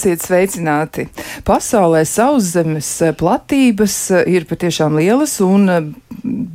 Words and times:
Esiet 0.00 0.22
sveicināti! 0.24 1.02
Pasaulē 1.44 2.06
sauszemes 2.08 2.88
platības 3.20 3.96
ir 4.32 4.46
patiešām 4.48 4.96
lielas, 4.96 5.34
un 5.44 5.68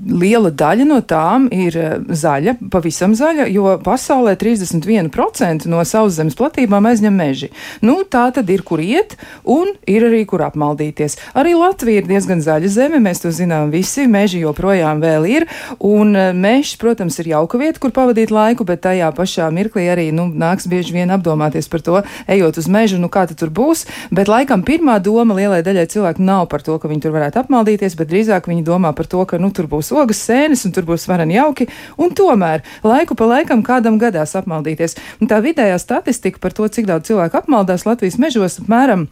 liela 0.05 0.51
daļa 0.51 0.85
no 0.87 0.99
tām 1.07 1.47
ir 1.53 1.75
zaļa, 2.05 2.55
pavisam 2.71 3.15
zaļa, 3.17 3.47
jo 3.51 3.75
pasaulē 3.83 4.35
31% 4.39 5.69
no 5.71 5.81
sauszemes 5.87 6.37
platībām 6.37 6.85
aizņem 6.89 7.15
meži. 7.15 7.49
Nu, 7.85 7.97
tā 8.03 8.27
tad 8.35 8.49
ir, 8.53 8.63
kur 8.67 8.83
iet, 8.83 9.15
un 9.43 9.71
ir 9.89 10.05
arī, 10.07 10.23
kur 10.29 10.43
apmaldīties. 10.45 11.17
Arī 11.37 11.55
Latvija 11.57 12.03
ir 12.03 12.09
diezgan 12.09 12.43
zaļa 12.45 12.71
zeme, 12.71 13.01
mēs 13.03 13.23
to 13.23 13.31
zinām 13.35 13.71
visi, 13.73 14.05
meži 14.11 14.43
joprojām 14.43 15.01
vēl 15.03 15.27
ir, 15.31 15.47
un 15.79 16.13
mežs, 16.37 16.75
protams, 16.81 17.17
ir 17.23 17.31
jauka 17.33 17.59
vieta, 17.61 17.81
kur 17.81 17.95
pavadīt 17.95 18.33
laiku, 18.35 18.67
bet 18.67 18.83
tajā 18.85 19.09
pašā 19.15 19.49
mirklī 19.55 19.87
arī, 19.91 20.09
nu, 20.15 20.27
nāks 20.29 20.69
bieži 20.69 20.95
vien 20.95 21.13
apdomāties 21.15 21.69
par 21.71 21.83
to, 21.85 22.03
ejot 22.31 22.61
uz 22.61 22.69
mežu, 22.71 22.99
nu, 23.01 23.09
kā 23.11 23.25
tur 23.31 23.49
būs. 23.49 23.85
Bet 24.13 24.29
laikam 24.31 24.63
pirmā 24.67 24.99
doma 25.03 25.37
lielai 25.37 25.63
daļai 25.65 25.87
cilvēku 25.91 26.23
nav 26.23 26.45
par 26.51 26.63
to, 26.65 26.77
ka 26.79 26.91
viņi 26.91 27.07
tur 27.07 27.15
varētu 27.15 27.41
apmaldīties, 27.41 27.97
bet 27.97 28.11
drīzāk 28.11 28.49
viņi 28.51 28.65
domā 28.67 28.93
par 28.95 29.09
to, 29.09 29.23
ka 29.25 29.39
nu, 29.41 29.44
tur 29.53 29.67
būs 29.71 29.91
ogas 29.95 30.21
sēnes 30.25 30.65
un 30.65 30.73
tur 30.75 30.87
būs 30.87 31.07
vareni 31.09 31.37
jauki. 31.37 31.67
Un 31.97 32.15
tomēr 32.15 32.63
laiku 32.85 33.17
pa 33.17 33.27
laikam 33.29 33.63
kādam 33.65 33.99
gadās 34.01 34.35
apmaldīties. 34.39 34.97
Un 35.21 35.31
tā 35.31 35.41
vidējā 35.43 35.77
statistika 35.81 36.41
par 36.41 36.55
to, 36.55 36.67
cik 36.67 36.89
daudz 36.89 37.11
cilvēku 37.11 37.41
apmaldās 37.43 37.85
Latvijas 37.85 38.19
mežos, 38.21 38.59
apmēram 38.63 39.09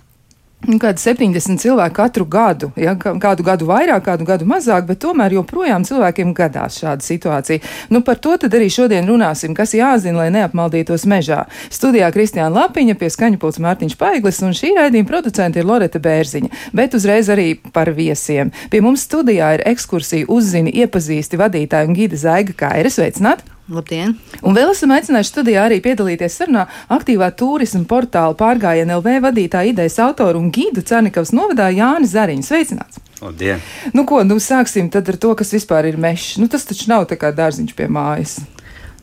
Nu, 0.63 0.77
kādi 0.79 1.01
70 1.01 1.59
cilvēki 1.59 1.95
katru 1.97 2.25
gadu, 2.29 2.69
ja, 2.79 2.93
kādu 2.95 3.43
gadu 3.43 3.67
vairāk, 3.67 4.05
kādu 4.05 4.23
gadu 4.27 4.47
mazāk, 4.47 4.85
bet 4.87 5.01
tomēr 5.03 5.35
joprojām 5.35 5.83
cilvēkiem 5.83 6.31
gadās 6.37 6.77
šāda 6.79 7.03
situācija. 7.03 7.59
Nu, 7.91 7.99
par 8.05 8.21
to 8.23 8.37
tad 8.39 8.55
arī 8.55 8.69
šodien 8.71 9.07
runāsim, 9.09 9.51
kas 9.57 9.75
jāzina, 9.75 10.21
lai 10.21 10.29
neapmaldītos 10.31 11.03
mežā. 11.09 11.41
Studijā 11.73 12.07
Kristiāna 12.15 12.53
Lapiņa, 12.55 12.95
pie 12.99 13.11
skaņa 13.11 13.41
pults 13.41 13.59
Mārtiņš 13.63 13.97
Paiglis, 13.99 14.39
un 14.45 14.55
šī 14.55 14.71
raidījuma 14.79 15.09
producenta 15.09 15.59
ir 15.59 15.67
Loreta 15.67 15.99
Bērziņa, 16.03 16.53
bet 16.71 16.95
uzreiz 16.95 17.31
arī 17.33 17.49
par 17.75 17.91
viesiem. 17.91 18.53
Pie 18.71 18.79
mums 18.85 19.03
studijā 19.03 19.57
ir 19.57 19.65
ekskursija 19.73 20.31
uzzini, 20.31 20.71
iepazīsti 20.85 21.43
vadītāju 21.43 21.91
un 21.91 21.99
gida 21.99 22.23
Zaiga 22.23 22.55
Kaira. 22.63 22.93
Sveicināt! 22.93 23.43
Labdien! 23.71 24.17
Un 24.43 24.57
vēl 24.57 24.73
esam 24.73 24.91
aicinājuši 24.91 25.29
studijā 25.29 25.61
arī 25.69 25.77
piedalīties 25.83 26.35
sarunā 26.35 26.65
aktīvā 26.91 27.29
turisma 27.39 27.85
portāla 27.87 28.35
pārgājiena 28.35 28.97
LV 28.97 29.21
vadītāja 29.23 29.71
idejas 29.71 29.95
autoru 30.03 30.41
un 30.43 30.49
gīdu 30.51 30.83
Cernikavas 30.83 31.31
novadā 31.31 31.69
Jāni 31.71 32.09
Zariņu. 32.11 32.43
Sveicināts! 32.43 32.99
Labdien! 33.23 33.63
Nu 33.95 34.03
ko, 34.09 34.19
nu 34.27 34.35
sāksim 34.43 34.89
tad 34.91 35.07
ar 35.07 35.15
to, 35.15 35.31
kas 35.39 35.55
vispār 35.55 35.87
ir 35.87 35.95
mešs. 35.95 36.41
Nu 36.43 36.49
tas 36.51 36.67
taču 36.67 36.89
nav 36.91 37.07
tā 37.07 37.15
kā 37.21 37.31
dārziņš 37.31 37.77
pie 37.77 37.87
mājas. 37.87 38.41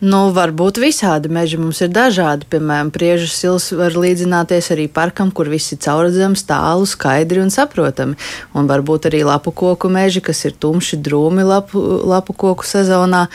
Nu, 0.00 0.30
var 0.32 0.52
būt 0.56 0.78
visādi 0.80 1.28
meži. 1.32 1.58
Mums 1.60 1.82
ir 1.84 1.90
dažādi. 1.92 2.48
Piemēram, 2.48 2.88
priežu 2.92 3.28
sils 3.28 3.68
var 3.76 3.96
līdzināties 3.96 4.70
arī 4.72 4.86
parkam, 4.92 5.28
kur 5.32 5.48
viss 5.52 5.72
ir 5.72 5.80
caurredzams, 5.84 6.44
tālu, 6.48 6.88
skaidri 6.88 7.42
un 7.44 7.52
saprotami. 7.52 8.16
Un 8.56 8.68
varbūt 8.68 9.10
arī 9.10 9.20
lapu 9.28 9.52
koku 9.52 9.92
meži, 9.92 10.24
kas 10.24 10.40
ir 10.48 10.56
tumši, 10.56 11.00
drūmi 11.04 11.44
lapu, 11.44 11.84
lapu 12.08 12.32
koku 12.32 12.64
sezonā. 12.64 13.26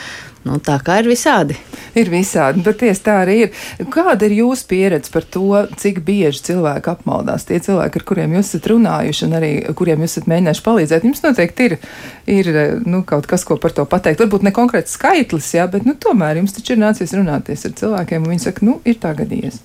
Nu, 0.46 0.60
tā 0.62 0.76
kā 0.84 1.00
ir 1.00 1.08
visādi. 1.10 1.56
Ir 1.98 2.10
visādi, 2.12 2.60
bet 2.62 2.78
tiesa 2.82 3.02
tā 3.02 3.14
arī 3.24 3.36
ir. 3.46 3.62
Kāda 3.90 4.28
ir 4.28 4.36
jūsu 4.36 4.68
pieredze 4.70 5.10
par 5.10 5.24
to, 5.26 5.62
cik 5.80 6.02
bieži 6.06 6.44
cilvēki 6.50 6.92
apmaldās? 6.92 7.48
Tie 7.48 7.58
cilvēki, 7.62 7.98
ar 7.98 8.06
kuriem 8.06 8.36
jūs 8.36 8.52
esat 8.52 8.68
runājuši 8.70 9.26
un 9.26 9.36
arī 9.40 9.50
kuriem 9.78 10.04
jūs 10.04 10.14
esat 10.14 10.28
mēģinājuši 10.30 10.64
palīdzēt, 10.68 11.06
jums 11.08 11.24
noteikti 11.24 11.70
ir, 11.70 11.76
ir 12.30 12.52
nu, 12.86 13.02
kaut 13.08 13.26
kas, 13.30 13.46
ko 13.48 13.58
par 13.58 13.74
to 13.74 13.86
pateikt. 13.90 14.22
Varbūt 14.22 14.46
ne 14.46 14.54
konkrēts 14.54 14.94
skaitlis, 14.94 15.50
jā, 15.56 15.66
bet 15.72 15.88
nu, 15.88 15.96
tomēr 15.98 16.38
jums 16.42 16.54
taču 16.54 16.76
ir 16.76 16.84
nācies 16.84 17.16
runāties 17.16 17.66
ar 17.66 17.74
cilvēkiem, 17.82 18.22
un 18.22 18.36
viņi 18.36 18.46
saka, 18.46 18.68
nu, 18.68 18.78
ir 18.86 19.00
tā 19.02 19.16
gadījies. 19.18 19.64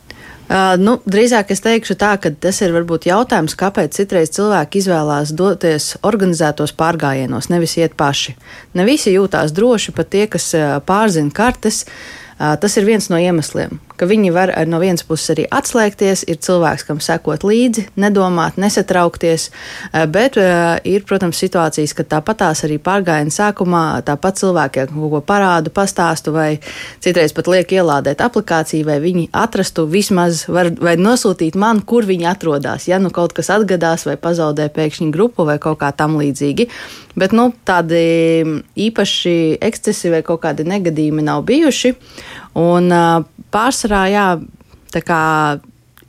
Uh, 0.52 0.74
nu, 0.76 0.98
drīzāk 1.08 1.54
es 1.56 1.64
teikšu 1.64 1.96
tā, 1.96 2.16
ka 2.20 2.34
tas 2.44 2.58
ir 2.60 2.74
varbūt 2.76 3.08
jautājums, 3.08 3.56
kāpēc 3.56 3.96
citreiz 3.96 4.34
cilvēki 4.36 4.82
izvēlās 4.82 5.32
doties 5.32 5.94
organizētos 6.04 6.76
pārgājienos, 6.76 7.48
nevis 7.54 7.78
iet 7.80 7.96
paši. 7.96 8.36
Ne 8.76 8.84
visi 8.84 9.14
jūtās 9.16 9.56
droši, 9.56 9.96
pat 9.96 10.12
tie, 10.12 10.26
kas 10.32 10.52
pārzina 10.88 11.32
kartes. 11.32 11.86
Uh, 11.86 12.21
tas 12.62 12.78
ir 12.78 12.90
viens 12.90 13.10
no 13.12 13.20
iemesliem 13.22 13.80
ka 14.02 14.08
viņi 14.10 14.32
var 14.34 14.50
no 14.66 14.80
vienas 14.82 15.04
puses 15.06 15.30
arī 15.36 15.44
atslēgties, 15.54 16.24
ir 16.32 16.40
cilvēks, 16.42 16.88
kam 16.88 16.98
sekot 17.04 17.44
līdzi, 17.46 17.84
nedomāt, 18.02 18.58
nesatraukties, 18.62 19.52
bet 20.10 20.40
ir, 20.42 21.06
protams, 21.06 21.38
situācijas, 21.44 21.94
kad 22.00 22.10
tāpatās 22.16 22.64
arī 22.66 22.80
pārgājiena 22.82 23.34
sākumā 23.36 23.84
tāpat 24.08 24.42
cilvēkiem 24.42 24.96
kaut 24.96 25.14
ko 25.14 25.22
parādu, 25.26 25.74
pastāstu 25.76 26.34
vai 26.34 26.50
citreiz 27.04 27.36
pat 27.38 27.52
liek 27.54 27.76
ielādēt 27.78 28.24
aplikāciju, 28.26 28.88
vai 28.90 28.98
viņi 29.04 29.28
atrastu 29.38 29.86
vismaz 29.92 30.48
var, 30.50 30.72
vai 30.82 30.98
nosūtīt 30.98 31.60
man, 31.62 31.84
kur 31.86 32.10
viņi 32.10 32.26
atrodas, 32.32 32.90
ja 32.90 32.98
nu 32.98 33.14
kaut 33.14 33.38
kas 33.38 33.54
atgadās 33.54 34.08
vai 34.10 34.18
pazaudē 34.18 34.72
pēkšņi 34.74 35.12
grupu 35.14 35.46
vai 35.46 35.60
kaut 35.62 35.84
kā 35.84 35.94
tam 35.94 36.18
līdzīgi. 36.18 36.70
Bet 37.16 37.34
nu, 37.36 37.50
tādi 37.68 38.00
īpaši 38.80 39.36
ekscesi 39.64 40.12
vai 40.14 40.22
kaut 40.24 40.44
kādi 40.46 40.64
negadījumi 40.68 41.26
nav 41.28 41.44
bijuši. 41.50 41.94
Un, 42.60 42.88
pārsvarā, 43.52 44.04
jā, 44.12 44.28
tā 44.96 45.02
kā 45.04 45.22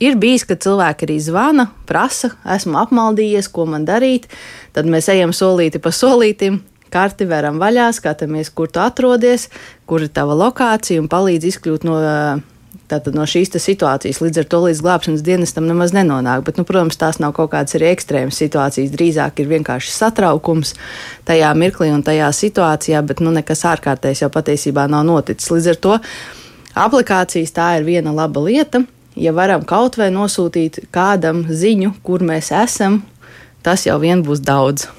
ir 0.03 0.19
bijis, 0.19 0.45
ka 0.47 0.55
cilvēki 0.59 1.07
arī 1.07 1.17
zvana, 1.23 1.67
prasa, 1.89 2.33
esmu 2.55 2.79
apmaldījies, 2.85 3.49
ko 3.51 3.67
man 3.69 3.87
darīt. 3.87 4.29
Tad 4.75 4.87
mēs 4.89 5.11
ejam 5.11 5.35
solīti 5.35 5.81
pa 5.83 5.91
solītim, 5.95 6.61
karti 6.93 7.27
veram 7.29 7.59
vaļā, 7.61 7.89
skatāmies, 7.95 8.51
kur 8.53 8.71
tu 8.71 8.81
atrodies, 8.83 9.49
kur 9.89 10.05
ir 10.05 10.13
tava 10.13 10.37
lokācija 10.37 11.01
un 11.01 11.09
palīdz 11.11 11.51
izkļūt 11.51 11.87
no, 11.87 11.99
tātad, 12.91 13.15
no 13.17 13.25
šīs 13.29 13.53
situācijas. 13.53 14.21
Līdz 14.23 14.43
ar 14.43 14.47
to 14.51 14.59
līdz 14.65 14.83
glābšanas 14.83 15.25
dienestam 15.25 15.67
nemaz 15.69 15.93
nenonāk. 15.95 16.43
Bet, 16.47 16.59
nu, 16.59 16.65
protams, 16.67 16.99
tās 16.99 17.19
nav 17.23 17.35
kaut 17.37 17.51
kādas 17.53 17.77
arī 17.77 17.91
ekstrēmas 17.93 18.39
situācijas. 18.41 18.93
Drīzāk 18.93 19.43
ir 19.43 19.51
vienkārši 19.51 19.93
satraukums 19.93 20.75
tajā 21.27 21.51
mirklī 21.57 21.91
un 21.93 22.05
tajā 22.05 22.31
situācijā, 22.35 23.03
bet 23.05 23.23
nu, 23.23 23.33
nekas 23.35 23.65
ārkārtējs 23.73 24.25
jau 24.25 24.31
patiesībā 24.33 24.87
nav 24.91 25.05
noticis. 25.09 25.51
Līdz 25.53 25.71
ar 25.73 25.83
to 25.87 25.99
Aplikācijas 26.73 27.53
tā 27.53 27.75
ir 27.77 27.85
viena 27.85 28.13
laba 28.15 28.41
lieta. 28.41 28.81
Ja 29.13 29.29
varam 29.37 29.61
kaut 29.69 29.99
vai 30.01 30.09
nosūtīt 30.09 30.87
kādam 30.93 31.43
ziņu, 31.45 31.93
kur 32.01 32.25
mēs 32.25 32.49
esam, 32.63 33.03
tas 33.61 33.85
jau 33.85 33.99
vien 34.01 34.25
būs 34.25 34.41
daudz. 34.41 34.89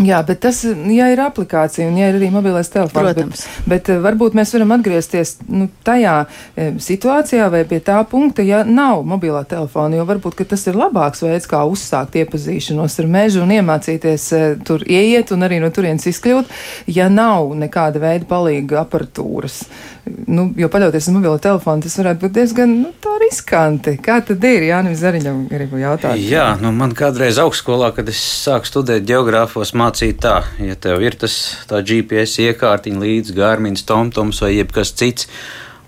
Jā, 0.00 0.22
bet 0.24 0.38
tas, 0.40 0.62
ja 0.64 1.10
ir 1.12 1.20
aplikācija 1.20 1.84
un 1.90 1.98
ja 2.00 2.06
ir 2.08 2.16
arī 2.16 2.30
mobilais 2.32 2.70
telefons, 2.72 2.94
Protams. 2.96 3.42
bet, 3.44 3.66
bet 3.68 3.90
eh, 3.92 3.98
varbūt 4.00 4.32
mēs 4.38 4.54
varam 4.56 4.72
atgriezties 4.78 5.34
nu, 5.52 5.66
tajā 5.84 6.14
e, 6.56 6.70
situācijā 6.80 7.50
vai 7.52 7.60
pie 7.68 7.82
tā 7.84 7.98
punkta, 8.08 8.40
ja 8.40 8.62
nav 8.64 9.02
mobilā 9.04 9.42
telefona, 9.44 9.98
jo 10.00 10.06
varbūt 10.08 10.40
tas 10.48 10.64
ir 10.64 10.80
labāks 10.80 11.20
veids, 11.20 11.48
kā 11.50 11.60
uzsākt 11.68 12.16
iepazīšanos 12.22 12.96
ar 13.04 13.10
mežu 13.18 13.44
un 13.44 13.52
iemācīties 13.52 14.26
e, 14.32 14.42
tur 14.64 14.80
ieiet 14.88 15.34
un 15.36 15.44
arī 15.44 15.60
no 15.60 15.68
turienes 15.68 16.08
izkļūt, 16.08 16.48
ja 16.88 17.10
nav 17.12 17.52
nekāda 17.60 18.00
veida 18.00 18.30
palīga 18.32 18.86
aparatūras. 18.86 19.66
Nu, 20.08 20.48
jo 20.56 20.72
paļauties 20.72 21.12
uz 21.12 21.14
mobilo 21.14 21.36
telefonu, 21.38 21.84
tas 21.84 22.00
varētu 22.00 22.24
būt 22.24 22.40
diezgan 22.40 22.72
nu, 22.80 22.94
riskanti. 23.22 23.96
Kā 24.02 24.18
tad 24.24 24.42
ir? 24.46 24.66
Jānis 24.66 25.00
Zariņam 25.02 25.44
gribu 25.50 25.80
jautāt. 25.80 26.18
Jā, 26.20 26.52
nu 26.60 26.72
man 26.76 26.94
kādreiz 26.96 27.38
augstskolā, 27.42 27.92
kad 27.96 28.08
es 28.10 28.20
sāku 28.20 28.68
studēt 28.68 29.06
geogrāfos, 29.08 29.72
mācīja 29.82 30.18
tā, 30.22 30.36
ja 30.62 30.78
tev 30.78 31.02
ir 31.02 31.18
tas 31.18 31.34
GPS 31.68 32.38
iekārtiņa 32.46 33.02
līdz 33.02 33.34
Gārmins, 33.36 33.84
Tomtoms 33.88 34.42
vai 34.44 34.54
jebkas 34.54 34.94
cits, 34.94 35.28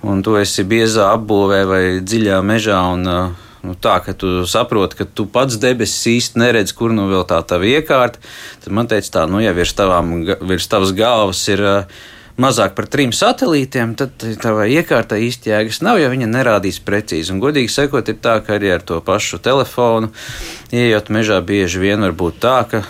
un 0.04 0.22
tu 0.26 0.36
esi 0.40 0.66
biezā 0.68 1.12
apbūvē 1.14 1.64
vai 1.70 1.82
dziļā 2.02 2.40
mežā 2.44 2.80
un 2.92 3.06
nu, 3.64 3.76
tā, 3.80 3.98
ka 4.04 4.12
tu 4.18 4.42
saproti, 4.50 4.98
ka 5.00 5.06
tu 5.08 5.28
pats 5.30 5.56
debesis 5.60 6.10
īsti 6.10 6.42
neredz, 6.42 6.74
kur 6.76 6.92
nu 6.92 7.06
vēl 7.12 7.24
tā 7.28 7.40
tava 7.48 7.68
iekārta, 7.70 8.20
tad 8.64 8.74
man 8.76 8.90
teica 8.90 9.20
tā, 9.20 9.28
nu 9.30 9.40
ja 9.44 9.54
virs, 9.56 9.72
tavām, 9.78 10.18
virs 10.44 10.68
tavas 10.68 10.92
galvas 10.96 11.40
ir 11.52 11.64
uh, 11.64 12.02
mazāk 12.40 12.74
par 12.76 12.88
trim 12.90 13.12
satelītiem, 13.14 13.94
tad 13.98 14.26
tavai 14.42 14.68
iekārtai 14.74 15.22
īsti 15.28 15.52
jēgas 15.52 15.80
nav, 15.86 16.00
ja 16.02 16.10
viņa 16.12 16.28
nerādīs 16.30 16.80
precīzi. 16.84 17.32
Un, 17.34 17.40
godīgi 17.42 17.72
sakot, 17.72 18.10
ir 18.10 18.20
tā, 18.22 18.40
ka 18.44 18.58
arī 18.58 18.74
ar 18.74 18.84
to 18.86 19.00
pašu 19.04 19.40
telefonu, 19.42 20.10
ieejot 20.74 21.12
mežā, 21.14 21.40
bieži 21.46 21.82
vien 21.82 22.04
var 22.04 22.16
būt 22.18 22.42
tā, 22.42 22.58
ka 22.70 22.84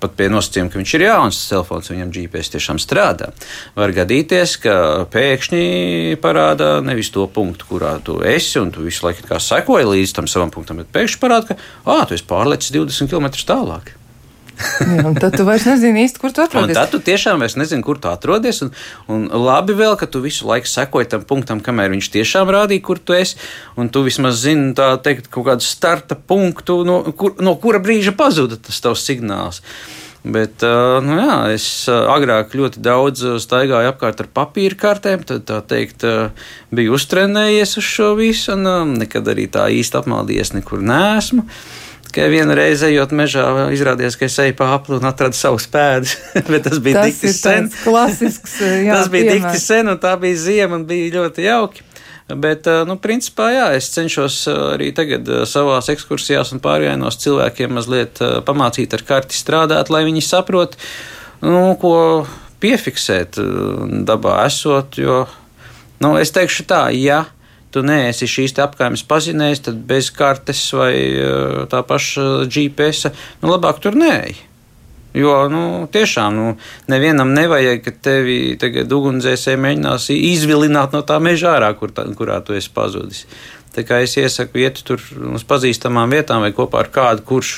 pat 0.00 0.16
pie 0.18 0.28
nosacījuma, 0.32 0.70
ka 0.72 0.80
viņš 0.80 0.94
ir 0.98 1.04
jauns 1.06 1.40
telefons, 1.50 1.90
viņam 1.92 2.12
GPS 2.14 2.54
tiešām 2.54 2.80
strādā. 2.82 3.32
Var 3.76 3.94
gadīties, 3.96 4.56
ka 4.62 4.76
pēkšņi 5.12 6.18
parāda 6.22 6.78
nevis 6.84 7.12
to 7.14 7.26
punktu, 7.32 7.68
kurā 7.70 7.96
tu 8.04 8.18
esi, 8.26 8.58
un 8.62 8.72
tu 8.74 8.86
visu 8.86 9.06
laiku 9.06 9.40
sekoji 9.42 9.92
līdz 9.92 10.16
tam 10.16 10.30
savam 10.30 10.54
punktam, 10.54 10.82
bet 10.82 10.92
pēkšņi 10.94 11.22
parāda, 11.22 11.54
ka, 11.54 11.60
ah, 11.86 12.04
tu 12.08 12.18
esi 12.18 12.26
pārlecis 12.28 12.74
20 12.74 13.12
km 13.12 13.30
tālāk. 13.46 13.94
Jā, 14.96 15.10
tad 15.20 15.36
tu 15.36 15.44
vairs 15.46 15.66
nezini 15.68 16.04
īsti, 16.06 16.20
kur 16.22 16.32
tu 16.32 16.42
atrodies. 16.44 16.72
Un 16.72 16.78
tad 16.78 16.92
tu 16.92 17.00
tiešām 17.04 17.42
vairs 17.42 17.56
nezini, 17.60 17.84
kur 17.84 18.00
tu 18.00 18.08
atrodies. 18.10 18.62
Un, 18.64 18.72
un 19.12 19.26
labi 19.46 19.76
vēl, 19.76 19.96
ka 20.00 20.08
tu 20.08 20.22
visu 20.24 20.48
laiku 20.48 20.70
sekoji 20.70 21.10
tam 21.12 21.26
punktam, 21.28 21.60
kamēr 21.64 21.92
viņš 21.92 22.08
tiešām 22.14 22.52
rādīja, 22.54 22.84
kur 22.86 23.00
tu 23.00 23.16
esi. 23.16 23.36
Un 23.76 23.92
tu 23.92 24.04
vismaz 24.06 24.40
zini, 24.44 24.72
tā 24.78 24.94
teikt, 25.02 25.28
kaut 25.32 25.50
kādu 25.50 25.66
starta 25.66 26.16
punktu, 26.16 26.80
no, 26.88 27.02
kur, 27.16 27.36
no 27.42 27.56
kura 27.60 27.82
brīža 27.82 28.16
pazuda 28.16 28.58
tas 28.60 28.80
tavs 28.84 29.04
signāls. 29.06 29.62
Bet, 30.26 30.64
nu 31.06 31.20
jā, 31.20 31.34
es 31.54 31.66
agrāk 31.86 32.56
ļoti 32.58 32.80
daudz 32.82 33.20
staigāju 33.44 33.92
apkārt 33.92 34.24
ar 34.24 34.30
papīra 34.34 34.78
kartēm, 34.80 35.22
tad 35.28 35.44
tā 35.46 35.60
teikt, 35.62 36.02
biju 36.74 36.96
uztrenējies 36.98 37.76
uz 37.78 37.86
šo 37.86 38.08
visu, 38.18 38.56
un 38.56 38.96
nekad 38.98 39.28
arī 39.30 39.46
tā 39.52 39.68
īsti 39.70 40.00
apmaldījies 40.00 40.56
nekur 40.56 40.82
nesmu. 40.82 41.46
Tikai 42.06 42.28
vienu 42.30 42.54
reizi 42.54 42.86
ejot 42.90 43.10
mežā, 43.16 43.44
izrādījās, 43.74 44.16
ka 44.18 44.28
es 44.28 44.38
eju 44.42 44.54
pa 44.58 44.70
apli 44.76 44.96
un 44.98 45.08
atradu 45.08 45.36
savus 45.36 45.66
pēdus. 45.70 46.14
Bet 46.52 46.66
tas 46.68 46.78
bija 46.82 47.02
tas 47.02 47.18
tik 47.20 47.34
sen. 47.34 47.68
Klasisks, 47.82 48.60
jā, 48.86 48.94
tas 48.94 49.10
bija 49.12 49.32
piemērs. 49.32 49.56
tik 49.56 49.64
sen, 49.64 49.90
un 49.90 50.00
tā 50.02 50.14
bija 50.22 50.38
ziema, 50.46 50.78
un 50.78 50.86
bija 50.88 51.16
ļoti 51.18 51.46
jauki. 51.48 51.84
Bet, 52.26 52.66
nu, 52.88 52.96
principā, 52.98 53.52
jā, 53.54 53.66
es 53.78 53.86
cenšos 53.94 54.40
arī 54.50 54.88
tagad 54.94 55.28
savās 55.46 55.86
ekskursijās 55.92 56.50
un 56.56 56.62
pārgājienos 56.62 57.20
cilvēkiem 57.22 57.76
mazliet 57.78 58.18
pamācīt 58.48 58.96
ar 58.98 59.04
karti 59.06 59.38
strādāt, 59.38 59.92
lai 59.94 60.02
viņi 60.08 60.24
saprot, 60.26 60.74
nu, 61.46 61.76
ko 61.78 61.94
piefiksēt 62.62 63.38
dabā 64.08 64.40
esot. 64.48 64.98
Jo, 64.98 65.22
nu, 66.02 66.16
es 66.18 66.34
teikšu 66.34 66.66
tā, 66.66 66.82
ja 66.98 67.22
tu 67.76 67.84
neesi 67.84 68.28
šīs 68.30 68.56
apgājumas 68.64 69.04
pazinējis, 69.06 69.64
tad 69.68 69.80
bez 69.88 70.10
kartes 70.16 70.64
vai 70.76 70.92
tā 71.70 71.84
paša 71.86 72.46
GPS, 72.48 73.12
nu, 73.42 73.52
labāk 73.52 73.82
tur 73.84 73.98
neej. 73.98 74.38
Jo 75.16 75.46
nu, 75.48 75.86
tiešām 75.92 76.34
nu, 76.36 76.48
nevienam 76.92 77.30
nevajag, 77.32 77.80
ka 77.84 77.92
tevi 78.04 78.56
tagad 78.60 78.90
ugunsdzēsēji 78.92 79.60
mēģinās 79.64 80.10
izvilināt 80.12 80.92
no 80.92 81.00
tā 81.08 81.16
meža 81.24 81.54
ārā, 81.56 81.70
kur 81.78 81.94
tā, 81.96 82.04
kurā 82.18 82.42
tu 82.44 82.56
esi 82.56 82.68
pazudis. 82.74 83.22
Tā 83.72 83.84
kā 83.84 84.02
es 84.04 84.16
iesaku 84.20 84.60
iet 84.60 84.82
tur 84.84 85.00
uz 85.36 85.44
pazīstamām 85.48 86.12
vietām 86.12 86.44
vai 86.44 86.52
kopā 86.56 86.84
ar 86.84 86.92
kādu, 86.92 87.24
kurš 87.28 87.54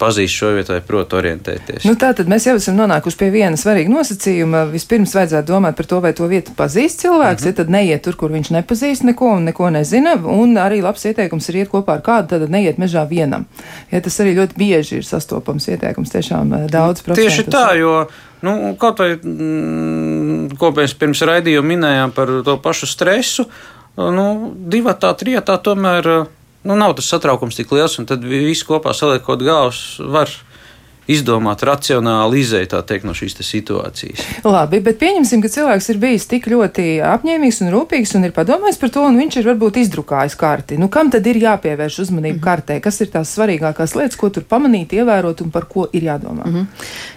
pazīst 0.00 0.40
šo 0.40 0.52
vietu 0.56 0.72
vai 0.72 0.80
prot 0.84 1.12
orientēties. 1.18 1.84
Nu, 1.88 1.94
tā 2.00 2.12
tad 2.16 2.30
mēs 2.30 2.46
jau 2.48 2.56
esam 2.58 2.78
nonākuši 2.78 3.18
pie 3.20 3.28
viena 3.34 3.58
svarīga 3.60 3.92
nosacījuma. 3.92 4.64
Vispirms 4.72 5.12
vajadzētu 5.16 5.52
domāt 5.52 5.76
par 5.78 5.88
to, 5.90 6.00
vai 6.04 6.12
to 6.16 6.28
vietu 6.30 6.54
pazīst 6.56 7.04
cilvēks, 7.04 7.42
mm 7.42 7.44
-hmm. 7.44 7.52
ja 7.52 7.58
tad 7.60 7.70
neiet 7.74 8.02
tur, 8.06 8.16
kur 8.16 8.32
viņš 8.32 8.52
nepazīst 8.56 9.04
neko 9.10 9.34
un 9.36 9.44
neko 9.50 9.70
nezina. 9.70 10.16
Un 10.24 10.56
arī 10.56 10.80
labs 10.82 11.04
ieteikums 11.04 11.48
ir 11.48 11.60
iet 11.62 11.72
kopā 11.72 11.98
ar 11.98 12.02
kādu, 12.02 12.28
tad 12.28 12.50
neiet 12.50 12.78
mežā 12.78 13.06
vienam. 13.08 13.46
Ja 13.90 14.00
tas 14.00 14.20
arī 14.20 14.34
ļoti 14.38 14.56
bieži 14.56 14.96
ir 14.96 15.04
sastopams 15.04 15.68
ieteikums, 15.68 16.10
tiešām 16.10 16.54
eh, 16.54 16.66
daudz 16.70 17.02
procentu. 17.02 17.28
Tieši 17.28 17.50
tā, 17.50 17.74
jo. 17.78 18.06
Nu, 18.42 18.74
kaut 18.80 18.98
vai, 18.98 19.14
mm, 19.16 20.56
ko 20.58 20.70
mēs 20.72 20.94
pirms 20.96 21.20
raidījuma 21.22 21.68
minējām 21.68 22.12
par 22.16 22.28
to 22.44 22.56
pašu 22.56 22.86
stresu, 22.86 23.44
nu, 23.96 24.54
divi 24.56 24.94
tā, 25.00 25.12
trijā 25.12 25.42
tomēr 25.44 26.08
nu, 26.62 26.76
nav 26.76 26.94
tas 26.98 27.08
satraukums 27.12 27.56
tik 27.56 27.72
liels, 27.72 27.96
un 28.00 28.08
tad 28.08 28.24
viss 28.26 28.66
kopā 28.66 28.92
saliekot 28.96 29.42
galvas 29.44 29.80
var 30.00 30.32
izdomāt 31.10 31.64
racionāli 31.66 32.40
izēju 32.44 32.80
teikt, 32.86 33.06
no 33.08 33.14
šīs 33.16 33.38
situācijas. 33.40 34.22
Labi, 34.46 34.80
bet 34.84 34.98
pieņemsim, 35.00 35.42
ka 35.42 35.50
cilvēks 35.52 35.90
ir 35.92 36.00
bijis 36.02 36.26
tik 36.30 36.48
ļoti 36.50 36.86
apņēmīgs 37.06 37.60
un 37.64 37.72
rūpīgs 37.74 38.14
un 38.18 38.28
ir 38.28 38.34
padomājis 38.36 38.80
par 38.80 38.92
to, 38.94 39.04
un 39.08 39.18
viņš 39.20 39.40
ir 39.40 39.48
varbūt 39.50 39.80
izdrukājis 39.82 40.36
karti. 40.40 40.78
Nu, 40.80 40.90
kam 40.92 41.10
tad 41.12 41.26
ir 41.26 41.40
jāpievērš 41.42 42.00
uzmanība 42.04 42.36
mm 42.36 42.40
-hmm. 42.40 42.44
kartē? 42.44 42.80
Kas 42.80 43.00
ir 43.00 43.10
tās 43.12 43.32
svarīgākās 43.36 43.96
lietas, 43.96 44.16
ko 44.20 44.30
tur 44.30 44.44
pamanīt, 44.44 44.92
ievērot 44.92 45.40
un 45.44 45.50
par 45.50 45.66
ko 45.68 45.88
ir 45.92 46.02
jādomā? 46.02 46.46
Mm 46.46 46.54
-hmm. 46.54 46.66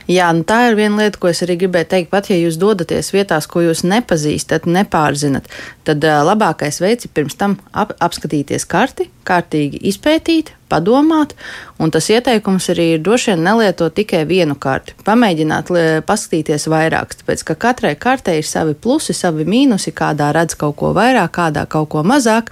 Jā, 0.07 0.33
nu 0.35 0.43
tā 0.43 0.69
ir 0.69 0.75
viena 0.75 0.97
lieta, 0.97 1.19
ko 1.19 1.27
es 1.27 1.41
arī 1.43 1.57
gribēju 1.57 1.85
teikt. 1.85 2.09
Pat 2.09 2.29
ja 2.29 2.35
jūs 2.35 2.57
dodaties 2.59 3.13
vietās, 3.13 3.47
ko 3.47 3.61
jūs 3.61 3.83
nepazīstat, 3.83 4.65
nepārzinat, 4.65 5.47
tad 5.83 6.03
uh, 6.03 6.23
labākais 6.27 6.81
veids 6.81 7.05
ir 7.05 7.11
pirms 7.13 7.35
tam 7.35 7.57
ap 7.71 7.93
apskatīties 7.99 8.65
karti, 8.67 9.09
kārtīgi 9.23 9.79
izpētīt, 9.81 10.51
padomāt, 10.73 11.35
un 11.77 11.93
tas 11.93 12.09
ieteikums 12.09 12.71
arī 12.73 12.89
ir 12.95 13.03
droši 13.05 13.33
vien 13.33 13.45
nelietot 13.45 13.93
tikai 13.93 14.23
vienu 14.29 14.57
karti. 14.59 14.97
Pamēģināt 15.05 15.69
paskatīties 16.09 16.67
vairāk, 16.73 17.13
tāpēc 17.21 17.45
ka 17.51 17.59
katrai 17.67 17.93
kartei 17.95 18.39
ir 18.41 18.49
savi 18.49 18.73
plusi, 18.73 19.13
savi 19.13 19.45
mīnusi, 19.45 19.93
kādā 19.93 20.33
redz 20.35 20.57
kaut 20.57 20.79
ko 20.81 20.93
vairāk, 20.97 21.31
kādā 21.37 21.67
kaut 21.69 21.91
ko 21.93 22.03
mazāk. 22.07 22.51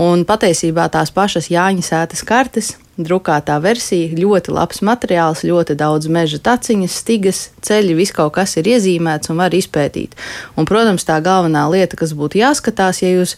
Un 0.00 0.22
patiesībā 0.24 0.86
tās 0.88 1.10
pašas 1.12 1.50
Jāņa 1.52 1.84
sētas 1.84 2.22
kartes 2.24 2.76
drukātā 3.06 3.56
versija, 3.62 4.10
ļoti 4.18 4.54
labs 4.54 4.82
materiāls, 4.86 5.44
ļoti 5.46 5.76
daudz 5.78 6.08
meža 6.12 6.40
taciņas, 6.44 6.98
stigas, 7.02 7.42
ceļi, 7.66 7.96
viss 7.98 8.14
kaut 8.16 8.34
kas 8.38 8.56
ir 8.60 8.70
iezīmēts 8.72 9.32
un 9.32 9.40
var 9.42 9.54
izpētīt. 9.56 10.16
Un, 10.56 10.68
protams, 10.68 11.06
tā 11.08 11.20
galvenā 11.24 11.66
lieta, 11.72 11.98
kas 12.00 12.14
būtu 12.16 12.40
jāskatās, 12.42 13.02
ja 13.04 13.12
jūs 13.12 13.36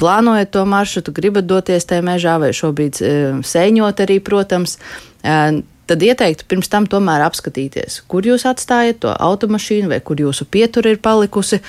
plānojat 0.00 0.50
to 0.54 0.64
maršrutu, 0.68 1.14
gribat 1.14 1.46
doties 1.50 1.86
tajā 1.86 2.04
mežā 2.04 2.38
vai 2.42 2.50
šobrīd 2.56 3.00
e, 3.00 3.14
sēņot 3.46 4.02
arī, 4.06 4.18
protams, 4.24 4.78
e, 5.22 5.62
tad 5.86 6.02
ieteiktu 6.04 6.46
pirms 6.48 6.70
tam 6.72 6.86
tomēr 6.90 7.24
apskatīties, 7.26 8.02
kur 8.10 8.26
jūs 8.26 8.46
atstājat 8.48 9.02
to 9.04 9.12
automašīnu 9.12 9.90
vai 9.92 10.00
kur 10.04 10.20
jūsu 10.20 10.46
pietura 10.50 10.94
ir 10.94 11.02
palikusi. 11.04 11.60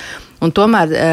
Un 0.44 0.50
tomēr 0.52 0.90
e, 0.92 1.04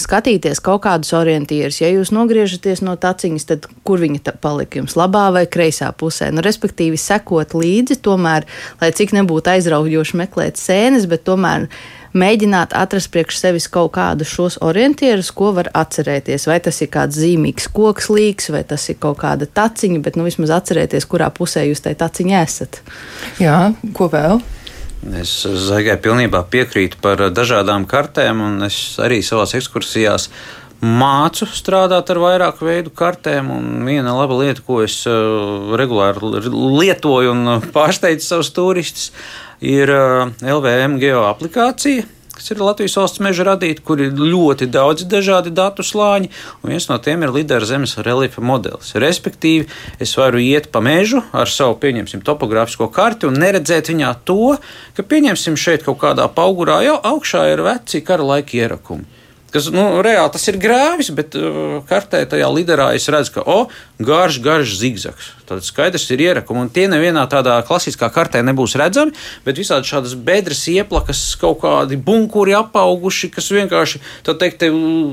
skatīties 0.00 0.62
kaut 0.64 0.86
kādus 0.86 1.12
orientierus. 1.16 1.82
Ja 1.82 1.90
jūs 1.92 2.14
nogriežaties 2.16 2.80
no 2.84 2.94
taciņas, 2.96 3.44
tad 3.50 3.66
kur 3.84 4.00
viņa 4.00 4.32
palika 4.40 4.80
jums 4.80 4.96
labā 4.96 5.26
vai 5.36 5.44
kreisā 5.44 5.90
pusē? 5.92 6.30
Nu, 6.32 6.40
respektīvi, 6.44 6.96
sekot 7.00 7.52
līdzi, 7.52 7.98
tomēr, 8.04 8.48
lai 8.80 8.88
cik 8.96 9.12
nebūtu 9.18 9.52
aizraujoši 9.52 10.22
meklēt 10.22 10.60
sēnes, 10.60 11.04
bet 11.10 11.26
tomēr 11.28 11.68
mēģināt 12.14 12.74
atrast 12.78 13.10
priekš 13.14 13.40
sevis 13.42 13.68
kaut 13.72 13.92
kādus 13.96 14.30
šos 14.32 14.58
orientierus, 14.64 15.32
ko 15.34 15.52
var 15.56 15.70
atcerēties. 15.74 16.46
Vai 16.50 16.60
tas 16.64 16.80
ir 16.84 16.90
kāds 16.94 17.18
zīmīgs 17.20 17.68
koks 17.74 18.10
līks, 18.12 18.50
vai 18.54 18.64
tas 18.68 18.86
ir 18.92 18.98
kaut 19.02 19.20
kāda 19.22 19.48
taciņa, 19.50 20.02
bet 20.04 20.18
nu 20.18 20.26
vismaz 20.26 20.54
atcerēties, 20.60 21.08
kurā 21.10 21.30
pusē 21.34 21.66
jūs 21.68 21.84
tai 21.84 21.96
taciņā 21.98 22.42
esat. 22.46 22.82
Jā, 23.42 23.58
ko 23.96 24.10
vēl? 24.12 24.42
Es 25.20 25.42
Zaigai 25.44 25.98
pilnībā 26.00 26.46
piekrītu 26.48 26.96
par 27.04 27.26
dažādām 27.34 27.84
kartēm, 27.88 28.40
un 28.40 28.64
es 28.64 28.96
arī 29.02 29.20
savās 29.26 29.52
ekskursijās 29.58 30.30
mācu 30.84 31.46
strādāt 31.48 32.10
ar 32.12 32.20
vairāku 32.20 32.66
veidu 32.68 32.92
kartēm. 32.94 33.50
Viena 33.86 34.14
laba 34.16 34.36
lieta, 34.40 34.64
ko 34.64 34.80
es 34.84 35.02
uh, 35.08 35.74
regulāri 35.78 36.48
lietoju 36.48 37.34
un 37.34 37.60
pārsteidzu 37.74 38.26
savus 38.26 38.52
turistus, 38.56 39.10
ir 39.10 39.43
uh, 39.90 40.34
LVM 40.44 40.98
geo 41.02 41.24
aplikācija 41.30 42.04
kas 42.34 42.50
ir 42.50 42.60
Latvijas 42.60 42.96
valsts 42.98 43.22
meža 43.22 43.46
radīta, 43.46 43.82
kur 43.86 44.00
ir 44.02 44.16
ļoti 44.18 44.66
daudz 44.74 45.06
dažādi 45.06 45.52
datu 45.54 45.84
slāņi, 45.86 46.30
un 46.62 46.72
viens 46.72 46.88
no 46.90 46.98
tiem 46.98 47.22
ir 47.22 47.32
lidera 47.34 47.66
zemes 47.68 47.94
reliefa 48.02 48.42
modelis. 48.42 48.90
Respektīvi, 48.98 49.68
es 50.02 50.16
varu 50.18 50.42
iet 50.42 50.70
pa 50.74 50.82
mežu 50.84 51.22
ar 51.32 51.50
savu, 51.50 51.78
pieņemsim, 51.82 52.24
topogrāfisko 52.26 52.90
karti 52.94 53.30
un 53.30 53.38
neredzēt 53.38 53.92
viņā 53.92 54.12
to, 54.26 54.56
ka, 54.96 55.06
pieņemsim, 55.06 55.54
šeit 55.54 55.86
kaut 55.86 56.00
kādā 56.02 56.26
augurā 56.44 56.82
jau 56.84 56.98
augšā 57.14 57.46
ir 57.54 57.62
veci 57.64 58.02
kara 58.04 58.34
laika 58.34 58.58
ierakumi 58.58 59.13
kas 59.54 59.68
nu, 59.70 59.84
reāli 60.02 60.32
tas 60.34 60.48
ir 60.50 60.58
grāvis, 60.58 61.12
bet 61.14 61.36
uh, 61.38 61.78
kartē 61.88 62.24
tajā 62.30 62.48
liderā 62.50 62.90
es 62.98 63.06
redzu, 63.12 63.36
ka 63.36 63.44
o, 63.46 63.58
garš, 64.02 64.40
garš 64.42 64.74
zigzags. 64.80 65.30
Tad 65.46 65.62
skaidrs 65.62 66.06
ir 66.10 66.22
ierakumi, 66.24 66.64
un 66.64 66.70
tie 66.72 66.86
nevienā 66.90 67.22
tādā 67.30 67.58
klasiskā 67.68 68.08
kartē 68.12 68.40
nebūs 68.42 68.74
redzami, 68.80 69.14
bet 69.44 69.60
visādi 69.60 69.86
šādas 69.86 70.16
bedres 70.26 70.64
ieplakas, 70.72 71.20
kaut 71.40 71.60
kādi 71.62 72.00
bunkuri 72.00 72.56
apauguši, 72.58 73.30
kas 73.36 73.52
vienkārši, 73.54 74.02
tā 74.26 74.34
teikt, 74.40 74.62
te, 74.64 74.72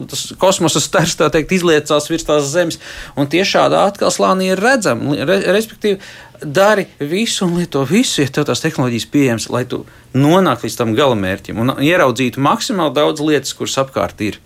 tas 0.10 0.25
kosmosa 0.41 0.81
stars, 0.81 1.17
tā 1.19 1.29
teikt, 1.33 1.53
izliecās 1.60 2.10
virs 2.10 2.25
tās 2.25 2.50
zemes, 2.50 2.79
un 3.19 3.29
tie 3.29 3.45
šādā 3.45 3.86
atkal 3.91 4.13
slānī 4.15 4.53
ir 4.55 4.63
redzami, 4.63 5.19
re, 5.27 5.41
respektīvi, 5.51 6.00
dari 6.41 6.88
visu 7.00 7.45
un 7.45 7.57
lieto 7.60 7.83
visu, 7.86 8.21
ja 8.21 8.29
tev 8.33 8.48
tās 8.50 8.63
tehnoloģijas 8.63 9.07
pieejamas, 9.13 9.48
lai 9.53 9.63
tu 9.69 9.83
nonāktu 10.17 10.67
līdz 10.67 10.77
tam 10.79 10.93
galamērķim 10.98 11.62
un 11.62 11.74
ieraudzītu 11.77 12.41
maksimāli 12.41 12.95
daudz 12.98 13.24
lietas, 13.24 13.53
kuras 13.57 13.77
apkārt 13.81 14.24
ir. 14.25 14.39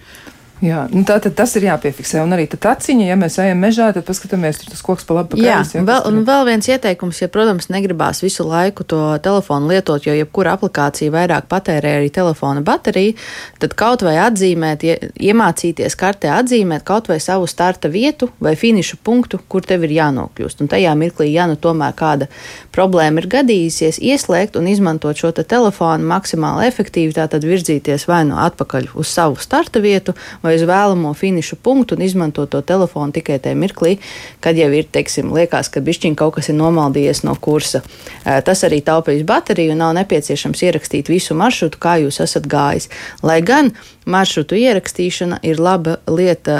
Jā, 0.65 0.86
nu 0.89 1.03
tā 1.05 1.17
tad 1.22 1.36
tas 1.38 1.51
ir 1.60 1.67
jāpiefiksē. 1.67 2.22
Un 2.25 2.34
arī 2.34 2.48
tā 2.50 2.74
ciņa, 2.81 3.05
ja 3.10 3.17
mēs 3.19 3.38
ejam 3.41 3.60
mežā, 3.62 3.91
tad 3.93 4.05
paskatāmies, 4.07 4.57
tur 4.62 4.72
tas 4.74 4.81
koks 4.86 5.05
pa 5.05 5.19
labi. 5.19 5.39
Jā, 5.43 5.60
jā 5.62 5.84
vēl, 5.86 6.01
un 6.10 6.24
vēl 6.25 6.45
viens 6.50 6.69
ieteikums, 6.69 7.22
ja, 7.22 7.29
protams, 7.31 7.67
negribās 7.74 8.24
visu 8.24 8.45
laiku 8.48 8.86
to 8.88 9.01
telefonu 9.24 9.69
lietot, 9.69 10.07
jo 10.07 10.15
jebkura 10.15 10.55
aplikācija 10.57 11.13
vairāk 11.13 11.50
patērē 11.51 11.95
arī 12.00 12.10
telefona 12.13 12.63
bateriju, 12.65 13.13
tad 13.62 13.75
kaut 13.77 14.05
vai 14.05 14.15
atzīmēt, 14.24 14.86
iemācīties 15.22 15.98
kartē 16.00 16.31
atzīmēt 16.39 16.86
kaut 16.88 17.12
vai 17.12 17.19
savu 17.24 17.50
starta 17.51 17.91
vietu 17.91 18.31
vai 18.41 18.55
finišu 18.60 19.00
punktu, 19.05 19.41
kur 19.48 19.65
tev 19.65 19.86
ir 19.86 19.95
jānokļūst. 20.00 20.65
Un 20.65 20.72
tajā 20.72 20.95
mirklī, 20.98 21.29
ja 21.36 21.45
nu 21.51 21.60
tomēr 21.62 21.93
kāda 21.98 22.29
problēma 22.75 23.22
ir 23.22 23.29
gadījusies, 23.38 24.01
ieslēgt 24.01 24.57
un 24.60 24.69
izmantot 24.72 25.19
šo 25.19 25.34
te 25.36 25.45
telefonu 25.45 26.07
maksimāli 26.10 26.69
efektīvi, 26.72 27.13
tātad 27.19 27.45
virzīties 27.45 28.07
vai 28.10 28.24
nu 28.27 28.39
atpakaļ 28.41 28.91
uz 28.95 29.13
savu 29.13 29.39
starta 29.41 29.84
vietu, 29.84 30.15
vai 30.43 30.54
uz 30.55 30.63
vēlamo 30.67 31.13
finišu 31.17 31.57
punktu 31.63 31.95
un 31.95 32.05
izmantot 32.05 32.50
to 32.51 32.62
telefonu 32.65 33.15
tikai 33.15 33.38
tajā 33.43 33.57
mirklī, 33.59 33.95
kad 34.43 34.57
jau 34.57 34.69
ir, 34.74 34.88
teiksim, 34.91 35.31
liekas, 35.35 35.69
ka 35.74 35.83
bišķiņ 35.85 36.17
kaut 36.19 36.38
kas 36.38 36.50
ir 36.51 36.57
nomaldījies 36.59 37.24
no 37.27 37.35
kursa. 37.39 37.83
Tas 38.24 38.63
arī 38.67 38.81
taupīs 38.85 39.25
bateriju 39.27 39.75
un 39.75 39.83
nav 39.83 39.93
nepieciešams 40.00 40.63
ierakstīt 40.67 41.12
visu 41.12 41.38
maršrutu, 41.38 41.81
kā 41.81 41.97
jūs 42.03 42.21
esat 42.24 42.47
gājis. 42.50 42.89
Lai 43.25 43.41
gan 43.45 43.74
maršrutu 44.05 44.57
ierakstīšana 44.59 45.41
ir 45.45 45.62
laba 45.62 46.00
lieta 46.07 46.57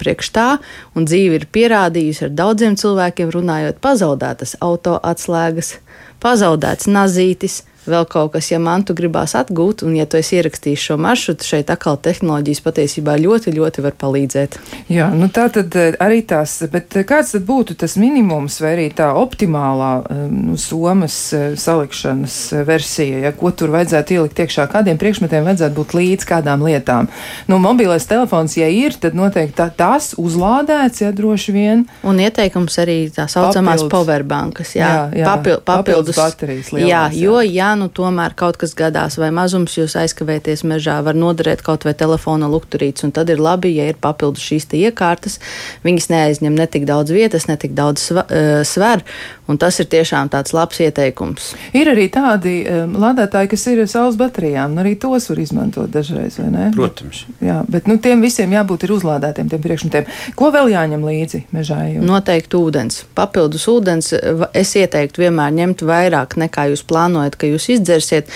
priekš 0.00 0.32
tā, 0.34 0.48
un 0.94 1.08
dzīve 1.08 1.40
ir 1.40 1.48
pierādījusi 1.54 2.28
ar 2.28 2.34
daudziem 2.34 2.78
cilvēkiem 2.80 3.32
runājot 3.34 3.80
pazaudētas 3.84 4.58
auto 4.64 4.98
atslēgas 5.02 5.76
pazaudēts 6.24 6.88
nazītis, 6.88 7.62
vēl 7.88 8.06
kaut 8.10 8.32
kas, 8.34 8.50
ja 8.52 8.60
mantu 8.62 8.94
gribās 8.96 9.34
atgūt, 9.38 9.84
un 9.86 9.96
ja 9.98 10.06
tu 10.06 10.18
esi 10.18 10.38
ierakstījis 10.38 10.86
šo 10.88 10.96
maršrutu, 11.00 11.46
šeit 11.46 11.70
atkal 11.72 11.98
tehnoloģijas 12.00 12.62
patiesībā 12.64 13.16
ļoti, 13.20 13.54
ļoti 13.54 13.84
var 13.84 13.96
palīdzēt. 14.00 14.58
Jā, 14.92 15.08
nu 15.14 15.28
tā 15.32 15.46
tad 15.52 15.74
eh, 15.78 15.96
arī 16.02 16.22
tās, 16.28 16.56
bet 16.72 16.96
eh, 16.98 17.06
kāds 17.08 17.34
tad 17.34 17.46
būtu 17.48 17.76
tas 17.80 17.96
minimums 18.00 18.58
vai 18.62 18.74
arī 18.76 18.88
tā 18.96 19.10
optimālā 19.18 19.92
eh, 20.02 20.22
nu, 20.32 20.58
somas 20.60 21.16
salikšanas 21.60 22.38
versija, 22.66 23.22
ja 23.28 23.34
ko 23.36 23.52
tur 23.54 23.74
vajadzētu 23.74 24.18
ielikt 24.18 24.44
iekšā, 24.44 24.68
kādiem 24.72 25.00
priekšmetiem 25.00 25.46
vajadzētu 25.48 25.78
būt 25.78 25.96
līdz 25.98 26.28
kādām 26.28 26.64
lietām? 26.66 27.10
Nu, 27.50 27.60
mobilais 27.62 28.06
telefons, 28.08 28.56
ja 28.58 28.68
ir, 28.72 28.96
tad 29.00 29.16
noteikti 29.18 29.56
tā, 29.58 29.68
tās 29.74 30.12
uzlādēts, 30.20 31.04
ja 31.04 31.12
droši 31.14 31.54
vien. 31.54 31.84
Un 32.06 32.20
ieteikums 32.22 32.78
arī 32.82 32.98
tā 33.14 33.26
saucamās 33.30 33.84
papildus. 33.84 33.92
powerbankas, 33.92 34.74
jā, 34.76 34.88
jā, 34.88 35.22
jā 35.22 35.28
papil, 35.28 35.58
papildus, 35.60 36.14
papildus 36.14 36.20
baterijas. 36.20 36.72
Lielās, 36.74 36.90
jā, 36.90 37.02
jo, 37.24 37.40
jā, 37.44 37.73
nu 37.78 37.88
tomēr 37.92 38.34
kaut 38.38 38.58
kas 38.60 38.74
gadās, 38.78 39.18
vai 39.20 39.30
mazums 39.34 39.76
jūs 39.78 39.96
aizkavēties 40.00 40.64
mežā, 40.68 41.00
var 41.06 41.16
noderēt 41.18 41.64
kaut 41.66 41.86
vai 41.86 41.94
telefona 41.98 42.48
lukturīts, 42.50 43.06
un 43.06 43.14
tad 43.14 43.32
ir 43.32 43.42
labi, 43.42 43.74
ja 43.76 43.88
ir 43.90 44.00
papildus 44.00 44.44
šīs 44.44 44.68
iekārtas. 44.74 45.38
Viņas 45.84 46.10
neaizņem 46.12 46.56
ne 46.58 46.66
tik 46.70 46.86
daudz 46.88 47.12
vietas, 47.14 47.48
ne 47.50 47.56
tik 47.60 47.74
daudz 47.76 48.06
eh, 48.12 48.62
sver, 48.66 49.04
un 49.48 49.58
tas 49.60 49.78
ir 49.80 49.88
tiešām 49.92 50.30
tāds 50.32 50.54
labs 50.56 50.80
ieteikums. 50.80 51.52
Ir 51.76 51.90
arī 51.92 52.06
tādi 52.12 52.54
um, 52.64 52.94
lādētāji, 53.00 53.50
kas 53.52 53.66
ir 53.72 53.82
saules 53.90 54.16
baterijām, 54.20 54.72
un 54.74 54.82
arī 54.84 54.94
tos 55.00 55.28
var 55.30 55.40
izmantot 55.42 55.92
dažreiz, 55.92 56.38
vai 56.40 56.48
ne? 56.52 56.68
Protams. 56.74 57.24
Jā, 57.44 57.60
bet 57.68 57.88
nu, 57.90 57.98
tiem 58.02 58.24
visiem 58.24 58.52
jābūt 58.54 58.86
ir 58.86 58.94
uzlādētiem 58.96 59.50
tiem 59.52 59.62
priekšmetiem. 59.64 60.08
Ko 60.38 60.50
vēl 60.54 60.72
jāņem 60.72 61.04
līdzi 61.04 61.42
mežā? 61.54 61.80
Jau? 61.92 62.04
Noteikti 62.08 62.58
ūdens. 62.58 63.02
Papildus 63.16 63.66
ūdens 63.70 64.12
es 64.14 64.74
ieteiktu 64.80 65.24
vienmēr 65.24 65.52
ņemt 65.58 65.84
vairāk 65.86 66.38
nekā 66.40 66.68
jūs 66.72 66.84
plānojat, 66.88 67.36
ka 67.38 67.50
jūs 67.50 67.63
jūs 67.64 67.80
izdzersiet. 67.80 68.28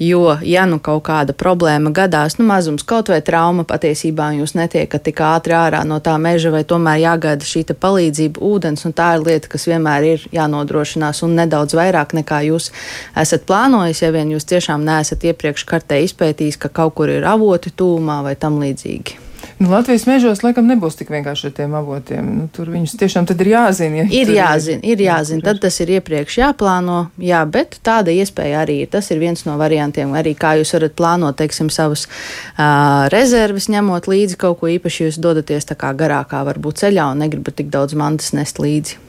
Jo, 0.00 0.38
ja 0.42 0.64
nu 0.64 0.78
kaut 0.80 1.02
kāda 1.04 1.34
problēma 1.36 1.92
gadās, 1.92 2.38
nu 2.38 2.46
mazums 2.48 2.86
kaut 2.88 3.10
vai 3.12 3.20
trauma 3.20 3.66
patiesībā, 3.68 4.30
un 4.32 4.40
jūs 4.40 4.54
netiekat 4.56 5.04
tik 5.04 5.20
ātri 5.20 5.52
ārā 5.52 5.82
no 5.84 6.00
tā 6.00 6.16
meža, 6.16 6.52
vai 6.54 6.64
tomēr 6.64 7.02
jāgaida 7.02 7.44
šī 7.44 7.66
palīdzība, 7.76 8.40
ūdens, 8.40 8.86
un 8.88 8.96
tā 8.96 9.12
ir 9.18 9.26
lieta, 9.26 9.52
kas 9.52 9.68
vienmēr 9.68 10.08
ir 10.14 10.26
jānodrošinās, 10.32 11.22
un 11.26 11.36
nedaudz 11.36 11.76
vairāk 11.76 12.16
nekā 12.16 12.42
jūs 12.48 12.70
esat 13.12 13.44
plānojis, 13.48 14.02
ja 14.02 14.12
vien 14.16 14.32
jūs 14.32 14.48
tiešām 14.48 14.84
neesat 14.88 15.28
iepriekš 15.28 15.68
kartē 15.68 16.00
izpētījis, 16.08 16.60
ka 16.60 16.72
kaut 16.72 16.96
kur 16.96 17.12
ir 17.12 17.28
avoti 17.28 17.74
tūmā 17.76 18.22
vai 18.24 18.38
tam 18.40 18.62
līdzīgi. 18.64 19.29
Nu, 19.60 19.68
Latvijas 19.70 20.06
mežos 20.08 20.42
laikam 20.44 20.68
nebūs 20.70 20.96
tik 20.96 21.10
vienkārši 21.12 21.50
ar 21.50 21.54
tiem 21.56 21.74
avotiem. 21.76 22.28
Nu, 22.38 22.46
tur 22.52 22.70
viņus 22.72 22.96
tiešām 23.00 23.28
ir 23.34 23.50
jāzina. 23.52 24.02
Ja 24.02 24.06
ir 24.08 24.32
jāzina, 24.34 24.80
ir 24.86 25.02
jāzina. 25.04 25.44
Tad 25.44 25.60
tas 25.64 25.76
ir 25.84 25.92
iepriekš 25.98 26.38
jāplāno, 26.40 26.98
jā, 27.20 27.42
bet 27.44 27.78
tāda 27.86 28.14
iespēja 28.14 28.64
arī 28.64 28.80
ir. 28.84 28.90
Tas 28.92 29.10
ir 29.12 29.20
viens 29.22 29.44
no 29.48 29.56
variantiem. 29.60 30.12
Arī 30.16 30.34
kā 30.38 30.54
jūs 30.60 30.74
varat 30.76 30.96
plānot, 30.96 31.38
teiksim, 31.40 31.68
savus 31.72 32.06
uh, 32.08 33.08
rezerves, 33.12 33.70
ņemot 33.72 34.08
līdzi 34.10 34.40
kaut 34.40 34.60
ko 34.62 34.72
īpaši, 34.72 35.08
jūs 35.08 35.20
dodaties 35.20 35.68
tā 35.68 35.78
kā 35.78 35.92
garākā 35.96 36.44
varbūt 36.48 36.84
ceļā 36.84 37.10
un 37.12 37.24
negribat 37.24 37.60
tik 37.60 37.72
daudz 37.72 37.96
mantas 37.98 38.32
nest 38.36 38.60
līdzi. 38.62 39.00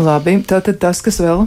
Labi, 0.00 0.40
tātad 0.48 0.80
tas, 0.82 1.04
kas 1.04 1.20
vēl 1.22 1.44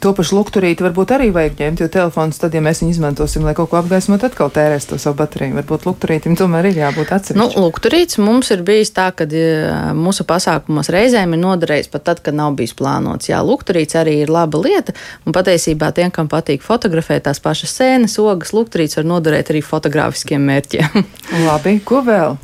To 0.00 0.14
pašu 0.16 0.38
lukturīti 0.38 0.80
varbūt 0.80 1.10
arī 1.12 1.28
vajag 1.34 1.58
ņemt, 1.58 1.80
jo 1.82 1.88
telefons 1.92 2.38
tad, 2.40 2.54
ja 2.56 2.62
mēs 2.64 2.80
viņu 2.80 2.94
izmantosim, 2.94 3.44
lai 3.44 3.52
kaut 3.56 3.68
ko 3.68 3.76
apgaismot, 3.82 4.22
atkal 4.24 4.48
tērēs 4.54 4.88
to 4.88 4.96
savu 5.00 5.18
bateriju. 5.18 5.58
Varbūt 5.58 5.84
lukturītim 5.84 6.38
tomēr 6.40 6.70
ir 6.70 6.80
jābūt 6.80 7.12
atsevišķam. 7.16 7.42
Nu, 7.42 7.66
lukturīts 7.66 8.16
mums 8.22 8.48
ir 8.54 8.64
bijis 8.64 8.94
tā, 8.96 9.10
ka 9.12 9.28
mūsu 9.96 10.24
pasākumos 10.28 10.88
reizēm 10.94 11.36
ir 11.36 11.42
noderējis 11.44 11.92
pat 11.92 12.08
tad, 12.08 12.24
kad 12.24 12.38
nav 12.38 12.56
bijis 12.56 12.72
plānots. 12.80 13.28
Jā, 13.28 13.42
lukturīts 13.44 13.98
arī 14.00 14.22
ir 14.24 14.32
laba 14.32 14.64
lieta, 14.64 14.96
un 15.28 15.36
patiesībā 15.36 15.92
tiem, 15.96 16.08
kam 16.14 16.32
patīk 16.32 16.64
fotografēt 16.64 17.28
tās 17.28 17.42
pašas 17.44 17.76
sēnes, 17.76 18.16
ogas, 18.24 18.54
lukturīts 18.56 18.96
var 18.96 19.10
noderēt 19.12 19.52
arī 19.52 19.60
fotografiskiem 19.60 20.48
mērķiem. 20.48 21.10
Labi, 21.48 21.76
ko 21.84 22.00
vēl? 22.08 22.40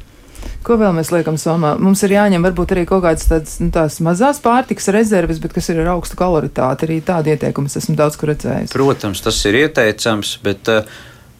Ko 0.66 0.74
vēl 0.80 0.96
mēs 0.96 1.12
liekam 1.14 1.36
somā? 1.38 1.76
Mums 1.78 2.00
ir 2.02 2.16
jāņem 2.16 2.42
varbūt 2.42 2.72
arī 2.74 2.82
kaut 2.90 3.04
kādas 3.04 3.28
tādas 3.30 3.60
nu, 3.62 3.68
tās 3.70 4.00
mazās 4.02 4.40
pārtikas 4.42 4.90
rezerves, 4.94 5.38
bet 5.38 5.52
kas 5.54 5.70
ir 5.70 5.78
ar 5.84 5.92
augstu 5.92 6.18
kaloritāti. 6.18 6.88
Arī 6.88 6.96
tādu 7.06 7.30
ieteikumu 7.30 7.70
es 7.70 7.78
esmu 7.78 7.94
daudz 7.98 8.18
kur 8.18 8.32
redzējis. 8.32 8.72
Protams, 8.74 9.22
tas 9.22 9.38
ir 9.46 9.60
ieteicams, 9.60 10.32
bet 10.42 10.72
uh, 10.72 10.96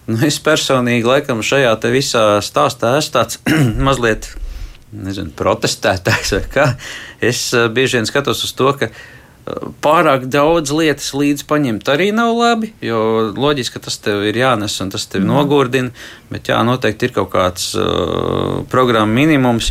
nu, 0.07 0.21
es 0.29 0.39
personīgi 0.39 1.11
laikam 1.11 1.43
šajā 1.43 1.75
visā 1.91 2.25
stāstā 2.47 2.95
esmu 3.01 3.17
tāds 3.19 3.43
mazliet. 3.89 4.31
Nezinu, 4.95 5.35
protestētājs 5.35 6.37
vai 6.37 6.45
kā. 6.47 6.69
Es 7.19 7.49
uh, 7.51 7.67
bieži 7.67 7.99
vien 7.99 8.07
skatos 8.07 8.47
uz 8.47 8.55
to, 8.55 8.71
ka 8.79 8.93
pārāk 9.85 10.27
daudz 10.31 10.73
lietas 10.75 11.13
līdzi 11.15 11.47
paņemt 11.47 11.87
arī 11.93 12.09
nav 12.15 12.33
labi, 12.35 12.73
jo 12.83 13.31
loģiski, 13.37 13.77
ka 13.77 13.85
tas 13.87 13.99
tev 14.03 14.25
ir 14.27 14.39
jānes 14.41 14.75
un 14.83 14.91
tas 14.91 15.07
tevi 15.07 15.23
mm. 15.23 15.31
nogurdina, 15.31 15.93
bet 16.33 16.51
jā, 16.51 16.59
noteikti 16.67 17.07
ir 17.07 17.15
kaut 17.15 17.31
kāds 17.35 17.71
uh, 17.79 18.65
programma 18.73 19.21
minimums. 19.21 19.71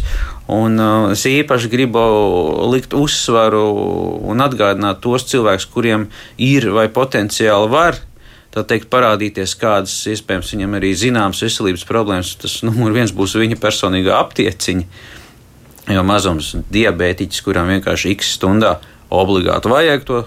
Un 0.52 0.80
uh, 0.80 1.12
es 1.12 1.26
īpaši 1.28 1.72
gribu 1.74 2.06
likt 2.72 2.96
uzsvaru 2.96 3.66
un 4.32 4.46
atgādināt 4.46 5.02
tos 5.04 5.28
cilvēkus, 5.32 5.68
kuriem 5.74 6.08
ir 6.40 6.70
vai 6.76 6.88
potenciāli 6.94 7.72
var 7.74 8.00
tā 8.56 8.64
teikt, 8.64 8.88
parādīties 8.88 9.58
kādas 9.60 9.98
iespējams 10.08 10.54
viņam 10.54 10.78
arī 10.78 10.94
zināmas 10.96 11.44
veselības 11.44 11.84
problēmas. 11.90 12.38
Tas 12.40 12.62
numur 12.64 12.96
viens 12.96 13.12
būs 13.12 13.36
viņa 13.36 13.60
personīgā 13.60 14.16
aptieciņa. 14.22 14.88
Jo 15.92 16.02
mazums 16.08 16.56
diabētiķis, 16.74 17.44
kuram 17.46 17.68
vienkārši 17.76 18.14
x 18.16 18.38
stundā 18.40 18.78
obligāti 19.14 19.72
vajag 19.72 20.08
to, 20.08 20.22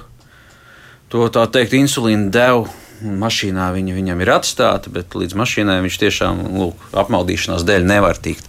to 1.13 1.31
tā 1.33 1.47
teikt, 1.53 1.79
insulīnu 1.79 2.31
devu. 2.35 2.69
Mašīnā 2.99 3.69
viņa 3.77 3.93
viņam 3.95 4.23
ir 4.25 4.31
atstāta, 4.35 4.91
bet 4.91 5.15
līdz 5.15 5.37
mašīnai 5.39 5.77
viņš 5.85 5.99
tiešām 6.03 6.41
lūk, 6.51 6.89
apmaldīšanās 6.99 7.63
dēļ 7.63 7.85
nevar 7.87 8.19
tikt. 8.19 8.49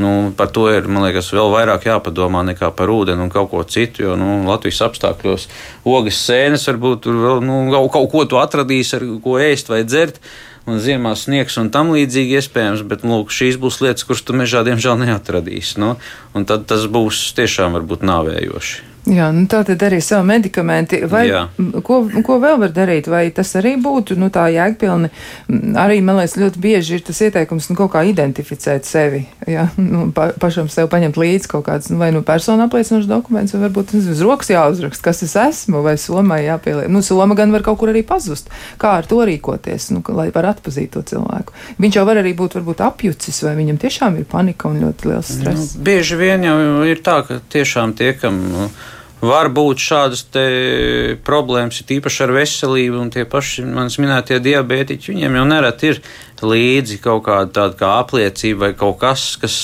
Nu, 0.00 0.30
par 0.36 0.48
to 0.56 0.70
ir, 0.72 0.88
man 0.88 1.04
liekas, 1.04 1.28
vēl 1.36 1.52
vairāk 1.52 1.84
jāpadomā 1.84 2.40
nekā 2.48 2.70
par 2.78 2.88
ūdeni 2.88 3.26
un 3.26 3.32
kaut 3.32 3.50
ko 3.52 3.60
citu. 3.68 4.06
Jo 4.06 4.16
nu, 4.16 4.38
Latvijas 4.48 4.80
apstākļos 4.88 5.50
ogas 5.84 6.22
sēnes 6.24 6.64
varbūt 6.70 7.04
tur 7.04 7.20
vēl 7.26 7.44
nu, 7.44 7.58
kaut, 7.92 8.08
ko 8.14 8.24
tu 8.24 8.40
atradīsi, 8.40 8.96
ar 8.96 9.04
ko 9.20 9.36
ēst 9.36 9.68
vai 9.68 9.82
dzert 9.84 10.16
un 10.70 10.80
ziemā 10.80 11.12
sniegs 11.18 11.56
un 11.60 11.70
tam 11.72 11.92
līdzīgi 11.94 12.38
iespējams, 12.40 12.84
bet 12.88 13.04
lūk, 13.06 13.32
šīs 13.34 13.58
būs 13.60 13.80
lietas, 13.84 14.06
kuras 14.08 14.24
tu 14.24 14.36
mežā 14.36 14.62
diemžēl 14.66 15.00
neatradīsi. 15.04 15.80
Nu, 15.82 15.96
un 16.36 16.46
tad 16.48 16.68
tas 16.70 16.86
būs 16.90 17.30
tiešām 17.38 17.76
varbūt 17.78 18.06
nāvējoši. 18.06 18.86
Jā, 19.08 19.30
nu 19.32 19.46
tā 19.48 19.62
tad 19.64 19.80
arī 19.86 19.96
savu 20.04 20.26
medikamenti. 20.28 20.98
Vai, 21.08 21.22
Jā. 21.30 21.46
ko, 21.86 22.02
ko 22.24 22.36
vēl 22.42 22.58
var 22.60 22.72
darīt? 22.76 23.06
Vai 23.08 23.22
tas 23.32 23.54
arī 23.56 23.72
būtu 23.80 24.16
nu, 24.20 24.28
tā 24.32 24.44
jēgpilni? 24.52 25.08
Arī, 25.80 26.02
man 26.04 26.18
liekas, 26.18 26.36
ļoti 26.36 26.60
bieži 26.60 26.98
ir 26.98 27.04
tas 27.06 27.22
ieteikums 27.24 27.70
nu, 27.70 27.78
kaut 27.78 27.94
kā 27.94 28.02
identificēt 28.04 28.84
sevi. 28.84 29.22
Jā, 29.48 29.70
nu, 29.80 30.10
pa, 30.16 30.30
pašam 30.40 30.68
sev 30.72 30.90
paņemt 30.92 31.16
līdzi 31.20 31.48
kaut 31.48 31.64
kāds 31.70 31.88
nu, 31.88 31.96
vai 32.02 32.10
nu 32.12 32.20
personu 32.26 32.66
apliecinošs 32.66 33.08
dokuments, 33.08 33.56
vai 33.56 33.62
varbūt 33.64 33.96
nu, 33.96 34.02
uz 34.12 34.20
rokas 34.26 34.52
jāuzraksta, 34.52 35.06
kas 35.08 35.24
es 35.24 35.34
esmu, 35.46 35.80
vai 35.86 35.96
somai 36.00 36.42
jāpieliek. 36.44 36.92
Nu, 36.92 37.00
soma 37.06 37.38
gan 37.38 37.56
var 37.56 37.64
kaut 37.64 37.80
kur 37.80 37.94
arī 37.94 38.04
pazust. 38.06 38.52
Kā 38.80 38.98
ar 39.00 39.08
to 39.08 39.24
rīkoties, 39.24 39.90
nu, 39.96 40.04
lai 40.12 40.28
var 40.34 40.52
atpazīt 40.52 40.92
to 40.98 41.06
cilvēku? 41.08 41.56
Viņš 41.80 42.00
jau 42.02 42.06
var 42.10 42.20
arī 42.20 42.36
būt 42.36 42.60
varbūt 42.60 42.84
apjucis, 42.84 43.40
vai 43.48 43.56
viņam 43.62 43.80
tiešām 43.80 44.20
ir 44.20 44.28
panika 44.28 44.68
un 44.68 44.80
ļoti 44.84 45.08
liels 45.08 45.32
nu, 45.32 45.40
stress. 45.40 45.74
Nu, 45.80 45.88
bieži 45.88 46.20
vien 46.20 46.44
jau 46.44 46.56
ir 46.84 47.00
tā, 47.00 47.22
ka 47.24 47.40
tiešām 47.48 47.96
tiekam. 47.96 48.44
Nu, 48.50 48.70
var 49.20 49.50
būt 49.52 49.82
šādas 49.84 50.24
problēmas, 51.26 51.80
ir 51.82 51.94
īpaši 51.98 52.24
ar 52.24 52.34
veselību, 52.34 53.00
un 53.04 53.12
tie 53.12 53.26
paši 53.28 53.66
manis 53.68 53.98
minētie 54.00 54.40
diabētiķi, 54.42 55.12
viņiem 55.12 55.38
jau 55.40 55.46
nereti 55.48 55.92
ir 55.92 56.02
līdzi 56.40 57.00
kaut 57.04 57.26
kāda 57.28 57.52
tāda 57.60 57.78
kā 57.80 57.94
apliecība 58.00 58.66
vai 58.66 58.72
kaut 58.78 58.98
kas, 59.02 59.34
kas, 59.40 59.56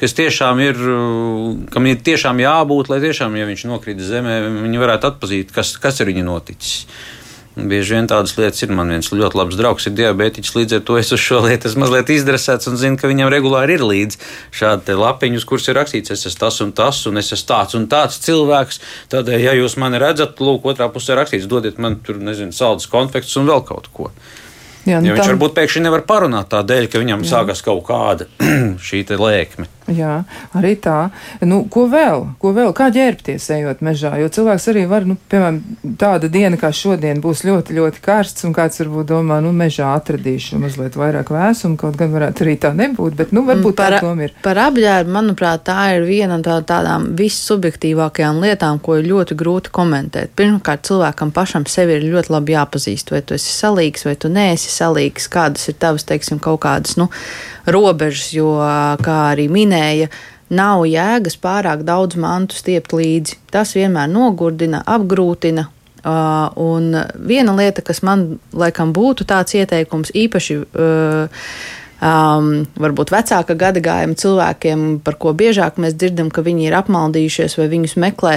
kas 0.00 0.16
tiešām 0.18 0.60
ir, 0.64 0.80
kam 1.72 1.88
ir 1.88 2.04
tiešām 2.04 2.44
jābūt, 2.44 2.92
lai 2.92 3.00
tiešām, 3.04 3.36
ja 3.40 3.48
viņš 3.48 3.66
nokrīt 3.70 4.04
zemē, 4.04 4.40
viņi 4.60 4.82
varētu 4.84 5.12
atpazīt, 5.12 5.54
kas, 5.54 5.76
kas 5.80 6.04
ir 6.04 6.12
viņa 6.12 6.26
noticis. 6.28 6.84
Bieži 7.54 7.94
vien 7.94 8.08
tādas 8.10 8.32
lietas 8.34 8.64
ir. 8.64 8.72
Man 8.74 8.90
viens 8.90 9.12
ļoti 9.14 9.38
labs 9.38 9.58
draugs 9.58 9.86
ir 9.86 9.94
diabētiķis, 9.94 10.54
līdz 10.56 10.76
ar 10.78 10.80
to 10.88 10.96
es 10.98 11.12
uz 11.14 11.22
šo 11.22 11.38
lietu 11.44 11.68
esmu 11.70 11.84
mazliet 11.84 12.10
izdresēts 12.10 12.66
un 12.66 12.78
zinu, 12.80 12.98
ka 12.98 13.10
viņam 13.10 13.30
regulāri 13.30 13.76
ir 13.78 13.84
līdzi 13.86 14.18
šādi 14.58 14.96
lapiņi, 14.98 15.38
uz 15.38 15.46
kuriem 15.46 15.70
ir 15.70 15.78
rakstīts, 15.78 16.14
es 16.16 16.26
esmu 16.26 16.40
tas 16.42 16.58
un 16.64 16.72
tas, 16.74 17.02
un 17.06 17.22
es 17.22 17.30
esmu 17.30 17.50
tāds 17.52 17.78
un 17.78 17.86
tāds 17.90 18.18
cilvēks. 18.26 18.80
Tad, 19.14 19.30
ja 19.38 19.54
jūs 19.54 19.78
mani 19.78 20.02
redzat, 20.02 20.42
lūk, 20.42 20.66
otrā 20.74 20.90
pusē 20.90 21.14
rakstīts, 21.20 21.46
dodiet 21.50 21.78
man 21.78 22.00
tur, 22.02 22.18
nezinu, 22.18 22.50
saldus 22.56 22.90
konfektus 22.90 23.38
un 23.38 23.46
vēl 23.52 23.62
kaut 23.70 23.86
ko. 23.94 24.10
Jā, 24.84 24.98
nu, 24.98 25.08
ja 25.08 25.14
viņš 25.14 25.22
tā... 25.22 25.30
varbūt 25.32 25.54
pēkšņi 25.56 25.86
nevar 25.86 26.02
parunāt 26.08 26.50
tādēļ, 26.52 26.90
ka 26.92 27.00
viņam 27.00 27.22
Jā. 27.24 27.30
sākas 27.36 27.62
kaut 27.64 27.86
kāda 27.86 28.26
šī 28.88 29.06
lēkme. 29.14 29.70
Jā, 29.92 30.22
arī 30.56 30.72
tā. 30.80 31.10
Nu, 31.44 31.58
ko 31.68 31.84
vēl? 31.92 32.22
Ko 32.40 32.54
vēl? 32.56 32.70
Kā 32.76 32.86
ģērbties 32.94 33.50
ejot 33.52 33.82
mežā? 33.84 34.14
Jo 34.16 34.30
cilvēks 34.32 34.68
arī 34.72 34.84
var, 34.88 35.04
nu, 35.04 35.18
piemēram, 35.28 35.58
tāda 36.00 36.30
diena 36.32 36.56
kā 36.60 36.70
šodien 36.72 37.20
būs 37.20 37.42
ļoti, 37.44 37.76
ļoti 37.76 38.00
karsts, 38.04 38.46
un 38.48 38.54
kāds 38.56 38.80
varbūt 38.80 39.10
domā, 39.10 39.42
nu, 39.44 39.52
mežā 39.52 39.90
atradīšu 39.98 40.56
mazliet 40.62 40.96
vairāk 40.96 41.28
vēsumu, 41.34 41.76
kaut 41.80 41.98
gan 42.00 42.14
varētu 42.16 42.46
arī 42.46 42.56
tā 42.62 42.72
nebūt, 42.76 43.18
bet, 43.18 43.34
nu, 43.36 43.44
varbūt 43.44 43.76
par, 43.76 43.98
tā 43.98 44.06
doma 44.06 44.24
ir. 44.24 44.32
Par 44.46 44.62
apģērbu, 44.64 45.12
manuprāt, 45.18 45.66
tā 45.68 45.78
ir 45.98 46.08
viena 46.08 46.40
no 46.40 46.46
tā, 46.46 46.56
tādām 46.64 47.10
vissubjektīvākajām 47.20 48.40
lietām, 48.40 48.80
ko 48.80 48.96
ir 49.02 49.10
ļoti 49.10 49.36
grūti 49.36 49.74
komentēt. 49.74 50.32
Pirmkārt, 50.38 50.86
cilvēkam 50.88 51.34
pašam 51.36 51.68
sevi 51.68 51.98
ir 51.98 52.08
ļoti 52.08 52.32
labi 52.32 52.56
jāpazīst, 52.56 53.12
vai 53.12 53.20
tu 53.20 53.36
esi 53.36 53.52
salīgs, 53.52 54.08
vai 54.08 54.16
tu 54.16 54.32
neesi 54.32 54.72
salīgs, 54.72 55.28
kādas 55.28 55.68
ir 55.68 55.76
tavas, 55.76 56.08
teiksim, 56.08 56.40
kaut 56.40 56.62
kādas, 56.64 56.96
nu, 56.96 57.10
robežas, 57.66 58.30
jo, 58.36 58.54
kā 59.04 59.18
arī 59.32 59.46
minēja, 59.52 59.73
nav 60.54 60.84
jēgas 60.88 61.38
pārāk 61.40 61.84
daudz 61.86 62.18
mantu 62.20 62.58
stiept 62.58 62.92
līdzi. 62.96 63.38
Tas 63.52 63.74
vienmēr 63.76 64.10
nogurdina, 64.12 64.82
apgrūtina. 64.86 65.68
Uh, 66.04 66.50
un 66.60 66.90
viena 67.16 67.54
lieta, 67.56 67.80
kas 67.80 68.02
man 68.04 68.34
laikam 68.52 68.90
būtu 68.92 69.24
tāds 69.24 69.54
ieteikums, 69.56 70.10
īpaši 70.12 70.58
uh, 70.60 71.46
um, 72.04 72.50
varbūt 72.76 73.12
vecāka 73.14 73.56
gadagājuma 73.56 74.18
cilvēkiem, 74.20 74.84
par 75.04 75.16
ko 75.20 75.32
biežāk 75.36 75.80
mēs 75.80 75.96
dzirdam, 75.96 76.28
ka 76.28 76.44
viņi 76.44 76.68
ir 76.68 76.76
apmaldījušies 76.76 77.56
vai 77.60 77.70
viņus 77.72 77.96
meklē, 78.04 78.34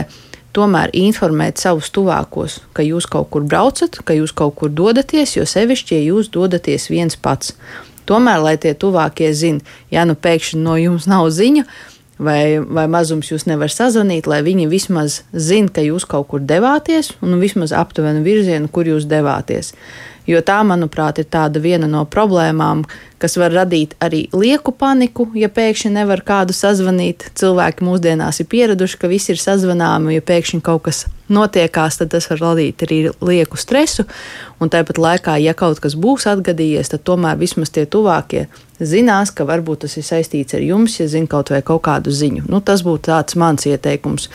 tomēr 0.56 0.94
informēt 0.98 1.62
savus 1.62 1.92
tuvākos, 1.94 2.62
ka 2.74 2.86
jūs 2.86 3.10
kaut 3.12 3.30
kur 3.34 3.46
braucat, 3.46 4.00
ka 4.08 4.16
jūs 4.16 4.34
kaut 4.38 4.56
kur 4.62 4.72
dodaties, 4.74 5.36
jo 5.38 5.46
sevišķi, 5.46 6.00
ja 6.00 6.14
jūs 6.14 6.32
dodaties 6.34 6.90
viens 6.94 7.20
pats. 7.20 7.54
Tomēr, 8.08 8.42
lai 8.44 8.56
tie 8.62 8.74
tuvākie 8.78 9.34
zina, 9.36 9.64
ja 9.92 10.08
nu 10.08 10.16
pēkšņi 10.16 10.64
no 10.64 10.78
jums 10.80 11.08
nav 11.12 11.30
ziņa, 11.36 11.66
vai, 12.20 12.58
vai 12.60 12.88
mazums 12.92 13.32
jūs 13.32 13.48
nevar 13.50 13.72
sazvanīt, 13.74 14.28
lai 14.30 14.42
viņi 14.46 14.68
vismaz 14.72 15.22
zina, 15.34 15.72
ka 15.74 15.84
jūs 15.86 16.08
kaut 16.10 16.30
kur 16.32 16.44
devāties, 16.44 17.14
un 17.22 17.40
vismaz 17.42 17.76
aptuveni 17.76 18.24
virzienu, 18.26 18.72
kur 18.72 18.90
jūs 18.90 19.08
devāties. 19.10 19.74
Jo 20.28 20.42
tā, 20.44 20.60
manuprāt, 20.68 21.22
ir 21.22 21.62
viena 21.64 21.88
no 21.88 22.04
problēmām, 22.04 22.84
kas 23.22 23.38
var 23.40 23.54
radīt 23.56 23.96
arī 24.04 24.26
lieku 24.36 24.74
paniku, 24.76 25.28
ja 25.38 25.50
pēkšņi 25.50 25.92
nevar 25.96 26.22
kādu 26.26 26.56
sazvanīt. 26.56 27.30
Cilvēki 27.38 27.86
mūsdienās 27.88 28.42
ir 28.44 28.50
pieraduši, 28.52 29.00
ka 29.02 29.10
viss 29.12 29.32
ir 29.34 29.42
sazvanāmi, 29.42 30.16
ja 30.18 30.26
pēkšņi 30.26 30.62
kaut 30.66 30.86
kas 30.88 31.06
notiekās, 31.34 31.98
tad 32.00 32.14
tas 32.14 32.30
var 32.32 32.44
radīt 32.44 32.86
arī 32.86 33.00
lieku 33.18 33.60
stresu. 33.60 34.06
Un 34.62 34.72
tāpat 34.74 35.02
laikā, 35.02 35.36
ja 35.44 35.56
kaut 35.58 35.82
kas 35.84 35.98
būs 35.98 36.30
atgadījies, 36.30 36.94
tad 36.94 37.04
tomēr 37.10 37.40
vismaz 37.42 37.74
tie 37.74 37.88
tuvākie 37.90 38.46
zinās, 38.78 39.34
ka 39.34 39.48
varbūt 39.50 39.86
tas 39.88 39.98
ir 39.98 40.06
saistīts 40.08 40.56
ar 40.58 40.64
jums, 40.64 41.00
ja 41.02 41.10
zina 41.12 41.30
kaut 41.30 41.52
vai 41.52 41.64
kaut 41.66 41.84
kādu 41.90 42.14
ziņu. 42.14 42.46
Nu, 42.48 42.62
tas 42.62 42.86
būtu 42.86 43.10
tāds 43.10 43.38
mans 43.40 43.66
ieteikums. 43.68 44.30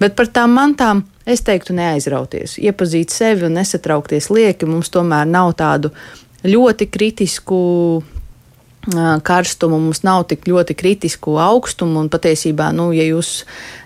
Bet 0.00 0.16
par 0.18 0.30
tām 0.32 0.56
mantām 0.56 1.06
Es 1.26 1.40
teiktu, 1.42 1.74
neaizrauties, 1.74 2.52
iepazīt 2.62 3.10
sevi 3.10 3.48
un 3.48 3.56
nesatraukties 3.58 4.28
lieki. 4.30 4.68
Mums 4.70 4.92
tomēr 4.94 5.26
nav 5.26 5.56
tādu 5.58 5.90
ļoti 6.46 6.86
kritisku 6.86 7.58
karstumu, 9.26 9.78
mums 9.82 10.02
nav 10.06 10.24
tik 10.30 10.46
ļoti 10.48 10.76
kritisku 10.78 11.36
augstumu. 11.42 12.00
Un 12.04 12.10
patiesībā, 12.12 12.70
nu, 12.76 12.88
ja 12.96 13.06
jūs 13.06 13.44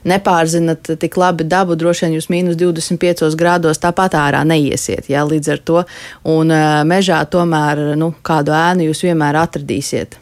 nepārzinat 0.08 0.94
tik 1.00 1.16
labi 1.20 1.46
dabu, 1.48 1.76
droši 1.78 2.06
vien 2.06 2.16
jūs 2.18 2.30
mīnus 2.32 2.58
25 2.60 3.36
grādos 3.40 3.80
tāpat 3.80 4.16
ārā 4.20 4.44
neiesiet. 4.44 5.10
Jā, 5.12 5.24
līdz 5.28 5.54
ar 5.56 5.62
to. 5.64 5.84
Un 6.28 6.52
mežā 6.88 7.22
tomēr 7.30 7.94
nu, 8.00 8.12
kādu 8.22 8.56
ēnu 8.56 8.90
jūs 8.90 9.06
vienmēr 9.08 9.40
atradīsiet. 9.44 10.20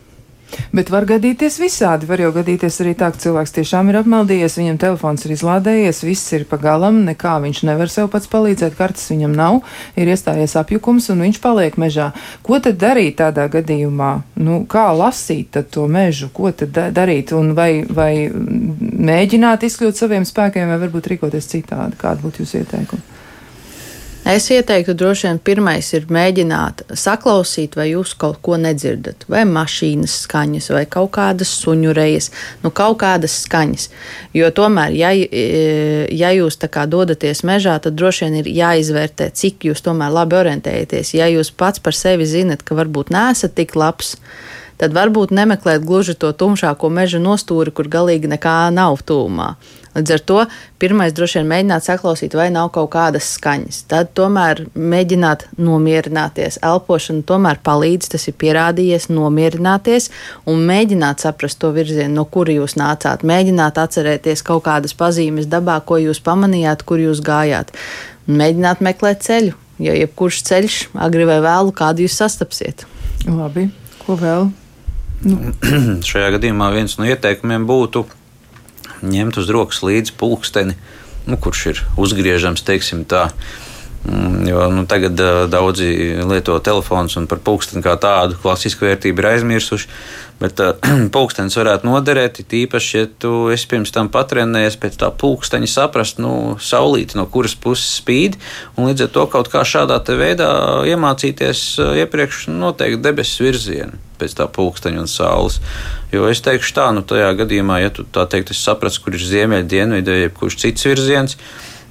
Bet 0.72 0.90
var 0.92 1.06
gadīties 1.08 1.58
visādi. 1.60 2.08
Var 2.08 2.22
jau 2.22 2.30
gadīties 2.36 2.80
arī 2.82 2.94
tā, 2.98 3.10
ka 3.12 3.20
cilvēks 3.22 3.54
tiešām 3.56 3.90
ir 3.90 4.00
apmaldījies, 4.00 4.58
viņam 4.60 4.80
telefons 4.80 5.26
ir 5.26 5.34
izlādējies, 5.36 6.02
viss 6.06 6.34
ir 6.36 6.46
pagalam, 6.48 7.02
nekā 7.08 7.36
viņš 7.44 7.62
nevar 7.68 7.92
sev 7.92 8.10
pats 8.12 8.30
palīdzēt, 8.32 8.76
kartes 8.78 9.08
viņam 9.12 9.36
nav, 9.36 9.60
ir 9.98 10.12
iestājies 10.12 10.56
apjukums 10.60 11.10
un 11.14 11.24
viņš 11.26 11.40
paliek 11.44 11.78
mežā. 11.80 12.10
Ko 12.46 12.60
tad 12.64 12.80
darīt 12.80 13.18
tādā 13.20 13.48
gadījumā? 13.52 14.12
Nu, 14.40 14.62
kā 14.70 14.88
lasīt 14.96 15.58
to 15.72 15.88
mežu, 15.90 16.30
ko 16.34 16.52
tad 16.52 16.74
da 16.76 16.88
darīt 16.94 17.32
un 17.36 17.54
vai, 17.58 17.84
vai 17.84 18.12
mēģināt 18.28 19.68
izkļūt 19.68 20.00
saviem 20.04 20.28
spēkiem 20.28 20.72
vai 20.72 20.80
varbūt 20.86 21.12
rīkoties 21.14 21.52
citādi? 21.52 21.98
Kāda 22.00 22.24
būtu 22.24 22.44
jūsu 22.44 22.62
ieteikuma? 22.62 23.17
Es 24.26 24.50
ieteiktu, 24.50 24.92
droši 24.98 25.26
vien, 25.28 25.38
pirmais 25.40 25.86
ir 25.96 26.08
mēģināt 26.12 26.82
saklausīt, 26.98 27.78
vai 27.78 27.86
jūs 27.92 28.12
kaut 28.18 28.40
ko 28.44 28.58
nedzirdat, 28.60 29.22
vai 29.30 29.44
mašīnas 29.48 30.16
skaņas, 30.26 30.68
vai 30.74 30.82
kaut 30.90 31.12
kādas 31.16 31.52
suņurejas, 31.62 32.28
nu, 32.64 32.72
kaut 32.74 32.98
kādas 33.00 33.38
skaņas. 33.46 33.88
Jo 34.36 34.50
tomēr, 34.52 34.92
ja, 34.98 35.14
ja 35.14 36.34
jūs 36.36 36.60
tā 36.60 36.68
kā 36.68 36.84
dodaties 36.90 37.44
mežā, 37.46 37.78
tad 37.80 37.96
droši 37.96 38.26
vien 38.26 38.38
ir 38.42 38.52
jāizvērtē, 38.58 39.30
cik 39.38 39.70
jūs 39.70 39.84
tomēr 39.86 40.12
labi 40.12 40.40
orientējaties. 40.42 41.14
Ja 41.16 41.30
jūs 41.32 41.54
pats 41.54 41.80
par 41.80 41.96
sevi 41.96 42.28
zinat, 42.28 42.66
ka 42.66 42.76
varbūt 42.76 43.14
neesat 43.14 43.56
tik 43.56 43.78
labs, 43.78 44.16
tad 44.78 44.92
varbūt 44.98 45.32
nemeklēt 45.32 45.86
gluži 45.86 46.18
to 46.18 46.34
tumšāko 46.36 46.90
meža 46.92 47.22
nostūri, 47.22 47.72
kur 47.72 47.88
galīgi 47.88 48.28
nekā 48.34 48.60
nav 48.74 49.00
tūmā. 49.08 49.54
Līdz 49.96 50.12
ar 50.14 50.22
to 50.30 50.42
pirmais 50.78 51.14
droši 51.16 51.40
vien 51.40 51.48
mēģināt 51.50 51.86
saklausīt, 51.86 52.34
vai 52.38 52.48
nav 52.54 52.68
kaut 52.74 52.90
kādas 52.92 53.30
skaņas. 53.36 53.80
Tad 53.90 54.12
tomēr 54.18 54.64
mēģināt 54.78 55.46
nomierināties. 55.58 56.60
Elpošana 56.66 57.24
tomēr 57.28 57.62
palīdz, 57.64 58.10
tas 58.14 58.28
ir 58.30 58.36
pierādījies, 58.40 59.08
nomierināties 59.12 60.10
un 60.50 60.62
mēģināt 60.68 61.24
saprast 61.24 61.60
to 61.62 61.72
virzienu, 61.76 62.14
no 62.20 62.26
kura 62.28 62.54
jūs 62.54 62.76
nācāt. 62.78 63.24
Mēģināt 63.26 63.80
atcerēties 63.80 64.44
kaut 64.46 64.66
kādas 64.68 64.94
pazīmes 64.98 65.48
dabā, 65.50 65.80
ko 65.84 65.98
jūs 66.02 66.22
pamanījāt, 66.24 66.84
kur 66.88 67.02
jūs 67.02 67.24
gājāt. 67.24 67.72
Mēģināt 68.28 68.84
meklēt 68.84 69.24
ceļu, 69.24 69.56
jo 69.82 69.98
jebkurš 70.02 70.44
ceļš, 70.50 70.78
agri 71.08 71.26
vai 71.28 71.40
vēlu, 71.44 71.74
kādu 71.74 72.04
jūs 72.04 72.18
sastapsiet. 72.20 72.84
Labi, 73.26 73.70
ko 74.04 74.18
vēl? 74.20 74.50
Nu. 75.26 75.52
Šajā 76.08 76.36
gadījumā 76.36 76.70
viens 76.76 76.94
no 77.00 77.06
ieteikumiem 77.08 77.64
būtu 77.66 78.04
ņemt 79.02 79.38
uz 79.40 79.50
rokas 79.54 79.82
līdzi 79.86 80.14
pulksteni, 80.18 80.76
nu, 81.28 81.38
kurš 81.40 81.64
ir 81.72 81.82
uzgriežams, 82.00 82.64
teiksim 82.66 83.04
tā. 83.08 83.28
Mm, 83.28 83.67
jo 84.48 84.70
nu, 84.70 84.84
tagad 84.88 85.18
daudzi 85.50 85.88
lieto 86.28 86.56
telefonus 86.64 87.18
un 87.20 87.26
par 87.30 87.40
pulksteni 87.44 87.84
kā 87.84 87.96
tādu 88.00 88.38
klasisku 88.42 88.86
vērtību 88.88 89.22
ir 89.22 89.30
aizmirsuši. 89.34 89.90
Bet 90.38 90.60
pulkstenis 91.14 91.56
varētu 91.58 91.88
noderēt, 91.88 92.38
tīpaši, 92.46 92.92
ja 92.98 93.08
tu 93.22 93.32
esi 93.50 93.66
pirms 93.70 93.90
tam 93.94 94.10
patrenējies 94.14 94.78
pēc 94.78 94.98
tā 95.00 95.10
pulksteņa, 95.10 95.70
saprast, 95.70 96.20
nu, 96.22 96.54
saulīti 96.62 97.18
no 97.18 97.26
kuras 97.26 97.56
puses 97.58 97.98
spīd, 97.98 98.38
un 98.76 98.90
līdz 98.90 99.08
ar 99.08 99.14
to 99.16 99.26
kaut 99.32 99.50
kā 99.52 99.64
šādā 99.66 99.98
veidā 100.18 100.50
iemācīties 100.86 101.64
iepriekš 102.04 102.46
noteikti 102.54 103.02
debesu 103.02 103.48
virzienu 103.48 103.98
pēc 104.18 104.34
tā 104.38 104.48
pulksteņa 104.50 105.02
un 105.02 105.10
saules. 105.10 105.60
Jo 106.12 106.26
es 106.30 106.42
teikšu 106.42 106.74
tā, 106.74 106.88
nu, 106.94 107.04
tajā 107.06 107.30
gadījumā, 107.38 107.80
ja 107.84 107.90
tu 107.94 108.06
tā 108.06 108.24
teikt, 108.30 108.54
saprati, 108.56 109.02
kur 109.04 109.14
ir 109.14 109.22
ziemeļa, 109.22 109.68
dienvidu 109.70 110.14
vai 110.14 110.30
kurš 110.34 110.58
cits 110.64 110.86
virziens, 110.88 111.38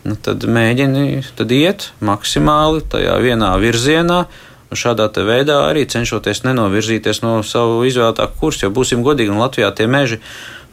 nu, 0.07 0.15
tad 0.23 0.45
mēģini 0.47 1.23
tad 1.37 1.51
iet 1.51 1.89
maksimāli 1.99 2.85
tajā 2.91 3.17
vienā 3.23 3.53
virzienā. 3.61 4.21
Un 4.67 4.79
šādā 4.79 5.07
veidā 5.23 5.61
arī 5.69 5.85
cenšoties 5.87 6.43
nenovirzīties 6.43 7.21
no 7.23 7.37
savu 7.47 7.85
izvēlētā 7.87 8.25
kursa, 8.39 8.65
jo 8.65 8.73
būsim 8.75 9.03
godīgi, 9.05 9.31
un 9.31 9.39
Latvijā 9.39 9.69
tie 9.75 9.87
meži 9.87 10.19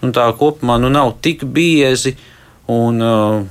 nu, 0.03 0.11
tā 0.11 0.27
kopumā 0.35 0.81
nu, 0.83 0.91
nav 0.91 1.13
tik 1.23 1.45
biezi. 1.47 2.17
Un, 2.71 2.99
uh, 2.99 3.45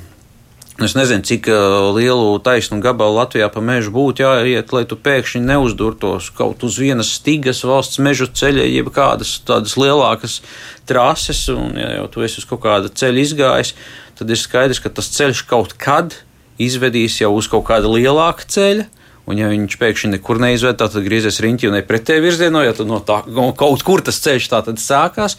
Es 0.81 0.95
nezinu, 0.97 1.21
cik 1.21 1.45
uh, 1.53 1.93
lielu 1.93 2.39
taisnu 2.41 2.79
gabalu 2.81 3.19
Latvijā 3.19 3.45
pa 3.53 3.61
mežu 3.61 3.91
būtu 3.93 4.23
jāiet, 4.25 4.71
lai 4.73 4.81
tu 4.89 4.97
pēkšņi 4.97 5.43
neuzdurtos 5.45 6.31
kaut 6.33 6.65
uz 6.65 6.79
vienas 6.81 7.11
stigas 7.19 7.61
valsts 7.61 8.01
mežu 8.01 8.25
ceļa, 8.25 8.65
jeb 8.65 8.89
kādas 8.95 9.35
tādas 9.45 9.77
lielākas 9.77 10.39
trases, 10.89 11.45
un 11.53 11.77
ja 11.77 11.91
jau 11.99 12.07
tu 12.09 12.25
esi 12.25 12.41
uz 12.41 12.49
kaut 12.49 12.63
kāda 12.65 12.89
ceļa 12.89 13.21
izgājis, 13.21 13.75
tad 14.19 14.33
ir 14.33 14.39
skaidrs, 14.39 14.81
ka 14.83 14.91
tas 14.93 15.11
ceļš 15.13 15.45
kaut 15.49 15.75
kad 15.81 16.17
izvedīs 16.61 17.19
jau 17.21 17.33
uz 17.35 17.49
kaut 17.51 17.65
kāda 17.69 17.91
lielāka 17.91 18.47
ceļa. 18.49 18.89
Un, 19.23 19.39
ja 19.39 19.47
viņš 19.47 19.77
pēkšņi 19.79 20.09
nekur 20.17 20.39
neizved, 20.43 20.75
tad 20.81 20.97
griezies 21.05 21.39
riņķī 21.39 21.69
un 21.69 21.77
ne 21.77 21.83
pretēji 21.87 22.25
virzienā, 22.25 22.65
ja 22.65 22.73
tad 22.75 22.89
no 22.89 22.99
tā 22.99 23.21
no 23.31 23.53
kaut 23.55 23.85
kur 23.87 24.03
tas 24.03 24.19
ceļš 24.19 24.49
tā 24.51 24.59
tad 24.65 24.81
sākās. 24.83 25.37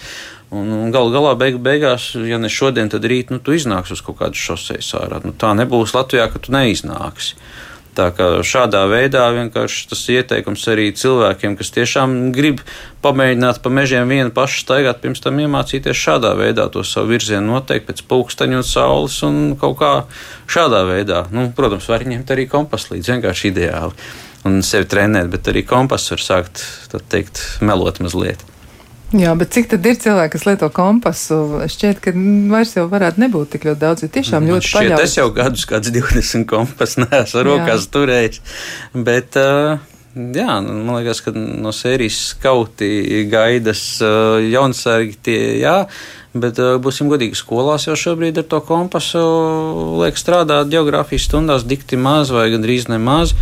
Un, 0.55 0.71
un 0.73 0.95
gal 0.95 1.11
galā 1.13 1.35
beig, 1.37 1.59
beigās, 1.61 2.13
ja 2.17 2.39
ne 2.41 2.49
šodien, 2.53 2.89
tad 2.93 3.05
rīt 3.11 3.33
nu, 3.35 3.41
tu 3.45 3.53
iznāksi 3.57 3.97
uz 3.97 4.03
kaut 4.07 4.23
kādu 4.23 4.41
šoseis 4.41 4.89
ārā. 4.97 5.21
Nu, 5.25 5.35
tā 5.37 5.53
nebūs 5.59 5.93
Latvijā, 5.97 6.31
ka 6.33 6.41
tu 6.41 6.55
neiznāksi. 6.55 7.37
Tā 7.95 8.09
kā 8.15 8.27
šādā 8.43 8.83
veidā 8.91 9.29
vienkārši 9.37 9.87
tas 9.91 10.03
ieteikums 10.11 10.65
arī 10.73 10.89
cilvēkiem, 10.99 11.55
kas 11.59 11.71
tiešām 11.77 12.33
grib 12.35 12.63
pamēģināt 13.05 13.61
pa 13.63 13.71
mežiem 13.71 14.11
vienu 14.11 14.33
pašu 14.35 14.65
staigāt, 14.65 15.03
pirms 15.03 15.23
tam 15.23 15.39
iemācīties 15.43 16.01
šādā 16.01 16.33
veidā 16.39 16.67
to 16.75 16.83
savu 16.87 17.13
virzienu 17.15 17.55
noteikt 17.55 17.87
pēc 17.91 18.03
pulksteņa 18.11 18.61
un 18.61 18.67
saules 18.67 19.21
un 19.27 19.43
kaut 19.61 19.79
kā 19.83 19.93
šādā 20.51 20.83
veidā. 20.91 21.25
Nu, 21.35 21.51
protams, 21.55 21.87
var 21.91 22.07
ņemt 22.09 22.35
arī 22.35 22.49
kompasu 22.51 22.97
līdzi, 22.97 23.15
vienkārši 23.15 23.53
ideāli 23.53 24.09
un 24.45 24.59
sevi 24.67 24.89
trenēt, 24.91 25.31
bet 25.33 25.53
arī 25.53 25.63
kompasu 25.67 26.17
var 26.17 26.27
sākt, 26.27 26.67
tā 26.93 27.01
teikt, 27.15 27.41
melot 27.65 28.03
mazliet. 28.05 28.43
Jā, 29.15 29.31
bet 29.39 29.53
cik 29.55 29.69
tad 29.71 29.85
ir 29.87 29.99
cilvēki, 30.03 30.33
kas 30.35 30.45
lieto 30.49 30.69
kompasu? 30.75 31.39
Šķiet, 31.71 32.01
ka 32.03 32.13
vairs 32.51 32.75
jau 32.75 32.89
varētu 32.91 33.23
nebūt 33.23 33.53
tik 33.55 33.67
ļoti 33.69 33.83
daudz, 33.85 34.03
jo 34.03 34.11
tiešām 34.11 34.49
ļoti 34.51 34.73
paļaujas. 34.75 35.03
Es 35.07 35.19
jau 35.21 35.29
gadus 35.37 35.67
kāds 35.71 35.93
20 35.95 36.47
kompasu 36.51 37.05
neesmu 37.05 37.45
rokās 37.47 37.91
turējis, 37.95 38.43
bet. 38.95 39.39
Uh, 39.39 39.91
Jā, 40.15 40.61
nu, 40.63 40.77
man 40.87 41.01
liekas, 41.01 41.19
ka 41.27 41.33
no 41.35 41.73
sērijas 41.75 42.21
skauti 42.37 43.25
gaidas 43.27 43.81
uh, 43.99 44.37
jaunsargi 44.39 45.17
tie, 45.27 45.39
jā, 45.59 45.73
bet 46.39 46.61
uh, 46.63 46.77
būsim 46.79 47.11
godīgi, 47.11 47.35
skolās 47.35 47.89
jau 47.89 47.97
šobrīd 47.99 48.39
ar 48.39 48.47
to 48.47 48.61
kompasu 48.63 49.25
liek 50.05 50.15
strādāt 50.15 50.71
geogrāfijas 50.71 51.27
stundās 51.27 51.67
dikti 51.67 51.99
maz 51.99 52.31
vai 52.31 52.47
gandrīz 52.55 52.87
nemaz. 52.93 53.35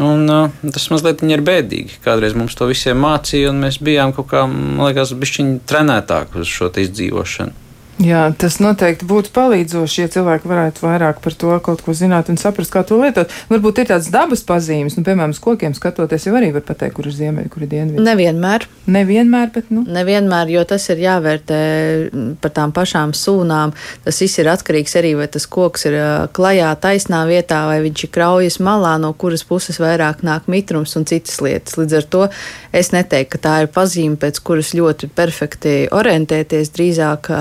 Un, 0.00 0.24
uh, 0.30 0.70
tas 0.74 0.86
mazliet 0.90 1.22
ir 1.26 1.42
bēdīgi. 1.44 2.00
Kādreiz 2.04 2.34
mums 2.38 2.56
to 2.58 2.66
visiem 2.70 2.98
mācīja, 3.04 3.52
un 3.52 3.60
mēs 3.62 3.78
bijām 3.84 4.14
kaut 4.16 4.30
kā, 4.32 4.46
man 4.50 4.88
liekas, 4.88 5.14
bišķiņi 5.18 5.60
trenētāki 5.68 6.40
uz 6.42 6.50
šo 6.50 6.72
izdzīvošanu. 6.84 7.63
Jā, 8.02 8.24
tas 8.34 8.56
noteikti 8.58 9.06
būtu 9.06 9.30
palīdzoši, 9.36 10.00
ja 10.02 10.10
cilvēki 10.10 10.48
varētu 10.50 10.82
vairāk 10.82 11.20
par 11.22 11.34
to 11.38 11.54
kaut 11.62 11.82
ko 11.86 11.92
zināt 11.94 12.26
un 12.32 12.38
saprast, 12.40 12.72
kā 12.74 12.82
to 12.82 12.98
lietot. 12.98 13.30
Varbūt 13.46 13.84
ir 13.84 13.90
tādas 13.92 14.08
dabas 14.10 14.42
pazīmes, 14.46 14.96
nu, 14.98 15.04
piemēram, 15.06 15.30
uz 15.30 15.38
kokiem 15.42 15.76
skatoties, 15.78 16.26
jau 16.26 16.34
arī 16.34 16.48
var 16.56 16.64
pateikt, 16.66 16.96
kur 16.96 17.06
ir 17.06 17.14
ziemeļi, 17.14 17.50
kur 17.52 17.62
ir 17.62 17.70
dienvidi. 17.70 18.02
Nevienmēr. 18.02 18.66
Nevienmēr, 18.90 19.52
bet, 19.54 19.70
nu. 19.70 19.84
Nevienmēr, 19.86 20.50
jo 20.56 20.64
tas 20.68 20.88
ir 20.90 21.04
jāvērtē 21.04 21.60
par 22.42 22.54
tām 22.58 22.74
pašām 22.74 23.14
sūnām. 23.14 23.76
Tas 24.04 24.18
viss 24.24 24.42
ir 24.42 24.50
atkarīgs 24.50 24.98
arī, 24.98 25.14
vai 25.20 25.30
tas 25.30 25.46
koks 25.46 25.86
ir 25.86 25.98
klajā, 26.34 26.74
taisnā 26.82 27.22
vietā, 27.30 27.62
vai 27.70 27.78
viņš 27.86 28.08
ir 28.08 28.14
kraujas 28.18 28.58
malā, 28.58 28.96
no 28.98 29.14
kuras 29.14 29.46
puses 29.46 29.78
vairāk 29.78 30.26
nāk 30.26 30.50
mitrums 30.50 30.98
un 30.98 31.06
citas 31.06 31.38
lietas. 31.44 31.78
Līdz 31.78 32.00
ar 32.02 32.10
to 32.10 32.26
es 32.74 32.90
neteiktu, 32.90 33.36
ka 33.36 33.44
tā 33.46 33.56
ir 33.62 33.72
pazīme, 33.72 34.18
pēc 34.20 34.42
kuras 34.44 34.74
ļoti 34.74 35.14
perfekti 35.14 35.78
orientēties 35.94 36.74
drīzāk 36.74 37.32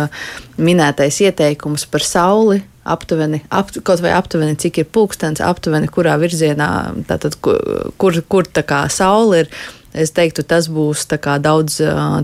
minētais 0.57 1.21
ieteikums 1.25 1.87
par 1.89 2.05
sauli. 2.05 2.61
Aptuveni, 2.83 3.39
ap, 3.47 3.69
kaut 3.87 4.01
vai 4.03 4.11
aptuveni, 4.11 4.57
cik 4.59 4.81
ir 4.81 4.87
pulkstenis, 4.91 5.39
aptuveni, 5.39 5.87
kurā 5.87 6.17
virzienā, 6.19 6.67
tātad, 7.07 7.37
kur, 7.39 8.17
kur 8.27 8.49
tā 8.51 8.65
kā 8.67 8.81
saule 8.91 9.45
ir. 9.45 9.53
Es 9.93 10.09
teiktu, 10.15 10.41
tas 10.41 10.67
būs 10.73 11.05
daudz 11.43 11.77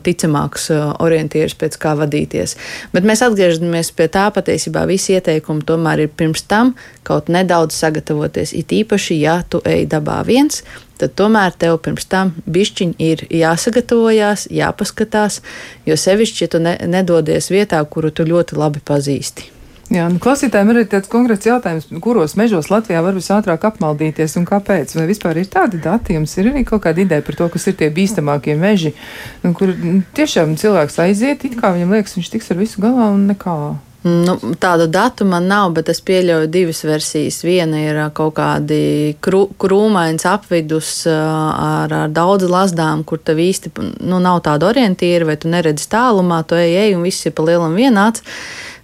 ticamāks 0.03 0.69
orientieris, 0.99 1.53
pēc 1.53 1.77
kā 1.77 1.93
vadīties. 1.99 2.55
Bet 2.93 3.05
mēs 3.05 3.21
atgriežamies 3.21 3.91
pie 3.93 4.07
tā, 4.09 4.29
patiesībā 4.33 4.87
visi 4.89 5.13
ieteikumi 5.13 5.65
tomēr 5.65 6.05
ir 6.05 6.09
pirms 6.09 6.41
tam 6.49 6.73
kaut 7.03 7.29
nedaudz 7.29 7.77
sagatavoties. 7.77 8.53
It 8.53 8.73
īpaši, 8.73 9.19
ja 9.21 9.43
tu 9.49 9.61
ej 9.65 9.85
dabā 9.89 10.23
viens, 10.25 10.63
tad 10.97 11.13
tomēr 11.13 11.53
tev 11.53 11.77
pirms 11.85 12.09
tam 12.09 12.33
bišķiņi 12.49 12.97
ir 12.99 13.23
jāsagatavojās, 13.29 14.49
jāpaskatās, 14.49 15.41
jo 15.85 15.97
sevišķi, 15.97 16.43
ja 16.43 16.51
tu 16.51 16.65
ne, 16.65 16.75
nedodies 16.89 17.51
vietā, 17.53 17.83
kuru 17.85 18.11
tu 18.11 18.25
ļoti 18.27 18.57
labi 18.59 18.83
pazīsti. 18.85 19.58
Jā, 19.89 20.03
nu, 20.05 20.19
klausītājiem 20.21 20.69
ir 20.69 20.83
tāds 20.85 21.09
konkrēts 21.09 21.47
jautājums, 21.49 21.87
kuros 22.03 22.35
mežos 22.37 22.67
Latvijā 22.69 23.01
var 23.01 23.15
visātrāk 23.17 23.63
apmaldīties 23.71 24.37
un 24.37 24.45
kāpēc? 24.45 24.93
Vai 24.99 25.07
vispār 25.09 25.39
ir 25.41 25.49
tādi 25.49 25.81
dati, 25.81 26.13
jums 26.13 26.35
ir 26.37 26.51
arī 26.51 26.61
kaut 26.67 26.83
kāda 26.85 27.01
ideja 27.01 27.25
par 27.25 27.39
to, 27.39 27.49
kas 27.49 27.65
ir 27.71 27.77
tie 27.79 27.89
bīstamākie 27.93 28.53
meži, 28.59 28.93
nu, 29.41 29.55
kur 29.57 29.73
nu, 29.73 30.03
tiešām 30.13 30.53
cilvēks 30.61 31.01
aiziet, 31.07 31.45
it 31.49 31.57
kā 31.57 31.73
viņam 31.73 31.97
liekas, 31.97 32.19
viņš 32.19 32.33
tiks 32.35 32.53
ar 32.53 32.61
visu 32.61 32.85
galā 32.85 33.09
un 33.15 33.25
nekā. 33.31 33.59
Nu, 34.05 34.37
tādu 34.55 34.85
datu 34.87 35.25
man 35.27 35.49
nav, 35.51 35.73
bet 35.75 35.89
es 35.91 35.99
pieļauju 36.07 36.47
divas 36.47 36.85
versijas. 36.87 37.41
Viena 37.43 37.81
ir 37.81 37.97
kaut 38.15 38.37
kādi 38.37 39.17
krū, 39.19 39.41
krūmains 39.59 40.23
apvidus 40.29 40.93
ar, 41.11 41.91
ar 41.91 42.13
daudz 42.13 42.47
lazdām, 42.47 43.03
kur 43.03 43.19
tev 43.19 43.41
īsti 43.43 43.73
nu, 43.81 44.21
nav 44.23 44.39
tāda 44.45 44.69
orientīra, 44.69 45.27
vai 45.27 45.35
tu 45.41 45.51
neredzi 45.51 45.89
tālumā, 45.91 46.45
tu 46.47 46.55
ej, 46.55 46.77
ej 46.85 46.95
un 46.95 47.03
viss 47.09 47.27
ir 47.27 47.35
pa 47.35 47.43
lielam 47.49 47.75
vienāds. 47.75 48.23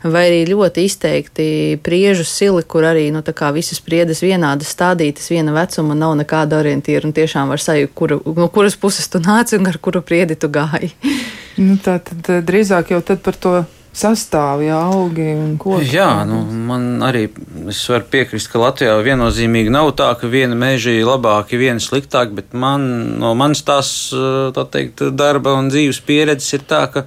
Vai 0.03 0.25
arī 0.27 0.41
ļoti 0.49 0.83
izteikti 0.85 1.45
priežu 1.85 2.25
sili, 2.27 2.63
kur 2.67 2.85
arī 2.85 3.07
nu, 3.13 3.23
visas 3.55 3.79
priedes 3.81 4.21
vienādas 4.21 4.73
stādītas, 4.75 5.29
viena 5.31 5.55
vecuma, 5.55 5.95
nav 5.95 6.17
nekāda 6.19 6.59
orientīra. 6.59 7.07
Un 7.07 7.15
tiešām 7.15 7.49
var 7.49 7.61
sajust, 7.61 7.93
kuru, 7.95 8.19
no 8.25 8.49
kuras 8.49 8.75
puses 8.75 9.07
tu 9.07 9.19
nāci 9.19 9.57
un 9.57 9.67
ar 9.67 9.77
kuru 9.77 10.01
priedi 10.01 10.35
tu 10.35 10.49
gāji. 10.49 10.91
nu, 11.65 11.79
tā 11.81 11.99
tad 12.03 12.45
drīzāk 12.45 12.93
jau 12.93 13.01
tad 13.05 13.23
par 13.25 13.39
to 13.39 13.57
sastāvja 13.95 14.77
augi 14.91 15.27
un 15.39 15.53
koki. 15.59 15.87
Jā, 15.95 16.25
nu, 16.27 16.41
man 16.67 16.99
arī 17.05 17.29
es 17.71 17.79
varu 17.89 18.07
piekrist, 18.11 18.49
ka 18.51 18.59
Latvijā 18.59 18.95
viennozīmīgi 19.05 19.71
nav 19.71 19.93
tā, 19.99 20.09
ka 20.19 20.27
viena 20.31 20.57
meža 20.59 20.91
ir 20.91 21.07
labāka, 21.07 21.55
viena 21.59 21.79
sliktāka, 21.79 22.35
bet 22.35 22.51
man, 22.51 22.83
no 23.21 23.31
manas 23.39 23.63
tās 23.65 23.93
tā 24.11 24.67
teikt, 24.73 25.05
darba 25.15 25.55
un 25.59 25.71
dzīves 25.71 26.01
pieredzes 26.05 26.57
ir 26.59 26.67
tā, 26.67 26.83
ka 26.91 27.05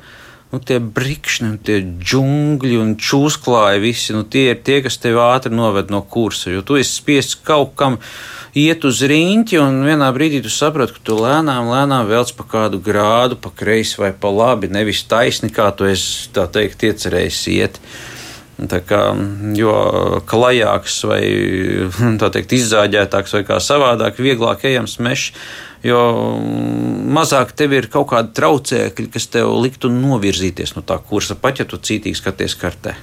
nu, 0.52 0.60
tie 0.64 0.78
brikšņi, 0.80 1.50
tie 1.66 1.78
džungļi 1.84 2.78
un 2.80 2.94
čūsklāji, 2.96 3.82
visi 3.82 4.16
nu, 4.16 4.24
tie 4.24 4.48
ir 4.54 4.62
tie, 4.64 4.80
kas 4.84 4.96
tevi 5.00 5.20
ātri 5.20 5.52
noved 5.54 5.92
no 5.92 6.00
kursa. 6.00 6.52
Jo 6.54 6.64
tu 6.64 6.78
esi 6.80 6.98
spiests 7.02 7.36
kaut 7.44 7.74
kam 7.78 7.98
iet 8.56 8.86
uz 8.88 9.02
rīņķi, 9.04 9.60
un 9.60 9.82
vienā 9.86 10.08
brīdī 10.16 10.40
tu 10.44 10.52
saproti, 10.52 10.96
ka 10.96 11.04
tu 11.04 11.18
lēnām, 11.20 11.68
lēnām 11.68 12.08
velc 12.08 12.32
pa 12.38 12.48
kādu 12.56 12.80
grādu, 12.84 13.36
pa 13.36 13.52
kreisi 13.54 14.00
vai 14.00 14.14
pa 14.16 14.32
labi, 14.32 14.72
nevis 14.72 15.04
taisni, 15.08 15.52
kā 15.52 15.68
tu 15.76 15.88
esi 15.88 16.32
tā 16.34 16.48
teikt, 16.50 16.86
iecerējis 16.88 17.42
iet. 17.52 17.82
Tā 18.58 18.80
kā, 18.82 19.02
jo 19.54 19.72
klajāks 20.26 20.96
vai 21.06 21.22
teikt, 22.18 22.56
izzāģētāks 22.56 23.36
vai 23.36 23.44
kā 23.46 23.60
savādāk, 23.62 24.18
vieglāk 24.18 24.64
ejams 24.66 24.96
mežs, 24.98 25.28
jo 25.86 26.00
mazāk 27.08 27.52
tev 27.56 27.74
ir 27.76 27.88
kaut 27.92 28.10
kādi 28.12 28.32
traucēkļi, 28.36 29.10
kas 29.14 29.28
tev 29.32 29.52
liktu 29.62 29.90
novirzīties 29.92 30.74
no 30.76 30.84
tā 30.86 30.98
kursa, 30.98 31.36
pat 31.38 31.62
ja 31.62 31.68
tu 31.68 31.78
cītīgi 31.78 32.18
skaties 32.18 32.56
kartē. 32.58 32.96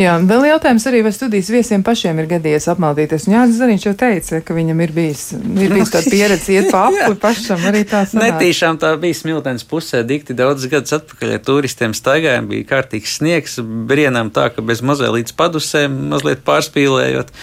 Jā, 0.00 0.14
vēl 0.24 0.46
jautājums 0.48 0.86
arī, 0.88 1.02
vai 1.04 1.12
studijas 1.12 1.50
viesiem 1.52 1.82
pašiem 1.86 2.18
ir 2.22 2.28
gadījies 2.30 2.68
apmaldīties. 2.72 3.26
Un 3.28 3.34
Jānis 3.34 3.58
Zariņš 3.60 3.86
jau 3.88 3.94
teica, 4.00 4.40
ka 4.46 4.56
viņam 4.56 4.82
ir 4.84 4.94
bijis, 4.96 5.24
ir 5.36 5.74
bijis 5.74 5.92
tāda 5.92 6.12
pieredze 6.14 6.54
iet 6.54 6.70
pa 6.72 6.86
apli 6.88 7.18
pašam 7.20 7.66
arī 7.68 7.82
tā 7.88 8.04
sanāk. 8.08 8.36
Netīšām 8.38 8.80
tā 8.80 8.94
bija 9.02 9.18
smiltens 9.18 9.66
pusē, 9.68 10.02
dikti 10.06 10.36
daudz 10.38 10.68
gadus 10.72 10.96
atpakaļ 11.00 11.34
ar 11.36 11.42
turistiem 11.46 11.96
staigājām, 11.96 12.48
bija 12.52 12.68
kārtīgs 12.74 13.18
sniegs, 13.20 13.58
brienām 13.60 14.32
tā, 14.34 14.48
ka 14.54 14.64
bez 14.64 14.80
mazliet 14.86 15.18
līdz 15.18 15.36
padusēm, 15.36 16.00
mazliet 16.14 16.46
pārspīlējot. 16.48 17.34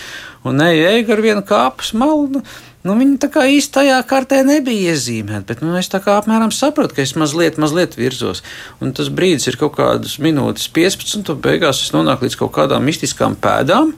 Un 0.47 0.63
eju, 0.63 0.83
eju 0.93 1.13
ar 1.13 1.21
vienu 1.23 1.43
kāpu 1.45 1.85
smalu. 1.85 2.27
Nu, 2.37 2.43
Nu, 2.87 2.95
viņi 2.95 3.17
tā 3.19 3.27
kā 3.33 3.43
īsti 3.51 3.73
tajā 3.81 3.97
kartē 4.07 4.37
nebija 4.47 4.93
iezīmēti, 4.93 5.43
bet 5.49 5.63
nu, 5.65 5.73
es 5.75 5.89
tā 5.91 5.99
kā 6.03 6.15
apmēram 6.21 6.53
saprotu, 6.55 6.95
ka 6.95 7.03
es 7.03 7.17
mazliet, 7.19 7.57
mazliet 7.59 7.97
virzos. 7.99 8.43
Un 8.79 8.93
tas 8.95 9.09
brīdis 9.11 9.49
ir 9.51 9.57
kaut 9.59 9.75
kādas 9.75 10.15
minūtes, 10.23 10.69
15, 10.71 11.33
un 11.33 11.41
beigās 11.43 11.83
es 11.83 11.91
nonāku 11.95 12.27
līdz 12.27 12.37
kaut 12.39 12.53
kādām 12.55 12.87
mistiskām 12.87 13.35
pēdām. 13.43 13.91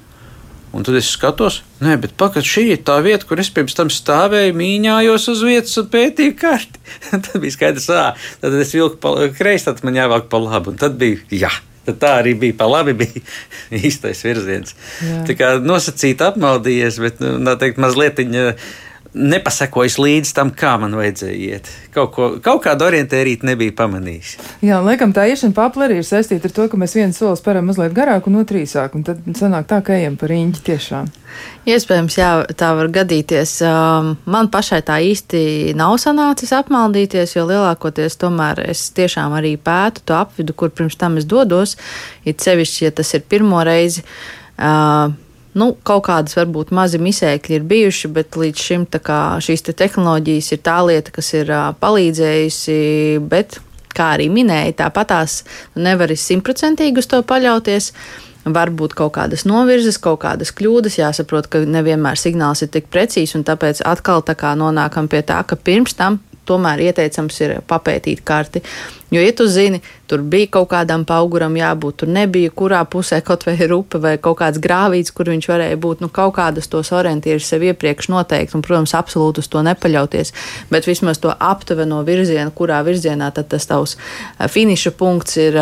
Un 0.74 0.86
tad 0.86 0.98
es 1.00 1.08
skatos, 1.10 1.64
nē, 1.82 1.96
bet 2.02 2.18
pakaļ 2.18 2.46
šī 2.46 2.66
ir 2.76 2.82
tā 2.86 3.00
vieta, 3.06 3.26
kur 3.30 3.42
es 3.42 3.50
pirms 3.54 3.78
tam 3.78 3.90
stāvēju, 3.94 4.58
mīņājos 4.58 5.26
uz 5.34 5.46
vietas 5.46 5.78
un 5.82 5.90
pētīju 5.94 6.36
karti. 6.38 6.82
tad 7.14 7.34
bija 7.42 7.58
skaidrs, 7.58 7.90
ka 7.90 8.12
tad 8.42 8.58
es 8.58 8.74
vilku 8.78 9.02
pa 9.02 9.16
kreisi, 9.34 9.70
tad 9.70 9.82
man 9.86 9.98
jāvāk 9.98 10.30
pa 10.30 10.42
labi. 10.42 10.74
Un 10.74 10.82
tad 10.82 10.98
bija, 11.02 11.22
jā, 11.46 11.54
Tad 11.90 12.02
tā 12.02 12.12
arī 12.22 12.36
bija 12.38 12.58
pa 12.60 12.68
labi, 12.70 12.96
bija 13.02 13.24
īstais 13.80 14.22
virziens. 14.26 14.76
Jā. 15.02 15.24
Tā 15.30 15.38
kā 15.40 15.54
nosacīt 15.64 16.22
apmaldījies, 16.26 17.02
bet, 17.04 17.24
nu, 17.24 17.56
teikt, 17.60 17.82
mazliet 17.82 18.22
nepasakojis 19.14 19.98
līdz 20.00 20.32
tam, 20.38 20.52
kā 20.54 20.76
man 20.82 20.94
vajadzēja 20.98 21.38
iet. 21.38 21.70
Kaut, 21.94 22.12
ko, 22.14 22.28
kaut 22.44 22.62
kādu 22.66 22.86
orientērīti 22.86 23.48
nebija 23.50 23.74
pamanījis. 23.78 24.36
Jā, 24.66 24.80
laikam 24.86 25.14
tā 25.16 25.26
iešana 25.32 25.56
papli 25.58 25.88
arī 25.88 26.00
ir 26.02 26.08
saistīta 26.08 26.50
ar 26.50 26.54
to, 26.56 26.68
ka 26.70 26.80
mēs 26.80 26.94
viens 26.98 27.18
solis 27.18 27.42
param 27.46 27.70
mazliet 27.70 27.96
garāk 27.98 28.30
un 28.30 28.40
otru 28.42 28.62
īsāk, 28.62 28.98
un 28.98 29.06
tad 29.08 29.24
sanāk 29.40 29.70
tā, 29.70 29.82
ka 29.86 29.96
ejam 29.98 30.18
par 30.20 30.34
īņķi 30.36 30.66
tiešām. 30.68 31.10
Iespējams, 31.70 32.18
jā, 32.18 32.30
tā 32.58 32.72
var 32.78 32.90
gadīties. 32.94 33.56
Um, 33.66 34.12
man 34.30 34.50
pašai 34.54 34.82
tā 34.86 35.00
īsti 35.06 35.42
nav 35.78 35.96
sanācis 36.02 36.54
apmaldīties, 36.58 37.36
jo 37.38 37.46
lielākoties 37.50 38.18
tomēr 38.22 38.64
es 38.70 38.88
tiešām 38.98 39.38
arī 39.38 39.56
pētu 39.62 40.06
to 40.10 40.18
apvidu, 40.18 40.58
kur 40.58 40.74
pirms 40.74 40.98
tam 41.00 41.18
es 41.22 41.30
dodos, 41.30 41.78
it 42.26 42.46
sevišķi, 42.46 42.86
ja 42.88 42.94
tas 43.02 43.14
ir 43.18 43.26
pirmo 43.30 43.64
reizi. 43.66 44.06
Uh, 44.60 45.14
Nu, 45.60 45.74
kaut 45.84 46.06
kādas 46.08 46.38
varbūt 46.38 46.72
mazi 46.76 47.00
misēkļi 47.02 47.58
ir 47.58 47.66
bijuši, 47.68 48.12
bet 48.16 48.38
līdz 48.40 48.66
šim 48.68 48.86
kā, 49.04 49.20
šīs 49.44 49.66
te 49.68 49.76
tehnoloģijas 49.76 50.54
ir 50.56 50.62
tā 50.64 50.78
lieta, 50.88 51.12
kas 51.16 51.34
ir 51.36 51.52
uh, 51.52 51.72
palīdzējusi. 51.82 52.78
Bet, 53.32 53.60
kā 53.96 54.14
arī 54.16 54.30
minēja, 54.32 54.78
tāpatās 54.86 55.42
nevar 55.76 56.14
simtprocentīgi 56.16 57.04
uz 57.04 57.10
to 57.12 57.22
paļauties. 57.28 57.92
Var 58.50 58.72
būt 58.72 58.96
kaut 58.96 59.18
kādas 59.18 59.44
novirzes, 59.46 60.00
kaut 60.00 60.22
kādas 60.24 60.54
kļūdas, 60.56 60.96
jāsaprot, 61.02 61.50
ka 61.52 61.60
nevienmēr 61.68 62.18
signāls 62.18 62.64
ir 62.64 62.72
tik 62.72 62.88
precīzs, 62.94 63.36
un 63.36 63.44
tāpēc 63.46 63.84
atkal 63.86 64.24
tā 64.24 64.38
nonākam 64.56 65.12
pie 65.12 65.26
tā, 65.28 65.42
ka 65.44 65.60
pirms 65.60 65.98
tam 66.00 66.22
tomēr 66.50 66.90
ieteicams 66.90 67.44
ir 67.46 67.60
papētīt 67.70 68.26
karti. 68.26 68.64
Jo, 69.10 69.22
ja 69.22 69.32
tu 69.34 69.48
zini, 69.50 69.80
tur 70.06 70.22
bija 70.22 70.48
kaut 70.54 70.68
kādam 70.70 71.02
pauguram 71.10 71.56
jābūt, 71.58 71.96
tur 72.02 72.12
nebija, 72.14 72.52
kurā 72.54 72.84
pusē 72.86 73.24
kaut 73.26 73.48
vai 73.48 73.56
ir 73.58 73.74
upe 73.74 73.98
vai 74.02 74.12
kaut 74.22 74.38
kāds 74.38 74.62
grāvīts, 74.62 75.14
kur 75.18 75.32
viņš 75.34 75.48
varēja 75.50 75.80
būt, 75.82 76.04
nu, 76.06 76.12
kaut 76.14 76.36
kādas 76.38 76.70
tos 76.70 76.92
orientierus 76.94 77.50
sev 77.50 77.66
iepriekš 77.66 78.12
noteikt, 78.14 78.54
un, 78.54 78.62
protams, 78.66 78.94
absolūti 79.00 79.42
uz 79.42 79.50
to 79.50 79.64
nepaļauties, 79.66 80.34
bet 80.70 80.86
vismaz 80.86 81.22
to 81.24 81.34
aptuveno 81.34 82.04
virzienu, 82.06 82.54
kurā 82.54 82.84
virzienā 82.86 83.32
tad 83.34 83.50
tas 83.50 83.66
tavs 83.70 83.98
finiša 84.38 84.94
punkts 85.02 85.42
ir 85.42 85.58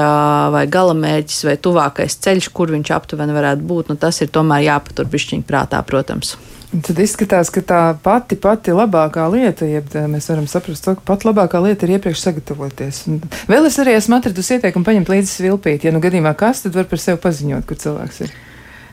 vai 0.51 0.65
galamērķis 0.67 1.47
vai 1.47 1.55
tuvākais 1.55 2.19
ceļš, 2.27 2.51
kur 2.51 2.75
viņš 2.75 2.93
aptuveni 2.99 3.39
varētu 3.39 3.63
būt, 3.71 3.93
nu, 3.93 3.99
tas 4.01 4.19
ir 4.19 4.31
tomēr 4.35 4.67
jāpatur 4.67 5.07
pišķiņ 5.15 5.47
prātā, 5.47 5.79
protams. 5.87 6.35
Tad 6.67 6.97
izskatās, 6.99 7.47
ka 7.53 7.61
tā 7.63 7.81
pati, 8.03 8.35
pati 8.43 8.73
labākā 8.75 9.23
lieta, 9.31 9.65
ja 9.69 9.79
mēs 10.11 10.27
varam 10.27 10.49
saprast 10.51 10.83
to, 10.83 10.97
ka 10.97 11.05
pat 11.07 11.23
labākā 11.23 11.61
lieta 11.63 11.87
ir 11.87 11.93
iepriekš 11.95 12.25
sagatavoties. 12.25 13.05
Un 13.07 13.21
vēl 13.47 13.69
es 13.69 13.79
arī 13.79 13.93
esmu 13.95 14.17
atradusi 14.17 14.57
ieteikumu 14.57 14.87
paņemt 14.87 15.11
līdzi 15.13 15.31
svilpīt. 15.31 15.87
Ja 15.87 15.93
nu 15.95 16.03
gadījumā 16.03 16.35
kas, 16.35 16.65
tad 16.65 16.75
var 16.75 16.89
par 16.91 16.99
sevi 16.99 17.21
paziņot, 17.23 17.63
kur 17.69 17.79
cilvēks 17.79 18.19
ir. 18.27 18.35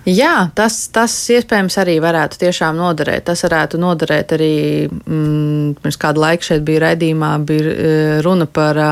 Jā, 0.05 0.51
tas, 0.55 0.77
tas 0.93 1.17
iespējams 1.33 1.79
arī 1.81 1.97
varētu 2.05 2.39
tiešām 2.45 2.77
noderēt. 2.77 3.25
Tas 3.27 3.43
varētu 3.47 3.81
noderēt 3.81 4.37
arī, 4.37 4.55
mm, 4.87 5.79
pirms 5.81 5.99
kādu 5.99 6.21
laiku 6.21 6.47
šeit 6.51 6.63
bija 6.67 6.91
raidījumā, 6.91 7.35
bija 7.49 8.21
runa 8.23 8.47
par. 8.47 8.85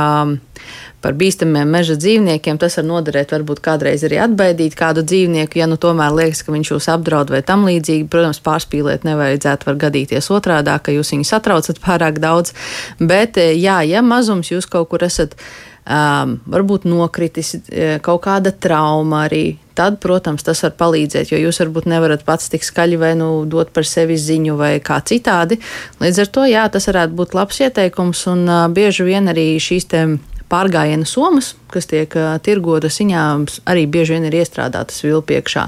Par 1.03 1.17
bīstamiem 1.19 1.67
meža 1.67 1.97
dzīvniekiem. 1.99 2.61
Tas 2.63 2.79
var 2.79 2.87
noderēt, 2.87 3.35
varbūt 3.35 3.63
kādreiz 3.65 4.05
arī 4.07 4.21
atbaidīt 4.23 4.77
kādu 4.79 5.03
dzīvnieku, 5.03 5.59
ja 5.59 5.67
nu 5.71 5.79
tomēr 5.81 6.15
liekas, 6.15 6.45
ka 6.47 6.55
viņš 6.55 6.71
jūs 6.75 6.89
apdraud 6.95 7.33
vai 7.35 7.43
tam 7.47 7.67
līdzīgi. 7.67 8.07
Protams, 8.13 8.43
pārspīlēt 8.45 9.07
nevajadzētu, 9.09 9.67
var 9.67 9.81
gadīties 9.89 10.31
otrādā, 10.31 10.79
ka 10.79 10.95
jūs 10.95 11.11
viņu 11.17 11.27
satraucat 11.27 11.83
pārāk 11.87 12.23
daudz. 12.23 12.55
Bet, 13.01 13.41
eh, 13.43 13.57
jā, 13.59 13.81
ja 13.89 14.05
mazums 14.07 14.55
jūs 14.55 14.71
kaut 14.71 14.93
kur 14.95 15.07
esat. 15.09 15.37
Um, 15.83 16.37
varbūt 16.47 16.85
nokritis 16.87 17.57
eh, 17.59 17.97
kaut 17.99 18.21
kāda 18.23 18.53
trauma 18.55 19.25
arī. 19.27 19.57
Tad, 19.75 19.97
protams, 19.99 20.45
tas 20.47 20.61
var 20.63 20.77
palīdzēt, 20.79 21.33
jo 21.33 21.41
jūs 21.41 21.59
varbūt 21.59 21.89
nevarat 21.91 22.23
pats 22.23 22.53
tik 22.53 22.63
skaļi 22.63 23.01
vai 23.01 23.11
nu 23.19 23.33
dot 23.51 23.73
par 23.75 23.89
sevi 23.89 24.15
ziņu 24.15 24.55
vai 24.61 24.77
kā 24.85 25.01
citādi. 25.03 25.59
Līdz 25.99 26.23
ar 26.23 26.31
to, 26.37 26.45
jā, 26.47 26.67
tas 26.71 26.87
varētu 26.87 27.19
būt 27.19 27.35
labs 27.35 27.59
ieteikums 27.67 28.23
un 28.31 28.45
uh, 28.47 28.69
bieži 28.71 29.09
vien 29.09 29.33
arī 29.33 29.57
šīs 29.59 29.91
tēmas 29.91 30.32
pārgājiena 30.53 31.09
somas, 31.09 31.55
kas 31.73 31.89
tiek 31.89 32.13
tirgotas 32.45 33.01
viņā, 33.01 33.25
arī 33.73 33.87
bieži 33.89 34.17
vien 34.17 34.29
ir 34.29 34.37
iestrādātas 34.43 35.01
vilpi 35.05 35.39
iekšā. 35.41 35.67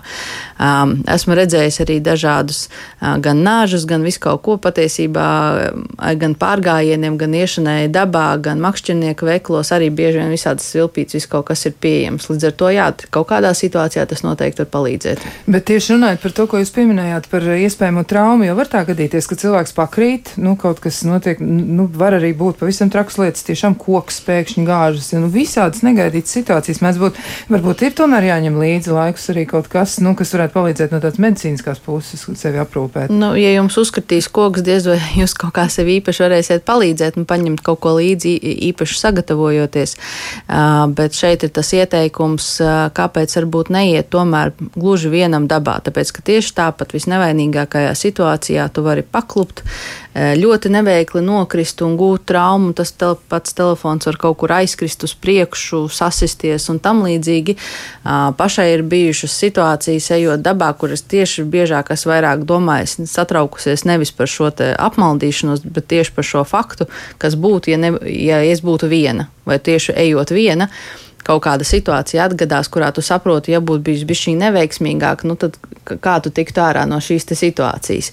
Um, 0.55 1.01
esmu 1.11 1.35
redzējis 1.35 1.81
arī 1.83 1.99
dažādus 2.05 2.69
uh, 2.69 3.17
gan 3.23 3.40
nāžus, 3.43 3.87
gan 3.90 4.05
visu 4.07 4.21
kaut 4.23 4.43
ko 4.47 4.55
patiesībā, 4.62 5.29
uh, 5.75 6.12
gan 6.21 6.37
pārgājieniem, 6.38 7.17
gan 7.19 7.35
iešanai 7.35 7.88
dabā, 7.90 8.29
gan 8.43 8.62
makšķernieku 8.62 9.27
veiklos, 9.27 9.73
arī 9.75 9.90
bieži 9.90 10.21
vien 10.23 10.31
visādas 10.31 10.69
vilpītes, 10.77 11.19
viss 11.19 11.31
kaut 11.31 11.49
kas 11.49 11.67
ir 11.67 11.75
pieejams. 11.75 12.29
Līdz 12.31 12.49
ar 12.51 12.55
to, 12.61 12.71
jā, 12.71 12.87
kaut 13.14 13.29
kādā 13.33 13.51
situācijā 13.57 14.07
tas 14.11 14.23
noteikti 14.23 14.62
var 14.62 14.71
palīdzēt. 14.77 15.25
Bet 15.51 15.67
tieši 15.71 15.97
runājot 15.97 16.23
par 16.23 16.37
to, 16.38 16.47
ko 16.51 16.62
jūs 16.62 16.73
pieminējāt 16.77 17.27
par 17.33 17.49
iespējamo 17.57 18.07
traumu, 18.07 18.47
jo 18.47 18.55
var 18.59 18.71
tā 18.71 18.85
gadīties, 18.87 19.27
ka 19.27 19.38
cilvēks 19.43 19.75
pakrīt, 19.75 20.35
nu, 20.38 20.55
kaut 20.61 20.79
kas 20.85 21.03
notiek, 21.09 21.43
nu, 21.43 21.88
var 21.99 22.21
arī 22.21 22.31
būt 22.38 22.62
pavisam 22.62 22.93
traks 22.95 23.19
lietas, 23.19 23.43
tiešām 23.49 23.75
koks 23.81 24.23
pēkšņi 24.29 24.67
gāžas, 24.69 25.11
ja, 25.14 25.23
nu, 25.23 25.33
visādas 25.35 25.83
negaidītas 25.83 26.38
situācijas 26.38 26.83
mēdz 26.85 27.03
būt. 27.03 27.21
Varbūt 27.51 27.85
ir 27.88 27.99
tomēr 27.99 28.31
jāņem 28.31 28.59
līdzi 28.62 28.95
laikus 28.95 29.29
arī 29.35 29.47
kaut 29.51 29.69
kas, 29.73 29.99
nu, 30.05 30.14
kas 30.19 30.35
varētu 30.37 30.44
palīdzēt 30.53 30.93
no 30.95 31.01
tādas 31.03 31.21
medicīniskās 31.23 31.81
puses 31.85 32.25
sevi 32.41 32.61
aprūpēt. 32.63 33.13
Nu, 33.15 33.33
ja 33.39 33.55
jums 33.55 33.79
uzskatīs 33.81 34.29
koks, 34.33 34.65
diez 34.67 34.89
vai 34.91 34.99
jūs 35.21 35.37
kaut 35.39 35.55
kā 35.57 35.67
sev 35.73 35.89
īpaši 35.93 36.25
varēsiet 36.25 36.67
palīdzēt 36.69 37.19
un 37.21 37.29
paņemt 37.31 37.65
kaut 37.65 37.81
ko 37.85 37.95
līdzi 37.99 38.35
īpaši 38.71 39.01
sagatavojoties. 39.01 39.97
Uh, 39.97 40.85
bet 40.95 41.17
šeit 41.17 41.47
ir 41.47 41.55
tas 41.55 41.73
ieteikums, 41.77 42.51
uh, 42.61 42.73
kāpēc 42.95 43.39
varbūt 43.41 43.73
neiet 43.75 44.11
tomēr 44.13 44.55
gluži 44.75 45.13
vienam 45.13 45.49
dabā. 45.51 45.81
Tāpēc, 45.85 46.15
ka 46.17 46.25
tieši 46.27 46.55
tāpat 46.59 46.95
visnevainīgākajā 46.97 47.95
situācijā 47.99 48.69
tu 48.75 48.85
vari 48.87 49.05
paklupt, 49.07 49.65
ļoti 50.15 50.71
neveikli 50.71 51.23
nokrist 51.25 51.83
un 51.83 51.97
gūt 51.99 52.27
traumu. 52.31 52.73
Tas 52.77 52.93
tel 52.95 53.17
pats 53.31 53.55
telefons 53.57 54.07
var 54.07 54.19
kaut 54.21 54.39
kur 54.39 54.53
aizkrist 54.55 55.03
uz 55.07 55.15
priekšu, 55.19 55.89
sasisties 55.91 56.69
un 56.71 56.79
tam 56.83 57.03
līdzīgi. 57.07 57.57
Pašai 58.39 58.69
ir 58.77 58.85
bijušas 58.87 59.35
situācijas, 59.45 60.11
ejot 60.15 60.34
dabā, 60.40 60.70
kuras 60.79 61.05
tieši 61.11 61.44
biežāk 61.51 61.92
es 61.94 62.07
vairāk 62.09 62.44
domāju, 62.49 63.07
satraukusies 63.11 63.87
nevis 63.88 64.12
par 64.14 64.31
šo 64.31 64.51
apmaldīšanos, 64.55 65.64
bet 65.64 65.88
tieši 65.92 66.14
par 66.16 66.29
šo 66.29 66.44
faktu, 66.49 66.88
kas 67.18 67.38
būtu, 67.40 67.75
ja, 67.75 67.81
ne, 67.81 67.94
ja 68.05 68.42
es 68.44 68.64
būtu 68.64 68.90
viena 68.90 69.29
vai 69.44 69.59
tieši 69.61 69.97
ejot 70.07 70.33
viena 70.33 70.70
kaut 71.25 71.40
kāda 71.47 71.64
situācija 71.64 72.27
atgadās, 72.29 72.68
kurā 72.68 72.90
tu 72.92 73.01
saproti, 73.05 73.55
ja 73.55 73.62
būtu 73.64 73.81
bijis 73.87 74.05
bijis 74.09 74.27
neveiksmīgāk, 74.42 75.25
nu 75.25 75.38
tad 75.40 75.57
kā 75.85 76.18
tu 76.20 76.33
tiktu 76.35 76.61
ārā 76.61 76.85
no 76.88 76.99
šīs 77.01 77.25
situācijas. 77.33 78.11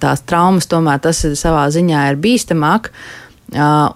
Tās 0.00 0.24
traumas 0.24 0.68
tomēr 0.70 1.02
tas 1.04 1.20
savā 1.36 1.66
ziņā 1.74 2.08
ir 2.10 2.20
bīstamāk. 2.24 2.90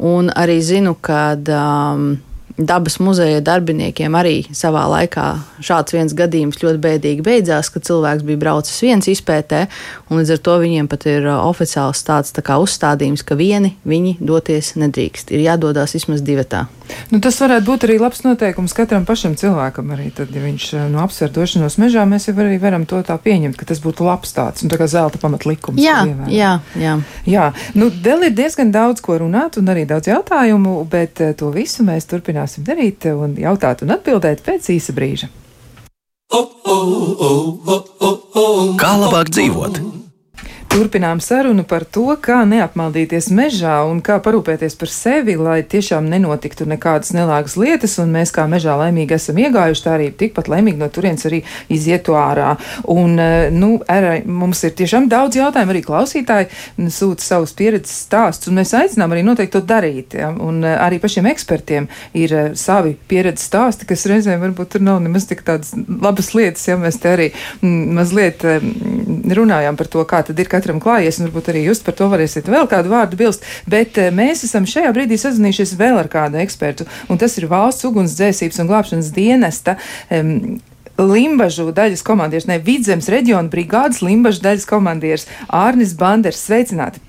Un 0.04 0.28
arī 0.36 0.58
zinu, 0.62 0.92
ka 1.00 1.32
um, 1.40 2.10
dabas 2.58 2.98
muzeja 2.98 3.40
darbiniekiem 3.44 4.14
arī 4.18 4.42
savā 4.54 4.84
laikā 4.90 5.26
šāds 5.62 5.94
viens 5.94 6.14
gadījums 6.18 6.58
ļoti 6.62 6.80
bēdīgi 6.82 7.24
beidzās, 7.26 7.70
kad 7.70 7.86
cilvēks 7.86 8.26
bija 8.26 8.40
braucis 8.42 8.82
viens 8.82 9.08
izpētē, 9.10 9.66
un 10.10 10.20
līdz 10.20 10.34
ar 10.34 10.42
to 10.48 10.56
viņiem 10.64 10.88
pat 10.90 11.06
ir 11.10 11.28
oficiāls 11.38 12.02
tāds 12.06 12.34
tā 12.34 12.42
kā 12.42 12.58
uzstādījums, 12.62 13.22
ka 13.26 13.38
vieni 13.38 13.76
viņi 13.88 14.18
doties 14.18 14.74
nedrīkst. 14.80 15.30
Ir 15.34 15.46
jādodas 15.46 15.94
vismaz 15.94 16.24
divatā. 16.26 16.66
Nu, 17.12 17.20
tas 17.24 17.36
varētu 17.40 17.66
būt 17.68 17.84
arī 17.84 17.98
labs 18.00 18.22
noteikums 18.24 18.74
katram 18.76 19.04
pašam 19.08 19.34
cilvēkam. 19.38 19.90
Arī 19.92 20.08
tad, 20.14 20.32
ja 20.32 20.40
viņš 20.40 20.68
nu, 20.88 21.00
apsver 21.02 21.30
došanos 21.34 21.76
mežā, 21.80 22.04
mēs 22.08 22.30
jau 22.30 22.34
arī 22.40 22.56
varam 22.62 22.86
to 22.88 23.00
tā 23.04 23.16
pieņemt, 23.20 23.58
ka 23.60 23.68
tas 23.68 23.82
būtu 23.84 24.06
labs 24.06 24.32
tāds, 24.36 24.64
nu, 24.64 24.72
tā 24.72 24.78
kā 24.80 24.88
zelta 24.88 25.20
pamatlikums. 25.20 25.80
Jā, 25.82 26.00
jā, 26.32 26.54
jā. 26.80 26.94
jā. 27.28 27.48
Nu, 27.76 27.90
Dēl 27.92 28.30
ir 28.30 28.36
diezgan 28.36 28.72
daudz 28.72 29.04
ko 29.04 29.18
runāt 29.20 29.60
un 29.60 29.68
arī 29.68 29.84
daudz 29.88 30.08
jautājumu, 30.08 30.78
bet 30.88 31.20
to 31.36 31.52
visu 31.52 31.84
mēs 31.84 32.08
turpināsim 32.08 32.47
turpināsim 32.48 32.64
darīt 32.64 33.04
un 33.12 33.36
jautāt 33.36 33.82
un 33.82 33.92
atbildēt 33.92 34.42
pēc 34.44 34.70
īsa 34.72 34.92
brīža. 34.96 35.28
Kā 38.78 38.92
labāk 38.96 39.30
dzīvot? 39.30 39.97
Turpinām 40.68 41.16
sarunu 41.24 41.62
par 41.64 41.86
to, 41.88 42.04
kā 42.20 42.42
neapmaldīties 42.44 43.30
mežā 43.32 43.78
un 43.88 44.02
kā 44.04 44.18
parūpēties 44.20 44.74
par 44.76 44.90
sevi, 44.92 45.32
lai 45.40 45.62
tiešām 45.64 46.04
nenotiktu 46.12 46.66
nekādas 46.68 47.14
nelāgas 47.16 47.54
lietas, 47.56 47.94
un 48.02 48.12
mēs 48.12 48.32
kā 48.36 48.44
mežā 48.50 48.74
laimīgi 48.76 49.16
esam 49.16 49.40
iegājuši, 49.40 49.82
tā 49.86 49.94
arī 49.96 50.08
tikpat 50.12 50.50
laimīgi 50.52 50.80
no 50.82 50.90
turienes 50.92 51.24
arī 51.24 51.40
izietu 51.72 52.18
ārā. 52.20 52.50
Un, 52.84 53.16
eh, 53.16 53.48
nu, 53.54 53.78
arī 53.88 54.26
mums 54.26 54.60
ir 54.68 54.74
tiešām 54.76 55.08
daudz 55.08 55.38
jautājumu, 55.40 55.72
arī 55.72 55.82
klausītāji 55.86 56.50
sūta 56.98 57.24
savus 57.24 57.56
pieredzes 57.56 58.04
stāstus, 58.04 58.52
un 58.52 58.60
mēs 58.60 58.74
aicinām 58.76 59.16
arī 59.16 59.24
noteikti 59.24 59.56
to 59.56 59.64
darīt. 59.64 60.18
Ja? 60.20 60.34
Un 60.36 60.60
eh, 60.64 60.76
arī 60.76 61.00
pašiem 61.00 61.30
ekspertiem 61.32 61.88
ir 62.12 62.36
eh, 62.36 62.52
savi 62.60 62.92
pieredzes 63.08 63.48
stāsti, 63.48 63.88
kas 63.88 64.04
reizēm 64.12 64.44
varbūt 64.44 64.76
tur 64.76 64.84
nav 64.84 65.00
nemaz 65.00 65.30
tik 65.32 65.46
tādas 65.48 65.72
labas 65.88 66.34
lietas, 66.36 66.68
ja 66.68 66.76
mēs 66.76 67.00
te 67.00 67.16
arī 67.16 67.32
mm, 67.32 67.98
mazliet 68.02 68.44
runājām 69.32 69.80
par 69.80 69.88
to, 69.88 70.04
kā 70.04 70.22
tad 70.28 70.38
ir 70.38 70.57
katram 70.58 70.82
klājies, 70.82 71.20
un 71.20 71.28
varbūt 71.28 71.52
arī 71.52 71.64
jūs 71.68 71.82
par 71.86 71.96
to 71.98 72.10
varēsiet 72.12 72.50
vēl 72.50 72.68
kādu 72.70 72.92
vārdu 72.92 73.18
bilst. 73.20 73.46
Bet 73.70 73.98
eh, 74.02 74.12
mēs 74.14 74.44
esam 74.48 74.68
šajā 74.68 74.92
brīdī 74.96 75.18
sazinājušies 75.20 75.76
vēl 75.80 76.00
ar 76.02 76.10
kādu 76.12 76.42
ekspertu, 76.42 76.88
un 77.08 77.20
tas 77.22 77.38
ir 77.38 77.48
valsts 77.50 77.86
ugunsdzēsības 77.88 78.62
un 78.62 78.72
glābšanas 78.72 79.12
dienesta. 79.16 79.78
Um, 80.10 80.58
Limbažu 80.98 81.68
daļas 81.70 82.02
komandieris, 82.02 82.48
ne 82.50 82.56
Vidzemes 82.58 83.06
reģiona 83.12 83.46
brigādes 83.52 84.02
Limbažu 84.02 84.42
daļas 84.42 84.66
komandieris 84.66 85.28
Ārnis 85.46 85.94
Banders. 85.94 86.42
Sveicināti! 86.48 87.07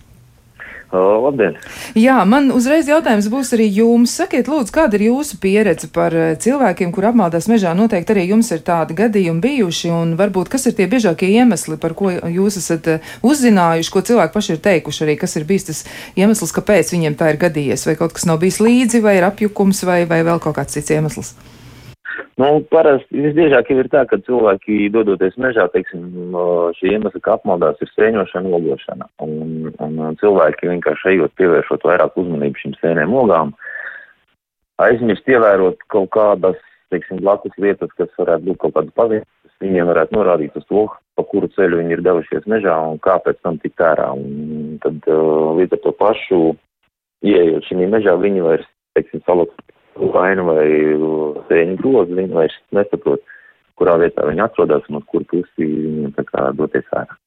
Labdien! 0.92 1.54
Jā, 1.94 2.16
man 2.26 2.48
uzreiz 2.50 2.88
jautājums 2.90 3.28
būs 3.30 3.52
arī 3.54 3.68
jums. 3.70 4.16
Sakiet, 4.18 4.48
lūdzu, 4.50 4.74
kāda 4.74 4.98
ir 4.98 5.06
jūsu 5.12 5.38
pieredze 5.42 5.86
par 5.94 6.16
cilvēkiem, 6.42 6.90
kur 6.96 7.12
apmaldās 7.12 7.46
mežā? 7.52 7.76
Noteikti 7.78 8.16
arī 8.16 8.24
jums 8.32 8.50
ir 8.56 8.64
tādi 8.66 8.98
gadījumi 8.98 9.44
bijuši, 9.44 9.92
un 9.94 10.16
varbūt 10.18 10.50
kas 10.50 10.66
ir 10.66 10.74
tie 10.80 10.90
biežākie 10.90 11.30
iemesli, 11.36 11.78
par 11.78 11.94
ko 12.00 12.10
jūs 12.10 12.58
esat 12.64 12.90
uzzinājuši, 13.22 13.94
ko 13.94 14.04
cilvēki 14.10 14.36
paši 14.40 14.56
ir 14.56 14.64
teikuši, 14.66 15.06
arī 15.06 15.18
kas 15.22 15.38
ir 15.38 15.46
bijis 15.52 15.70
tas 15.70 15.84
iemesls, 16.18 16.56
kāpēc 16.58 16.96
viņiem 16.96 17.20
tā 17.22 17.36
ir 17.36 17.42
gadījies, 17.46 17.86
vai 17.86 17.98
kaut 18.00 18.18
kas 18.18 18.26
nav 18.26 18.42
bijis 18.42 18.58
līdzi, 18.64 19.06
vai 19.06 19.20
ir 19.20 19.30
apjukums, 19.30 19.86
vai, 19.86 20.02
vai 20.10 20.24
vēl 20.26 20.42
kaut 20.42 20.58
kāds 20.58 20.74
cits 20.74 20.98
iemesls. 20.98 21.36
Nu, 22.40 22.48
parasti 22.72 23.20
visbiežāk 23.26 23.70
ir 23.74 23.90
tā, 23.92 24.06
ka 24.08 24.20
cilvēki 24.24 24.88
dodoties 24.94 25.36
mežā, 25.42 25.66
teiksim, 25.74 26.06
šī 26.78 26.94
iemesla, 26.94 27.20
ka 27.24 27.36
apmaldās 27.36 27.82
ir 27.84 27.92
sēņošana, 27.92 28.54
ogošana. 28.60 29.10
Un, 29.26 29.68
un 29.84 30.16
cilvēki 30.22 30.72
vienkārši 30.72 31.14
ejot 31.16 31.36
pievēršot 31.40 31.84
vairāk 31.90 32.16
uzmanību 32.22 32.62
šīm 32.62 32.78
sēnēm 32.80 33.16
ogām, 33.24 33.52
aizmirst 34.84 35.28
ievērot 35.28 35.84
kaut 35.92 36.10
kādas, 36.16 36.60
teiksim, 36.94 37.20
blakus 37.24 37.58
lietas, 37.60 37.92
kas 38.00 38.12
varētu 38.18 38.48
būt 38.48 38.62
kaut 38.64 38.78
kādas 38.78 38.96
pazīstams, 38.98 39.58
viņiem 39.60 39.92
varētu 39.92 40.16
norādīt 40.16 40.56
uz 40.56 40.66
to, 40.72 40.86
pa 41.20 41.26
kuru 41.28 41.50
ceļu 41.52 41.82
viņi 41.82 41.98
ir 41.98 42.06
devušies 42.06 42.48
mežā 42.48 42.78
un 42.94 43.02
kāpēc 43.04 43.42
tam 43.44 43.60
tikt 43.60 43.84
ārā. 43.84 44.14
Un 44.16 44.80
tad 44.84 45.04
līdz 45.60 45.76
ar 45.76 45.84
to 45.84 45.94
pašu 46.00 46.40
ieejot 47.28 47.68
šī 47.68 47.84
mežā, 47.84 48.16
viņi 48.16 48.46
vairs, 48.46 48.72
teiksim, 48.96 49.22
salūk 49.28 49.52
vainu 50.14 50.48
vai 50.50 50.68
sēņu 51.50 51.80
grozu, 51.82 52.18
viņi 52.20 52.36
vairs 52.36 52.60
nesaprot, 52.76 53.24
kurā 53.80 53.96
vietā 54.02 54.28
viņi 54.28 54.46
atrodas 54.46 54.86
un 54.90 55.00
uz 55.00 55.08
kur 55.12 55.26
pusi 55.30 55.66
viņiem 55.66 56.14
tā 56.18 56.28
kā 56.28 56.50
doties 56.56 56.88
ārā. 56.96 57.18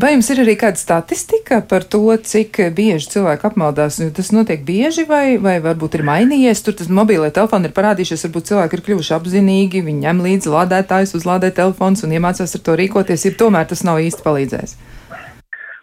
Vai 0.00 0.14
jums 0.14 0.30
ir 0.32 0.40
arī 0.42 0.54
kāda 0.58 0.80
statistika 0.80 1.60
par 1.70 1.84
to, 1.92 2.00
cik 2.24 2.56
bieži 2.76 3.10
cilvēki 3.12 3.44
apmaldās? 3.50 3.98
Tas 4.16 4.30
notiek 4.32 4.62
bieži, 4.64 5.04
vai, 5.08 5.36
vai 5.42 5.58
varbūt 5.60 5.98
ir 5.98 6.04
mainījies? 6.08 6.62
Tur 6.64 6.76
tas 6.78 6.88
mobilie 6.88 7.28
telefoni 7.36 7.68
ir 7.68 7.74
parādījušies, 7.76 8.24
varbūt 8.26 8.48
cilvēki 8.50 8.78
ir 8.78 8.84
kļuvuši 8.86 9.12
apzinīgi, 9.18 9.84
viņi 9.86 10.06
ņem 10.06 10.22
līdzi 10.24 10.54
lādētājus, 10.54 11.12
uzlādē 11.20 11.52
telefons 11.58 12.06
un 12.06 12.16
iemācās 12.16 12.56
ar 12.56 12.64
to 12.64 12.78
rīkoties, 12.80 13.26
ja 13.28 13.36
tomēr 13.44 13.68
tas 13.68 13.84
nav 13.86 14.00
īsti 14.00 14.24
palīdzējis. 14.24 14.74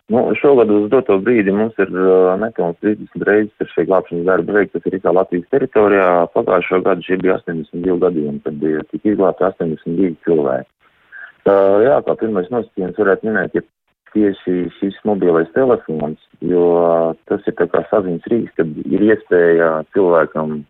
Nu, 0.08 0.22
šogad 0.40 0.70
uz 0.72 0.86
doto 0.92 1.18
brīdi 1.20 1.52
mums 1.52 1.76
ir 1.84 1.90
uh, 1.92 2.38
nepilns 2.40 2.78
30 2.84 3.26
reizes 3.28 3.64
ar 3.64 3.72
šie 3.74 3.84
glābšanas 3.90 4.28
darbi 4.30 4.54
veikti, 4.56 4.78
tas 4.78 4.88
ir 4.88 4.96
visā 4.96 5.12
Latvijas 5.12 5.50
teritorijā. 5.52 6.12
Pagājušo 6.32 6.80
gadu 6.86 7.04
šie 7.04 7.18
bija 7.20 7.36
82 7.42 7.98
gadījumi, 8.06 8.40
kad 8.46 8.62
bija 8.62 8.86
tik 8.88 9.10
izglābti 9.12 9.44
82 9.50 10.14
cilvēki. 10.24 10.72
Uh, 11.48 11.84
jā, 11.84 11.98
kā 12.08 12.16
pirmais 12.22 12.48
nosacījums 12.54 13.02
varētu 13.04 13.28
minēt, 13.28 13.60
ja 13.60 13.66
tieši 14.16 14.56
šis 14.78 14.96
mobilais 15.08 15.52
telefons, 15.56 16.24
jo 16.40 16.64
tas 17.28 17.44
ir 17.48 17.56
tā 17.60 17.68
kā 17.72 17.84
saziņas 17.92 18.32
rīks, 18.32 18.56
kad 18.56 18.80
ir 18.88 19.06
iespēja 19.12 19.72
cilvēkam, 19.96 20.62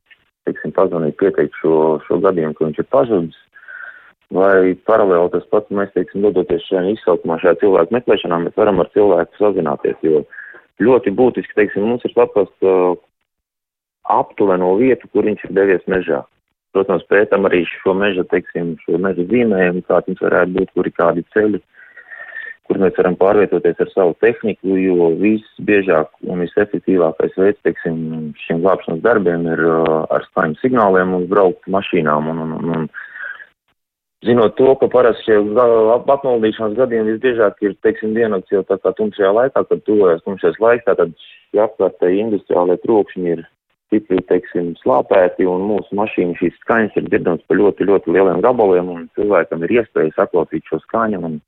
teiksim, 0.49 0.73
pazvanīt, 0.73 1.17
pieteikt 1.21 1.61
šo, 1.61 1.99
šo 2.07 2.17
gadījumu, 2.25 2.57
ka 2.57 2.65
viņš 2.65 2.81
ir 2.81 2.89
pazudis, 2.93 3.41
vai 4.35 4.75
paralēli 4.87 5.31
tas 5.33 5.45
pats 5.51 5.73
mēs, 5.73 5.93
teiksim, 5.95 6.25
dodoties 6.25 6.65
šajā 6.67 6.93
izsaukumā, 6.95 7.39
šajā 7.43 7.59
cilvēku 7.61 7.95
meklēšanā, 7.95 8.41
mēs 8.43 8.57
varam 8.59 8.81
ar 8.83 8.89
cilvēku 8.95 9.39
sazināties, 9.39 9.99
jo 10.03 10.23
ļoti 10.83 11.13
būtiski, 11.17 11.55
teiksim, 11.57 11.87
mums 11.87 12.03
ir 12.05 12.13
saprast 12.13 12.67
uh, 12.67 12.97
aptuveno 14.17 14.75
vietu, 14.81 15.09
kur 15.13 15.25
viņš 15.27 15.47
ir 15.47 15.55
devies 15.57 15.87
mežā. 15.91 16.25
Protams, 16.75 17.07
pētam 17.09 17.47
arī 17.47 17.63
šo 17.69 17.95
meža, 17.97 18.27
teiksim, 18.29 18.75
šo 18.83 18.99
meža 19.01 19.23
zīmējumu, 19.31 19.81
kā 19.87 20.03
viņš 20.05 20.21
varētu 20.21 20.57
būt, 20.59 20.75
kuri 20.75 20.93
kādi 20.99 21.25
ceļi 21.33 21.63
kur 22.67 22.79
mēs 22.81 22.97
varam 22.99 23.15
pārvietoties 23.19 23.79
ar 23.83 23.91
savu 23.93 24.15
tehniku, 24.23 24.75
jo 24.79 25.09
visbiežāk 25.21 26.11
un 26.27 26.43
visefektīvākais 26.43 27.37
veids, 27.39 27.61
teiksim, 27.65 27.99
šiem 28.43 28.63
glābšanas 28.65 29.03
darbiem 29.05 29.47
ir 29.53 29.63
uh, 29.63 30.03
ar 30.13 30.25
skaņu 30.27 30.59
signāliem 30.61 31.15
un 31.15 31.27
braukt 31.31 31.69
mašīnām. 31.71 32.27
Un, 32.33 32.41
un, 32.43 32.55
un, 32.59 32.73
un, 32.75 32.89
zinot 34.25 34.55
to, 34.57 34.71
ka 34.79 34.89
parasti 34.91 35.27
šie 35.27 35.37
apmaldīšanas 35.97 36.77
gadījumi 36.79 37.13
visbiežāk 37.13 37.61
ir, 37.65 37.75
teiksim, 37.85 38.15
dienakts 38.17 38.53
jau 38.53 38.63
tā 38.67 38.79
kā 38.81 38.93
tumšajā 38.97 39.33
laikā, 39.39 39.63
kad 39.69 39.83
tuvojas 39.85 40.23
tumšais 40.25 40.57
laiks, 40.63 40.85
tātad 40.87 41.13
šie 41.21 41.61
apkārtēji 41.65 42.23
industriālie 42.25 42.79
trokšņi 42.85 43.33
ir 43.35 43.43
stipri, 43.87 44.19
teiksim, 44.29 44.73
slāpēti 44.81 45.47
un 45.47 45.67
mūsu 45.69 45.95
mašīna 45.97 46.37
šīs 46.39 46.57
skaņas 46.63 46.97
ir 46.99 47.09
dzirdams 47.11 47.45
pa 47.47 47.57
ļoti, 47.59 47.87
ļoti 47.87 48.15
lieliem 48.15 48.41
gabaliem 48.43 48.89
un 48.93 49.05
cilvēkam 49.17 49.63
ir 49.63 49.77
iespēja 49.79 50.15
saklausīt 50.17 50.65
šo 50.67 50.81
skaņu 50.83 51.21
un 51.23 51.39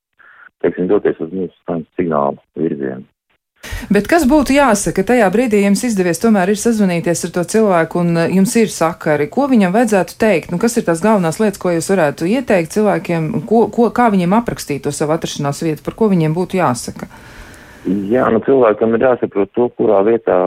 teiksim, 0.63 0.87
doties 0.91 1.19
uz 1.23 1.33
mūsu 1.35 1.79
signālu 1.99 2.39
virzienu. 2.59 3.05
Bet 3.89 4.07
kas 4.11 4.25
būtu 4.29 4.53
jāsaka 4.55 5.03
tajā 5.07 5.27
brīdī, 5.33 5.63
jums 5.65 5.81
izdevies 5.87 6.21
tomēr 6.21 6.51
ir 6.53 6.59
sazvanīties 6.59 7.25
ar 7.27 7.31
to 7.35 7.43
cilvēku 7.53 7.99
un 8.03 8.11
uh, 8.15 8.27
jums 8.31 8.53
ir 8.59 8.71
sakari? 8.71 9.27
Ko 9.31 9.47
viņam 9.51 9.73
vajadzētu 9.75 10.15
teikt? 10.21 10.53
Nu, 10.53 10.59
kas 10.61 10.77
ir 10.79 10.85
tās 10.87 11.03
galvenās 11.03 11.39
lietas, 11.41 11.59
ko 11.61 11.73
jūs 11.73 11.89
varētu 11.91 12.29
ieteikt 12.29 12.75
cilvēkiem? 12.75 13.27
Ko, 13.49 13.65
ko, 13.73 13.89
kā 13.95 14.07
viņiem 14.13 14.35
aprakstīt 14.37 14.85
to 14.85 14.95
savu 14.95 15.15
atrašanās 15.15 15.63
vietu? 15.65 15.83
Par 15.85 15.97
ko 15.99 16.11
viņiem 16.11 16.37
būtu 16.37 16.59
jāsaka? 16.59 17.09
Jā, 18.11 18.25
nu 18.31 18.39
cilvēkam 18.45 18.95
ir 18.95 19.05
jāsaprot 19.07 19.51
to, 19.55 19.69
kurā 19.79 20.03
vietā 20.07 20.39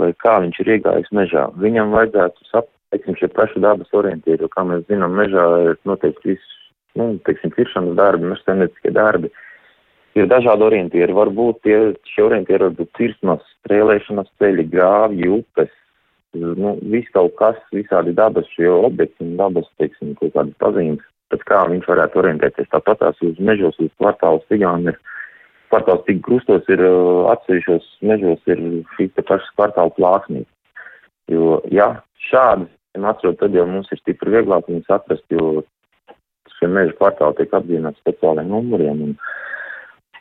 vai 0.00 0.12
kā 0.20 0.38
viņš 0.44 0.60
ir 0.64 0.74
iegājis 0.78 1.12
mežā. 1.16 1.48
Viņam 1.60 1.92
vajadzētu 1.96 2.48
saprast, 2.48 2.74
teiksim, 2.92 3.18
šie 3.20 3.28
paši 3.36 3.60
dabas 3.60 3.92
orientieri, 3.96 4.40
jo, 4.40 4.48
kā 4.52 4.64
mēs 4.64 4.86
zinām, 4.88 5.12
mežā 5.16 5.44
ir 5.66 5.76
noteikti 5.88 6.32
viss, 6.32 6.56
nu, 6.96 7.12
teiksim, 7.28 7.52
ciršanas 7.56 7.96
darbi, 8.00 8.32
mežsaimnieciskie 8.32 8.94
darbi. 8.96 9.28
Uh, 9.28 9.44
ir 10.18 10.30
dažādi 10.30 10.66
orientieri. 10.66 11.14
Varbūt 11.16 11.60
tie, 11.66 11.76
šie 12.12 12.24
orientieri 12.26 12.68
var 12.68 12.74
būt 12.78 12.90
cirsmas, 12.98 13.44
strēlēšanas 13.62 14.30
ceļi, 14.40 14.64
grāvji, 14.72 15.30
upes, 15.38 15.70
nu, 16.38 16.74
viss 16.92 17.12
kaut 17.14 17.36
kas, 17.40 17.60
visādi 17.74 18.14
dabas 18.16 18.48
šie 18.54 18.68
objekti 18.70 19.24
un 19.24 19.36
dabas, 19.40 19.68
teiksim, 19.80 20.14
kaut 20.20 20.34
kādas 20.36 20.56
pazīmes, 20.62 21.04
pēc 21.32 21.44
kā 21.48 21.62
viņš 21.70 21.88
varētu 21.88 22.22
orientēties. 22.22 22.70
Tāpat 22.74 23.02
tās 23.02 23.22
uz 23.24 23.38
mežos, 23.38 23.78
uz 23.82 23.92
kvartālu 24.00 24.42
stigām 24.46 24.88
ir, 24.90 24.98
kvartāls 25.72 26.04
tik 26.06 26.22
krustos 26.24 26.68
ir 26.72 26.82
atsevišķos 27.34 27.88
mežos 28.08 28.52
ir 28.52 28.62
šīs 28.96 29.14
te 29.16 29.24
pašas 29.24 29.50
kvartālu 29.56 29.92
plāksnīs. 29.98 30.48
Jo, 31.28 31.58
ja 31.68 31.90
šādas 32.30 32.72
atrod, 33.04 33.36
tad 33.38 33.54
jau 33.54 33.66
mums 33.68 33.90
ir 33.92 34.00
stipri 34.00 34.32
vieglāk 34.32 34.68
viņus 34.68 34.88
atrast, 34.96 35.24
jo 35.30 35.62
šie 36.56 36.70
meža 36.72 36.96
kvartāli 36.98 37.36
tiek 37.38 37.52
apdzīvināti 37.54 38.02
speciāliem 38.02 38.48
numuriem. 38.50 39.02
Un, 39.08 39.12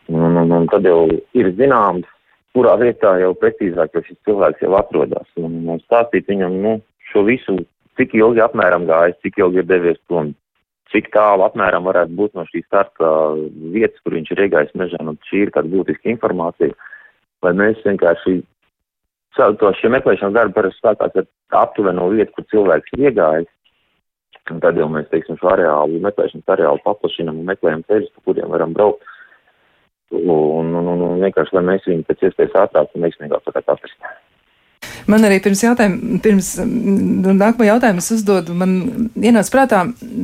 Un, 0.07 0.37
un, 0.39 0.51
un 0.55 0.67
tad 0.71 0.85
jau 0.87 1.07
ir 1.35 1.49
zināms, 1.59 2.07
kurā 2.55 2.77
vietā 2.79 3.17
jau 3.21 3.33
precīzāk 3.37 3.95
jau 3.95 4.03
šis 4.05 4.17
cilvēks 4.27 4.63
jau 4.63 4.73
atrodas. 4.79 5.27
Un, 5.39 5.59
un 5.67 5.81
stāstīt 5.83 6.29
viņam, 6.31 6.55
nu, 6.63 6.75
šo 7.11 7.25
visu, 7.27 7.57
cik 7.99 8.15
ilgi 8.17 8.43
apmēram 8.43 8.87
gājis, 8.87 9.19
cik 9.25 9.41
ilgi 9.43 9.61
ir 9.61 9.67
devies 9.69 9.99
prom, 10.07 10.31
cik 10.93 11.11
tālu 11.13 11.43
apmēram 11.45 11.87
varētu 11.89 12.15
būt 12.17 12.37
no 12.37 12.45
šīs 12.47 12.65
starta 12.69 13.09
vietas, 13.73 13.99
kur 14.03 14.15
viņš 14.15 14.31
ir 14.33 14.45
iegājis 14.45 14.77
mežā. 14.79 15.01
Nu, 15.03 15.17
šī 15.27 15.43
ir 15.45 15.51
tāda 15.55 15.71
būtiska 15.73 16.09
informācija, 16.13 16.71
lai 17.43 17.53
mēs 17.59 17.83
vienkārši 17.85 18.39
to 19.37 19.73
šie 19.77 19.91
meklēšanas 19.93 20.33
darbi 20.33 20.55
parasti 20.55 20.81
sākās 20.81 21.19
ar 21.19 21.27
aptuveno 21.59 22.07
vietu, 22.15 22.33
kur 22.33 22.47
cilvēks 22.53 22.95
ir 22.95 23.09
iegājis. 23.09 23.51
Un 24.47 24.61
tad 24.63 24.79
jau 24.79 24.87
mēs, 24.87 25.09
teiksim, 25.11 25.35
šo 25.41 25.51
areālu, 25.51 25.99
meklēšanas 26.05 26.55
areālu 26.55 26.79
paplašinam 26.85 27.41
un 27.41 27.49
meklējam 27.49 27.83
ceļus, 27.91 28.13
pa 28.15 28.23
kuriem 28.29 28.53
varam 28.53 28.71
braukt 28.73 29.03
un, 30.11 30.73
un, 30.75 30.87
un, 30.87 31.03
un 31.09 31.21
vienkārši, 31.25 31.57
lai 31.57 31.65
mēs 31.73 31.85
viņu 31.89 32.07
pēc 32.07 32.25
iespējas 32.29 32.57
ātrāk 32.63 32.95
un 32.95 33.05
veiksmīgāk 33.07 33.45
varētu 33.49 33.75
atrast. 33.75 34.09
Man 35.07 35.23
arī 35.23 35.37
pirms 35.43 35.61
jautājuma, 35.63 36.17
pirms 36.23 36.49
nu, 36.67 37.31
nākamā 37.31 37.69
jautājuma 37.69 38.01
es 38.03 38.09
uzdodu, 38.11 38.53
man 38.57 38.73
ienāca 39.15 39.53
prātā, 39.53 39.79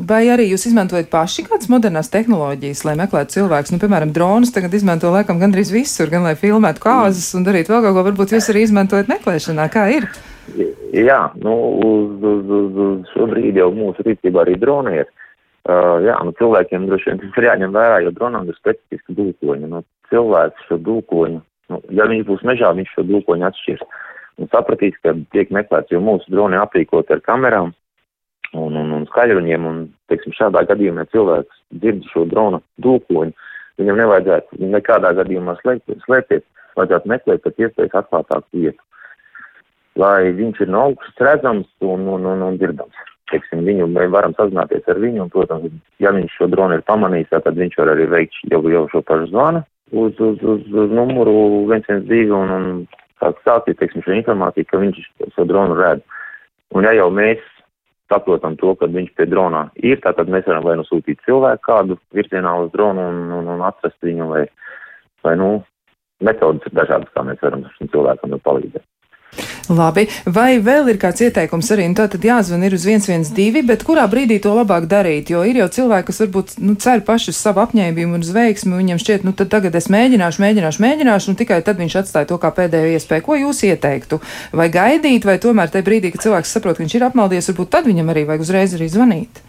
vai 0.10 0.26
arī 0.32 0.50
jūs 0.50 0.68
izmantojat 0.70 1.08
paši 1.12 1.46
kādas 1.48 1.70
modernas 1.72 2.12
tehnoloģijas, 2.14 2.84
lai 2.88 2.98
meklētu 3.00 3.38
cilvēkus, 3.38 3.72
nu, 3.74 3.80
piemēram, 3.80 4.12
dronus 4.16 4.52
tagad 4.56 4.76
izmanto 4.76 5.12
laikam 5.14 5.40
gandrīz 5.40 5.72
visur, 5.74 6.12
gan 6.12 6.28
lai 6.28 6.36
filmētu 6.40 6.84
kāzas 6.84 7.32
un 7.40 7.48
darītu 7.48 7.74
vēl 7.74 7.88
kaut 7.88 7.96
ko, 7.96 8.06
varbūt 8.10 8.36
jūs 8.36 8.52
arī 8.52 8.68
izmantojat 8.68 9.12
meklēšanā, 9.12 9.70
kā 9.72 9.88
ir? 9.96 10.10
Jā, 10.94 11.22
nu, 11.40 11.56
uz, 11.88 12.16
uz, 12.20 12.56
uz, 12.60 12.80
uz 12.88 13.14
šobrīd 13.16 13.64
jau 13.64 13.72
mūsu 13.74 14.04
rīcībā 14.06 14.44
arī 14.44 14.60
droni 14.60 15.00
ir. 15.00 15.08
Uh, 15.08 15.23
jā, 15.64 16.16
nu 16.24 16.34
cilvēkiem 16.40 16.88
droši 16.88 17.10
vien 17.10 17.20
tas 17.22 17.38
ir 17.40 17.48
jāņem 17.48 17.76
vērā, 17.76 18.00
jo 18.04 18.12
dronam 18.12 18.50
ir 18.50 18.58
specifiski 18.58 19.16
dūkoņi. 19.16 19.70
Nu, 19.72 19.84
cilvēks 20.12 20.68
šo 20.68 20.80
dūkoņu, 20.84 21.40
nu, 21.72 21.80
ja 21.96 22.08
viņš 22.10 22.26
būs 22.28 22.44
mežā, 22.44 22.74
viņš 22.76 22.92
šo 22.98 23.06
dūkoņu 23.08 23.48
atšķirs. 23.48 23.86
Un 24.42 24.50
sapratīs, 24.50 24.98
ka 25.06 25.14
tiek 25.32 25.52
meklēts, 25.54 25.94
jo 25.94 26.02
mūsu 26.02 26.32
droni 26.34 26.58
aprīkot 26.58 27.12
ar 27.14 27.22
kamerām 27.22 27.72
un, 28.54 28.76
un, 28.76 28.92
un 28.98 29.06
skaļruņiem, 29.12 29.68
un, 29.70 29.84
teiksim, 30.10 30.34
šādā 30.36 30.66
gadījumā 30.72 31.06
cilvēks 31.14 31.62
dzird 31.78 32.08
šo 32.12 32.26
drona 32.32 32.60
dūkoņu, 32.84 33.32
viņam 33.80 34.02
nevajadzētu 34.02 34.72
nekādā 34.74 35.14
gadījumā 35.22 35.56
slēpties, 35.62 36.44
vajadzētu 36.74 37.14
meklēt 37.14 37.46
pēc 37.46 37.62
iespējas 37.68 38.02
atklātāku 38.02 38.66
vietu, 38.66 38.82
lai 40.02 40.34
viņš 40.34 40.66
ir 40.66 40.74
no 40.74 40.88
augšas 40.90 41.26
redzams 41.30 41.70
un, 41.86 42.10
un, 42.10 42.26
un, 42.34 42.48
un 42.50 42.58
dzirdams 42.58 43.13
teiksim, 43.34 43.66
viņu, 43.68 43.90
mēs 43.92 44.12
varam 44.14 44.38
sazināties 44.38 44.88
ar 44.90 45.02
viņu, 45.02 45.26
un, 45.26 45.34
protams, 45.34 45.78
ja 46.04 46.14
viņš 46.16 46.40
šo 46.40 46.48
dronu 46.54 46.80
ir 46.80 46.86
pamanījis, 46.88 47.34
tad 47.34 47.58
viņš 47.60 47.78
var 47.82 47.94
arī 47.96 48.08
veikt 48.12 48.38
jau, 48.54 48.62
jau 48.72 48.86
šo 48.94 49.04
pašu 49.10 49.32
zvanu 49.34 49.64
uz, 49.94 50.20
uz, 50.20 50.38
uz, 50.42 50.62
uz 50.74 50.92
numuru 50.92 51.66
112 51.70 52.34
un, 52.34 52.54
un 52.58 52.70
sāk 53.22 53.40
stāstīt, 53.44 53.80
teiksim, 53.80 54.04
šo 54.06 54.16
informāciju, 54.18 54.68
ka 54.70 54.82
viņš 54.82 55.02
šo 55.36 55.46
dronu 55.50 55.78
redz. 55.80 56.06
Un 56.74 56.88
ja 56.88 56.94
jau 56.98 57.10
mēs 57.14 57.42
saprotam 58.12 58.58
to, 58.60 58.74
ka 58.78 58.90
viņš 58.92 59.14
pie 59.18 59.28
dronā 59.30 59.68
ir, 59.82 60.02
tad 60.04 60.30
mēs 60.30 60.48
varam 60.50 60.66
vai 60.66 60.76
nu 60.80 60.86
sūtīt 60.88 61.22
cilvēku 61.28 61.66
kādu 61.68 62.00
virzienā 62.16 62.56
uz 62.64 62.72
dronu 62.74 63.06
un, 63.12 63.22
un, 63.40 63.52
un 63.56 63.64
atrast 63.66 64.00
viņu, 64.06 64.30
vai, 64.34 64.44
vai 65.26 65.36
nu, 65.40 65.52
metodas 66.24 66.66
ir 66.68 66.76
dažādas, 66.78 67.14
kā 67.14 67.26
mēs 67.28 67.42
varam 67.46 67.66
šim 67.78 67.92
cilvēkam 67.94 68.36
palīdzēt. 68.44 68.86
Labi, 69.72 70.06
vai 70.28 70.58
vēl 70.60 70.90
ir 70.92 71.00
kāds 71.02 71.24
ieteikums 71.24 71.70
arī? 71.74 71.86
Nu, 71.88 71.96
tā 71.98 72.10
tad 72.12 72.26
jāzvan 72.28 72.66
ir 72.68 72.76
uz 72.76 72.84
112, 72.86 73.64
bet 73.68 73.86
kurā 73.88 74.04
brīdī 74.12 74.38
to 74.44 74.52
labāk 74.54 74.90
darīt? 74.92 75.32
Jo 75.32 75.46
ir 75.48 75.62
jau 75.62 75.70
cilvēki, 75.78 76.08
kas 76.10 76.20
varbūt 76.26 76.54
nu, 76.64 76.76
cer 76.84 77.04
paši 77.08 77.32
uz 77.32 77.40
savu 77.40 77.64
apņēmību 77.64 78.18
un 78.18 78.26
uz 78.26 78.34
veiksmi, 78.36 78.76
viņam 78.82 79.00
šķiet, 79.02 79.24
nu 79.24 79.34
tad 79.40 79.54
tagad 79.54 79.78
es 79.80 79.88
mēģināšu, 79.94 80.44
mēģināšu, 80.44 80.84
mēģināšu, 80.84 81.32
un 81.32 81.40
tikai 81.40 81.62
tad 81.66 81.80
viņš 81.80 81.98
atstāja 82.04 82.30
to 82.34 82.40
kā 82.44 82.52
pēdējo 82.60 82.92
iespēju. 82.98 83.26
Ko 83.26 83.40
jūs 83.40 83.64
ieteiktu? 83.70 84.20
Vai 84.52 84.68
gaidīt, 84.74 85.26
vai 85.30 85.40
tomēr 85.42 85.72
tajā 85.72 85.88
brīdī, 85.88 86.12
kad 86.14 86.28
cilvēks 86.28 86.54
saprot, 86.58 86.78
ka 86.78 86.84
viņš 86.84 87.00
ir 87.00 87.08
apmaldies, 87.08 87.50
varbūt 87.54 87.74
tad 87.74 87.90
viņam 87.90 88.12
arī 88.14 88.28
vajag 88.30 88.46
uzreiz 88.46 88.76
arī 88.78 88.92
zvanīt? 88.92 89.44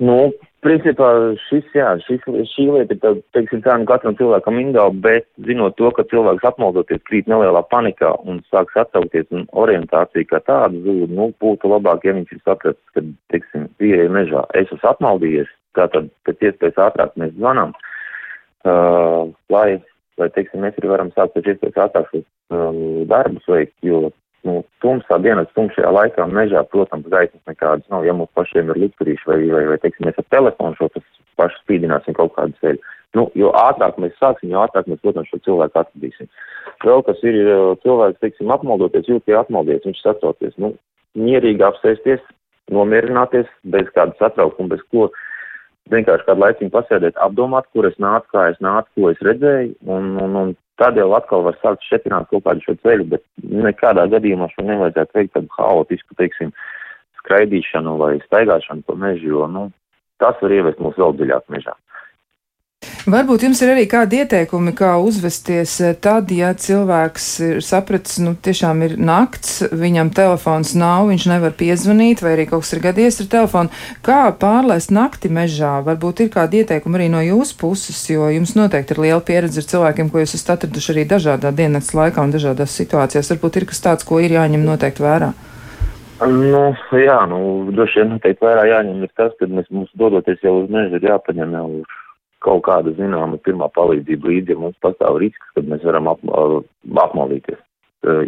Nu, 0.00 0.32
Principā 0.66 1.08
šis, 1.46 1.66
jā, 1.76 1.92
šis, 2.02 2.24
šī 2.50 2.64
lieta 2.74 2.94
ir, 2.96 2.98
tā, 2.98 3.12
teiksim, 3.36 3.60
tā 3.62 3.76
nu 3.78 3.86
katram 3.86 4.16
cilvēkam 4.18 4.56
individuāli, 4.58 4.98
bet 5.04 5.26
zinot 5.46 5.76
to, 5.78 5.92
ka 5.94 6.02
cilvēks 6.10 6.46
apmaldoties 6.48 7.04
krīt 7.06 7.28
nelielā 7.30 7.62
panikā 7.70 8.10
un 8.26 8.40
sāks 8.50 8.74
atsaukties 8.82 9.28
un 9.36 9.44
orientācija 9.62 10.26
kā 10.26 10.40
tāda 10.48 10.74
zūd, 10.82 11.12
nu, 11.14 11.28
būtu 11.44 11.70
labāk, 11.70 12.08
ja 12.08 12.16
viņš 12.16 12.34
ir 12.34 12.42
sapratis, 12.42 12.82
ka, 12.96 13.04
teiksim, 13.30 13.68
pieeja 13.78 14.08
mežā, 14.10 14.42
es 14.58 14.66
esmu 14.66 14.90
apmaldījies, 14.90 15.52
tātad 15.78 16.10
pēc 16.26 16.42
iespējas 16.50 16.82
ātrāk 16.88 17.14
mēs 17.20 17.36
zvanām, 17.36 17.76
uh, 18.66 19.30
lai, 19.54 19.68
lai, 20.18 20.30
teiksim, 20.34 20.66
mēs 20.66 20.80
arī 20.80 20.90
varam 20.96 21.14
sākt 21.14 21.36
pēc 21.36 21.52
iespējas 21.54 21.82
ātrāk 21.86 22.10
šos 22.10 22.26
um, 22.50 22.82
darbus 23.12 23.46
veikt, 23.54 23.76
jo 23.86 24.08
nu, 24.46 24.60
tumsā 24.84 25.18
dienas 25.22 25.50
tumšajā 25.56 25.90
laikā 25.92 26.26
mežā, 26.30 26.62
protams, 26.72 27.08
gaismas 27.12 27.42
nekādas 27.50 27.86
nav. 27.92 28.06
Ja 28.06 28.14
mums 28.16 28.32
pašiem 28.38 28.70
ir 28.72 28.82
likturīši 28.86 29.30
vai, 29.30 29.38
vai, 29.52 29.64
vai, 29.72 29.78
teiksim, 29.82 30.08
mēs 30.08 30.20
ar 30.22 30.28
telefonu 30.34 30.78
šo 30.78 30.90
pašu 31.36 31.62
spīdināsim 31.62 32.16
kaut 32.16 32.34
kādu 32.36 32.56
ceļu. 32.62 32.92
Nu, 33.16 33.26
jo 33.38 33.52
ātrāk 33.56 33.96
mēs 34.02 34.16
sāksim, 34.20 34.50
jo 34.52 34.64
ātrāk 34.64 34.88
mēs, 34.90 35.00
protams, 35.04 35.30
šo 35.32 35.40
cilvēku 35.46 35.80
atradīsim. 35.80 36.28
Vēl 36.84 37.04
kas 37.06 37.22
ir 37.24 37.38
cilvēks, 37.84 38.20
teiksim, 38.20 38.50
apmaldoties, 38.52 39.08
jūt, 39.08 39.24
ka 39.24 39.40
atmaldies, 39.40 39.84
viņš 39.86 40.02
satraucies. 40.04 40.56
Nu, 40.60 40.74
mierīgi 41.16 41.64
apsēsties, 41.64 42.20
nomierināties, 42.74 43.48
bez 43.72 43.88
kāda 43.94 44.16
satraukuma, 44.20 44.74
bez 44.74 44.82
ko 44.92 45.08
vienkārši 45.92 46.26
kādu 46.26 46.42
laiciņu 46.44 46.72
pasēdēt, 46.74 47.18
apdomāt, 47.22 47.68
kur 47.74 47.88
es 47.88 47.96
nācu, 48.02 48.28
kā 48.34 48.46
es 48.52 48.58
nācu, 48.64 48.90
ko 48.96 49.10
es 49.12 49.22
redzēju, 49.24 49.74
un, 49.96 50.14
un, 50.22 50.38
un 50.42 50.54
tad 50.80 50.98
jau 50.98 51.08
atkal 51.16 51.44
var 51.46 51.58
sākt 51.62 51.86
šetināt 51.88 52.28
kaut 52.30 52.44
kādu 52.46 52.64
šo 52.64 52.76
ceļu, 52.82 53.08
bet 53.14 53.24
nekādā 53.66 54.06
gadījumā 54.12 54.50
šo 54.52 54.66
nevajadzētu 54.66 55.18
veikt 55.18 55.34
tādu 55.36 55.52
haotisku, 55.58 56.18
teiksim, 56.20 56.52
skraidīšanu 57.22 57.96
vai 58.02 58.12
staigāšanu 58.26 58.86
pa 58.86 58.98
mežu, 58.98 59.32
jo, 59.32 59.48
nu, 59.50 59.66
tas 60.22 60.38
var 60.42 60.54
ievest 60.54 60.82
mūs 60.82 60.98
vēl 61.00 61.16
dziļāk 61.18 61.50
mežā. 61.54 61.74
Varbūt 63.06 63.44
jums 63.44 63.60
ir 63.62 63.70
arī 63.70 63.84
kādi 63.86 64.18
ieteikumi, 64.18 64.72
kā 64.74 64.96
uzvesties 64.98 65.76
eh, 65.78 65.92
tad, 66.02 66.32
ja 66.34 66.48
cilvēks 66.58 67.26
ir 67.46 67.58
sapratis, 67.62 68.16
nu, 68.18 68.32
tiešām 68.34 68.80
ir 68.82 68.96
nakts, 68.98 69.60
viņam 69.70 70.08
telefons 70.10 70.72
nav, 70.74 71.04
viņš 71.12 71.26
nevar 71.30 71.52
piezvanīt, 71.54 72.24
vai 72.24 72.32
arī 72.34 72.48
kaut 72.50 72.64
kas 72.64 72.74
ir 72.74 72.80
gadījies 72.82 73.20
ar 73.22 73.28
telefonu. 73.36 73.70
Kā 74.02 74.24
pārlēst 74.40 74.90
nakti 74.90 75.30
mežā? 75.30 75.76
Varbūt 75.86 76.24
ir 76.24 76.32
kādi 76.34 76.64
ieteikumi 76.64 76.98
arī 76.98 77.06
no 77.12 77.20
jūsu 77.22 77.54
puses, 77.60 78.00
jo 78.10 78.26
jums 78.34 78.56
noteikti 78.58 78.96
ir 78.96 79.00
liela 79.04 79.22
pieredze 79.28 79.62
ar 79.62 79.68
cilvēkiem, 79.70 80.10
ko 80.10 80.24
jūs 80.24 80.34
esat 80.40 80.56
atraduši 80.56 80.90
arī 80.96 81.04
dažādā 81.12 81.52
diennakts 81.54 81.94
laikā 81.94 82.24
un 82.26 82.34
dažādās 82.34 82.74
situācijās. 82.74 83.30
Varbūt 83.36 83.60
ir 83.60 83.68
kas 83.70 83.84
tāds, 83.84 84.08
ko 84.08 84.18
ir 84.18 84.34
jāņem 84.34 84.64
noteikti 84.66 85.04
vērā. 85.06 85.28
Nu, 86.26 86.64
jā, 86.98 87.20
nu, 87.30 87.38
droši 87.70 88.02
vien 88.02 88.10
noteikti 88.16 88.48
vērā 88.48 88.66
jāņem 88.72 89.06
ir 89.06 89.14
tas, 89.14 89.30
ka 89.38 89.46
mēs 89.46 89.70
mums 89.70 89.94
dodoties 89.94 90.42
jau 90.42 90.56
uz 90.64 90.74
mežu 90.74 90.98
ir 90.98 91.06
jāpaņem 91.12 91.54
jau 91.54 91.68
kaut 92.46 92.64
kāda 92.66 92.94
zināma 92.96 93.40
pirmā 93.42 93.68
palīdzība 93.74 94.30
līdzi, 94.30 94.54
ja 94.54 94.62
mums 94.62 94.78
pastāv 94.84 95.18
risks, 95.22 95.52
kad 95.56 95.68
mēs 95.70 95.84
varam 95.86 96.10
ap, 96.12 96.22
apmaldīties. 97.06 97.60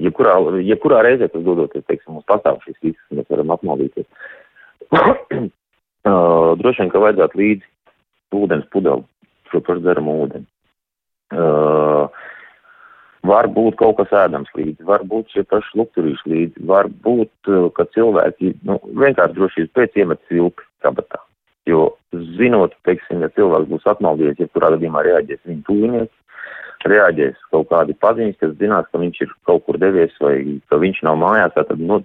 Jebkurā, 0.02 0.34
jebkurā 0.66 1.04
reizē, 1.06 1.28
kas 1.30 1.44
dodoties, 1.46 1.86
teiksim, 1.86 2.16
mums 2.16 2.26
pastāv 2.30 2.58
šis 2.64 2.78
risks, 2.82 3.04
mēs 3.14 3.28
varam 3.30 3.54
apmaldīties. 3.54 4.08
Droši 6.58 6.82
vien, 6.82 6.90
ka 6.92 7.02
vajadzētu 7.04 7.38
līdzi 7.42 8.38
ūdens 8.38 8.66
pudeli, 8.72 9.04
šo 9.52 9.60
pašu 9.64 9.84
dzeramu 9.84 10.16
ūdeni. 10.24 10.48
Uh, 11.28 12.08
var 13.28 13.48
būt 13.52 13.76
kaut 13.80 13.98
kas 14.00 14.12
ēdams 14.24 14.50
līdzi, 14.56 14.86
var 14.88 15.04
būt 15.08 15.34
šie 15.34 15.44
paši 15.48 15.78
lukturīši 15.80 16.32
līdzi, 16.32 16.66
var 16.70 16.88
būt, 17.04 17.50
ka 17.76 17.86
cilvēki, 17.94 18.54
nu, 18.68 18.78
vienkārši 19.02 19.36
drošības 19.36 19.74
pēc 19.76 19.98
iemet 20.02 20.22
silpi 20.30 20.64
kabatā. 20.84 21.20
Jo 21.68 21.82
zinot, 22.38 22.72
teiksim, 22.88 23.20
ja 23.24 23.28
cilvēks 23.36 23.68
būs 23.68 23.88
atmaldījies, 23.92 24.38
ja 24.40 24.52
kurā 24.54 24.70
gadījumā 24.74 25.02
reaģēs 25.04 25.42
viņa 25.48 25.64
tūlinieks, 25.66 26.14
reaģēs 26.88 27.42
kaut 27.52 27.68
kādi 27.72 27.96
paziņas, 28.00 28.38
kas 28.40 28.54
zinās, 28.60 28.86
ka 28.92 29.00
viņš 29.02 29.20
ir 29.24 29.34
kaut 29.48 29.66
kur 29.66 29.78
devies 29.82 30.14
vai 30.22 30.36
ka 30.70 30.78
viņš 30.80 31.02
nav 31.04 31.18
mājās, 31.20 31.56
tad, 31.56 31.74
nu, 31.82 32.00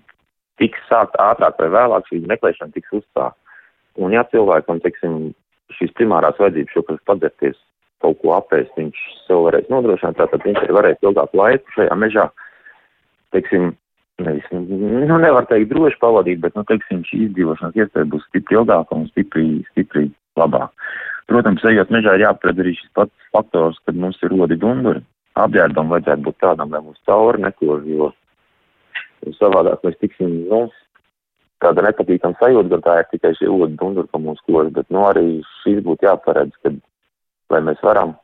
tiks 0.62 0.82
sākt 0.90 1.16
ātrāk 1.22 1.60
vai 1.62 1.70
vēlāk 1.78 2.10
šī 2.10 2.24
meklēšana 2.30 2.76
tiks 2.76 2.98
uzsākt. 3.00 3.38
Un 4.02 4.14
ja 4.16 4.24
cilvēkam, 4.32 4.82
teiksim, 4.82 5.32
šīs 5.78 5.94
primārās 5.98 6.40
vajadzības 6.42 6.74
šo, 6.74 6.84
kas 6.88 7.06
padzerties, 7.10 7.60
kaut 8.04 8.20
ko 8.22 8.34
apēst, 8.36 8.74
viņš 8.78 9.00
sev 9.28 9.46
varēs 9.48 9.70
nodrošināt, 9.72 10.18
tātad 10.20 10.44
viņš 10.44 10.64
arī 10.64 10.76
varēs 10.76 11.06
ilgāku 11.06 11.40
laiku 11.40 11.76
šajā 11.78 11.98
mežā, 12.02 12.26
teiksim, 13.36 13.72
nevis, 14.22 14.46
nu, 14.52 15.18
nevar 15.18 15.48
teikt 15.50 15.72
droši 15.72 16.00
pavadīt, 16.02 16.42
bet, 16.44 16.56
nu, 16.58 16.66
teiksim, 16.70 17.02
šī 17.08 17.24
izdzīvošanas 17.28 17.80
iespēja 17.80 18.10
būs 18.12 18.28
stipri 18.30 18.60
ilgāka 18.60 18.98
un 18.98 19.08
stipri, 19.10 19.48
stipri 19.72 20.10
labāk. 20.40 20.70
Protams, 21.32 21.64
ejot 21.66 21.92
mežā 21.94 22.18
ir 22.18 22.26
jāaptver 22.26 22.54
arī 22.54 22.76
šis 22.78 22.92
pats 22.98 23.30
faktors, 23.34 23.80
kad 23.88 23.98
mums 23.98 24.20
ir 24.24 24.34
rodi 24.36 24.60
dunduri. 24.60 25.02
Apģērbam 25.40 25.90
vajadzētu 25.90 26.28
būt 26.28 26.40
tādam, 26.44 26.74
lai 26.74 26.84
mums 26.84 27.00
cauri 27.10 27.42
nekož, 27.42 27.86
jo 27.90 28.12
savādāk 29.40 29.86
mēs 29.88 29.98
tiksim, 30.02 30.34
nu, 30.52 30.66
tāda 31.64 31.86
nepatīkama 31.88 32.38
sajūta, 32.42 32.70
gan 32.76 32.84
tā 32.86 32.98
ir 33.00 33.10
tikai 33.14 33.34
šī 33.40 33.50
odi 33.50 33.80
dunduri, 33.80 34.12
ka 34.12 34.22
mums 34.22 34.44
kož, 34.46 34.70
bet, 34.76 34.90
nu, 34.94 35.06
arī 35.08 35.26
šis 35.64 35.82
būtu 35.88 36.10
jāparedz, 36.10 36.54
kad, 36.66 36.78
lai 37.54 37.64
mēs 37.66 37.82
varam, 37.86 38.18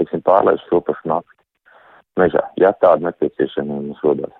teiksim, 0.00 0.24
pārlēst 0.26 0.66
šo 0.70 0.80
pašu 0.86 1.12
nakti 1.12 1.36
mežā, 2.18 2.42
ja 2.58 2.72
tāda 2.82 3.10
nepieciešama 3.10 3.82
mums 3.82 4.02
rodās. 4.02 4.34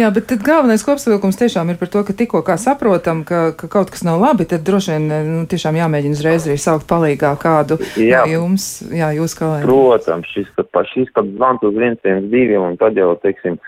Jā, 0.00 0.08
bet 0.14 0.24
tad 0.30 0.40
galvenais 0.44 0.82
kopsavilkums 0.86 1.36
tiešām 1.36 1.68
ir 1.72 1.78
par 1.80 1.90
to, 1.92 2.00
ka 2.08 2.14
tikko 2.16 2.40
kā 2.46 2.56
saprotam, 2.60 3.22
ka, 3.28 3.52
ka 3.56 3.68
kaut 3.72 3.92
kas 3.92 4.04
nav 4.06 4.22
labi, 4.22 4.46
tad 4.48 4.64
droši 4.64 4.94
vien 4.94 5.06
nu, 5.28 5.42
tiešām 5.48 5.76
jāmēģina 5.76 6.16
uzreiz 6.16 6.46
arī 6.48 6.56
saukt 6.60 6.88
palīgā 6.88 7.34
kādu 7.40 7.76
jā. 8.00 8.22
no 8.24 8.32
jums, 8.32 8.66
jā, 8.88 9.12
jūs 9.18 9.36
kolēģi. 9.36 9.68
Protams, 9.68 10.32
šis 10.32 10.48
pa, 10.72 10.84
šis 10.88 11.12
pat 11.12 11.28
zvans 11.34 11.64
uz 11.68 11.76
112 11.76 12.60
un 12.62 12.78
tad 12.80 12.96
jau, 13.00 13.10
teiksim, 13.20 13.58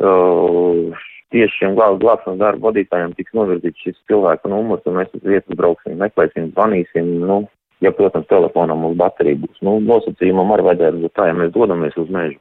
uh, 0.00 1.02
tieši 1.36 1.58
šiem 1.60 1.76
glāb, 1.76 1.98
glābšanas 2.00 2.40
darba 2.40 2.70
vadītājiem 2.70 3.12
tiks 3.18 3.36
novirzīts 3.36 3.84
šis 3.84 3.98
cilvēka 4.08 4.48
numurs, 4.52 4.86
un 4.88 5.00
mēs 5.00 5.12
uz 5.16 5.26
vietas 5.26 5.58
brauksim, 5.58 5.98
meklēsim, 6.00 6.48
zvanīsim, 6.56 7.12
nu, 7.28 7.42
ja, 7.84 7.92
protams, 7.92 8.28
telefonam 8.32 8.80
mums 8.84 8.96
baterija 9.00 9.40
būs. 9.44 9.60
Nu, 9.64 9.76
nosacījumam 9.84 10.56
arī 10.56 10.70
vajadzētu 10.70 11.04
būt 11.04 11.16
tā, 11.18 11.28
ja 11.28 11.36
mēs 11.36 11.52
dodamies 11.52 12.00
uz 12.00 12.08
mežu 12.12 12.40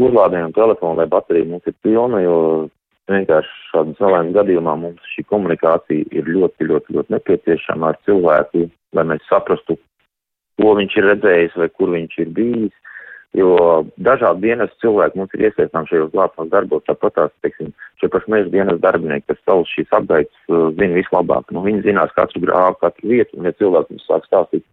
uzlādējam 0.00 0.54
telefonu, 0.56 1.00
lai 1.00 1.08
baterija 1.10 1.48
mums 1.48 1.66
ir 1.68 1.76
pilna, 1.84 2.22
jo 2.24 2.36
vienkārši 3.10 3.56
šādu 3.72 3.96
nelēmu 3.98 4.36
gadījumā 4.36 4.76
mums 4.80 5.14
šī 5.14 5.24
komunikācija 5.30 6.12
ir 6.14 6.28
ļoti, 6.28 6.68
ļoti, 6.70 6.96
ļoti 6.96 7.16
nepieciešama 7.16 7.90
ar 7.92 7.98
cilvēku, 8.06 8.68
lai 8.96 9.08
mēs 9.10 9.26
saprastu, 9.28 9.76
ko 10.60 10.76
viņš 10.78 10.96
ir 10.98 11.08
redzējis 11.10 11.58
vai 11.60 11.68
kur 11.74 11.92
viņš 11.96 12.18
ir 12.24 12.32
bijis. 12.38 12.78
Jo 13.32 13.54
dažādi 13.96 14.44
dienas 14.44 14.72
cilvēki 14.82 15.16
mums 15.16 15.32
ir 15.32 15.46
iesaistām 15.46 15.86
šajos 15.88 16.10
glābšanas 16.12 16.50
darbos, 16.52 16.82
tāpat 16.84 17.14
tās, 17.16 17.30
teiksim, 17.40 17.70
šie 17.96 18.10
paši 18.12 18.28
meža 18.28 18.50
dienas 18.52 18.80
darbinieki, 18.82 19.24
kas 19.30 19.40
savus 19.46 19.70
šīs 19.72 19.94
apgaitas 19.96 20.52
uh, 20.52 20.66
zina 20.76 20.98
vislabāk. 20.98 21.48
Nu, 21.48 21.62
viņi 21.64 21.80
zinās 21.86 22.12
katru 22.12 22.42
grāvu, 22.44 22.76
katru 22.82 23.08
vietu, 23.14 23.38
un 23.40 23.48
ja 23.48 23.54
cilvēks 23.56 23.94
mums 23.94 24.04
sāk 24.04 24.28
stāstīt 24.28 24.66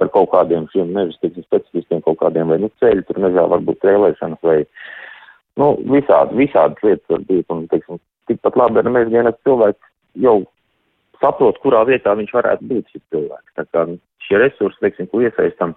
par 0.00 0.10
kaut 0.14 0.30
kādiem 0.32 0.66
šiem 0.72 0.94
meža 0.96 1.16
specifiskiem 1.20 2.00
kaut 2.06 2.18
kādiem 2.22 2.48
vai 2.52 2.58
nu 2.62 2.70
ceļu, 2.80 3.04
tur 3.06 3.20
mežā 3.20 3.44
varbūt 3.52 3.84
vēlēšanas 3.84 4.40
vai, 4.46 4.62
nu, 5.60 5.74
visādi, 5.92 6.38
visādas 6.40 6.80
lietas 6.86 7.12
var 7.12 7.26
būt, 7.28 7.46
un, 7.52 7.66
teiksim, 7.72 8.00
tikpat 8.30 8.56
labi 8.56 8.80
ar 8.80 8.90
meža 8.94 9.12
dienas 9.12 9.38
cilvēks 9.44 9.92
jau 10.24 10.38
saprot, 11.20 11.60
kurā 11.62 11.84
vietā 11.88 12.14
viņš 12.16 12.32
varētu 12.38 12.68
būt 12.70 12.94
šis 12.94 13.04
cilvēks. 13.12 13.56
Tā 13.58 13.66
kā 13.68 13.86
šie 14.26 14.40
resursi, 14.40 14.80
teiksim, 14.80 15.10
ko 15.10 15.20
iesaistam, 15.26 15.76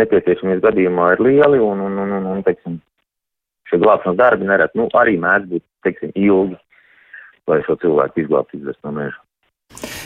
nepieciešamies 0.00 0.62
gadījumā 0.64 1.14
ir 1.14 1.24
lieli, 1.24 1.60
un, 1.62 1.80
un, 1.88 1.98
un, 2.04 2.16
un, 2.18 2.28
un 2.36 2.44
teiksim, 2.46 2.78
šie 3.70 3.80
glābšanas 3.80 4.20
darbi 4.20 4.48
nereti, 4.48 4.80
nu, 4.80 4.88
arī 5.00 5.16
mēdz 5.22 5.48
būt, 5.52 5.64
teiksim, 5.86 6.12
ilgi, 6.18 6.60
lai 7.48 7.62
šo 7.66 7.80
cilvēku 7.80 8.22
izglābtu 8.22 8.60
izvest 8.60 8.80
no 8.84 8.92
meža. 9.00 9.20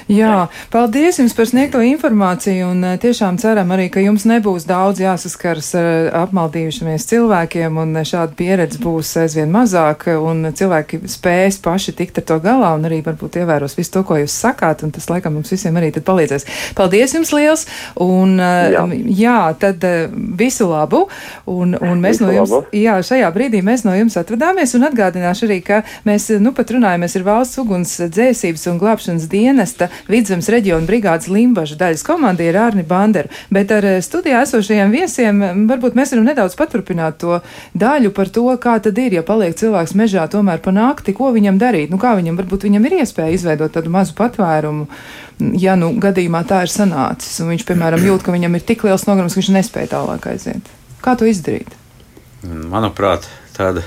Jā, 0.06 0.44
paldies 0.70 1.16
jums 1.18 1.32
par 1.34 1.48
sniegto 1.50 1.80
informāciju 1.82 2.68
un 2.70 2.84
eh, 2.86 2.98
tiešām 3.02 3.40
ceram 3.42 3.72
arī, 3.74 3.88
ka 3.90 3.98
jums 4.04 4.22
nebūs 4.30 4.62
daudz 4.68 5.00
jāsaskars 5.02 5.72
ar 5.74 5.88
eh, 5.88 6.10
apmaldījušamies 6.20 7.08
cilvēkiem 7.10 7.80
un 7.82 7.98
eh, 7.98 8.06
šāda 8.06 8.36
pieredze 8.38 8.78
būs 8.78 9.10
aizvien 9.24 9.50
mazāk 9.50 10.06
un 10.14 10.52
cilvēki 10.54 11.00
spēs 11.10 11.58
paši 11.64 11.94
tikt 11.98 12.20
ar 12.22 12.26
to 12.28 12.36
galā 12.44 12.70
un 12.78 12.86
arī 12.86 13.00
varbūt 13.02 13.40
ievēros 13.40 13.74
visu 13.74 13.96
to, 13.96 14.04
ko 14.06 14.20
jūs 14.20 14.36
sakāt 14.46 14.84
un 14.86 14.92
tas 14.94 15.10
laikam 15.10 15.34
mums 15.34 15.50
visiem 15.50 15.74
arī 15.74 15.90
tad 15.96 16.06
palīdzēs. 16.06 16.46
Paldies 16.78 17.16
jums 17.18 17.34
liels 17.34 17.66
un 17.98 18.38
jā, 18.38 18.86
jā 19.10 19.40
tad 19.58 19.88
visu 20.38 20.70
labu 20.70 21.08
un, 21.50 21.74
un 21.74 21.98
mēs 21.98 22.20
visu 22.20 22.28
no 22.28 22.36
jums, 22.36 22.54
labu. 22.54 22.78
jā, 22.78 23.00
šajā 23.10 23.32
brīdī 23.34 23.64
mēs 23.66 23.82
no 23.82 23.96
jums 23.98 24.20
atvadāmies 24.22 24.78
un 24.78 24.86
atgādināšu 24.86 25.50
arī, 25.50 25.58
ka 25.66 25.82
mēs 26.06 26.30
nu 26.38 26.54
pat 26.54 26.70
runājamies 26.78 27.18
ar 27.18 27.28
valsts 27.32 27.64
uguns 27.64 27.98
dzēsības 28.06 28.70
un 28.70 28.82
glābšanas 28.86 29.26
dienesta 29.34 29.90
Vidzemes 30.10 30.48
reģiona 30.52 30.86
brigādes 30.88 31.30
Limbaža 31.32 31.78
daļas 31.80 32.04
komandieru 32.06 32.60
Ārni 32.62 32.84
Banderu. 32.86 33.32
Bet 33.52 33.72
ar 33.74 33.86
eh, 33.86 33.98
studijā 34.04 34.42
esošajiem 34.46 34.94
viesiem 34.94 35.42
varbūt 35.70 35.98
mēs 35.98 36.14
varam 36.14 36.28
nedaudz 36.30 36.56
paturpināt 36.58 37.20
to 37.22 37.40
daļu 37.74 38.12
par 38.16 38.30
to, 38.32 38.46
kā 38.62 38.78
tad 38.82 38.98
ir, 39.02 39.18
ja 39.18 39.24
paliek 39.26 39.56
cilvēks 39.58 39.96
mežā 39.98 40.26
tomēr 40.32 40.62
pa 40.64 40.74
nakti, 40.74 41.14
ko 41.16 41.32
viņam 41.34 41.60
darīt. 41.62 41.92
Nu, 41.92 42.00
kā 42.02 42.14
viņam 42.18 42.38
varbūt 42.40 42.68
viņam 42.68 42.88
ir 42.88 42.98
iespēja 43.00 43.36
izveidot 43.36 43.74
tādu 43.76 43.92
mazu 43.92 44.16
patvērumu, 44.18 44.86
ja 45.60 45.76
nu 45.78 45.92
gadījumā 46.00 46.42
tā 46.48 46.62
ir 46.66 46.72
sanācis, 46.72 47.40
un 47.42 47.52
viņš, 47.54 47.66
piemēram, 47.68 48.04
jūt, 48.08 48.24
ka 48.26 48.34
viņam 48.34 48.56
ir 48.56 48.66
tik 48.66 48.86
liels 48.86 49.06
nogurums, 49.08 49.36
ka 49.36 49.42
viņš 49.42 49.52
nespēja 49.58 49.92
tālāk 49.96 50.30
aiziet. 50.32 50.72
Kā 51.04 51.16
to 51.18 51.28
izdarīt? 51.28 51.70
Manuprāt, 52.46 53.26
tāda 53.56 53.84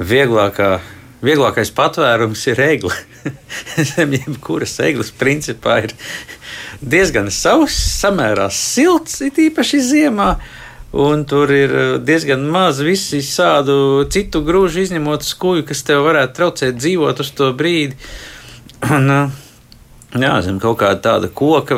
vieglākā, 0.00 0.78
vieglākais 1.24 1.72
patvērums 1.76 2.46
ir 2.50 2.62
egli. 2.64 2.94
Zem 3.92 4.16
jebkuras 4.16 4.78
eglis 4.84 5.12
principā 5.12 5.82
ir 5.84 5.94
diezgan 6.80 7.30
sauss, 7.34 7.76
samērā 8.00 8.48
silts, 8.54 9.20
it 9.26 9.40
īpaši 9.40 9.82
ziemā. 9.90 10.32
Un 10.90 11.22
tur 11.28 11.52
ir 11.54 11.72
diezgan 12.02 12.42
maz 12.50 12.80
visi 12.82 13.20
sādu 13.22 14.08
citu 14.10 14.40
grūžu, 14.42 14.82
izņemot 14.82 15.22
skuju, 15.22 15.62
kas 15.68 15.84
tev 15.86 16.02
varētu 16.08 16.34
traucēt 16.38 16.80
dzīvot 16.80 17.22
uz 17.22 17.30
to 17.38 17.52
brīdi. 17.54 17.94
Un, 20.10 20.24
jā, 20.24 20.32
zem 20.42 20.56
kaut 20.58 20.80
kāda 20.80 20.98
tāda 21.04 21.28
koka 21.30 21.76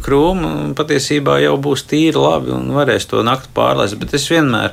krūma 0.00 0.72
patiesībā 0.78 1.36
jau 1.42 1.58
būs 1.60 1.82
tīri 1.90 2.16
labi 2.16 2.54
un 2.54 2.70
varēs 2.72 3.04
to 3.10 3.20
nakti 3.26 3.50
pārlaist. 3.52 3.98
Bet 4.00 4.14
es 4.16 4.24
vienmēr 4.30 4.72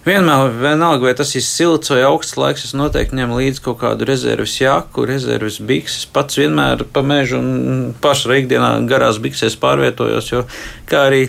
Vienmēr, 0.00 0.54
vienalga, 0.56 1.04
vai 1.04 1.12
tas 1.12 1.34
ir 1.36 1.42
silts 1.44 1.90
vai 1.92 1.98
augsts 2.08 2.38
laiks, 2.40 2.62
es 2.64 2.72
noteikti 2.72 3.18
ņemu 3.18 3.36
līdzi 3.36 3.60
kaut 3.66 3.82
kādu 3.82 4.06
rezerves 4.08 4.54
jaku, 4.56 5.04
rezerves 5.04 5.58
bikses. 5.60 6.06
Pats 6.08 6.40
vienmēr 6.40 6.86
pa 6.88 7.02
mežu 7.04 7.36
un 7.36 7.92
pašā 8.00 8.38
ikdienā 8.40 8.72
garās 8.88 9.20
biksēs 9.20 9.58
pārvietojos, 9.60 10.32
jo 10.32 10.42
kā 10.88 11.04
arī 11.10 11.26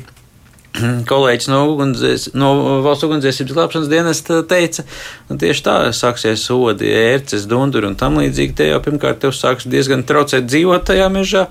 kolēģis 1.11 1.51
no, 1.51 1.61
ugundzēs, 1.73 2.29
no 2.31 2.53
valsts 2.87 3.09
ugunsdzēsības 3.09 3.59
glābšanas 3.59 3.91
dienas 3.91 4.23
teica, 4.23 4.87
un 5.27 5.43
tieši 5.43 5.67
tā 5.67 5.77
sāksies 5.91 6.47
sodi, 6.47 6.95
ērces, 6.95 7.51
dunduri 7.51 7.91
un 7.91 7.99
tam 7.99 8.21
līdzīgi. 8.23 8.55
Te 8.55 8.71
jau 8.71 8.79
pirmkārt 8.87 9.19
tev 9.25 9.35
sāks 9.35 9.67
diezgan 9.67 10.07
traucēt 10.07 10.47
dzīvot 10.47 10.87
tajā 10.87 11.11
mežā, 11.11 11.49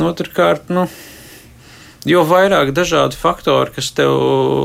otrkārt, 0.00 0.72
nu 0.72 0.88
jo 2.08 2.22
vairāk 2.28 2.72
dažādi 2.76 3.18
faktori, 3.18 3.72
kas 3.74 3.90
tev 3.96 4.12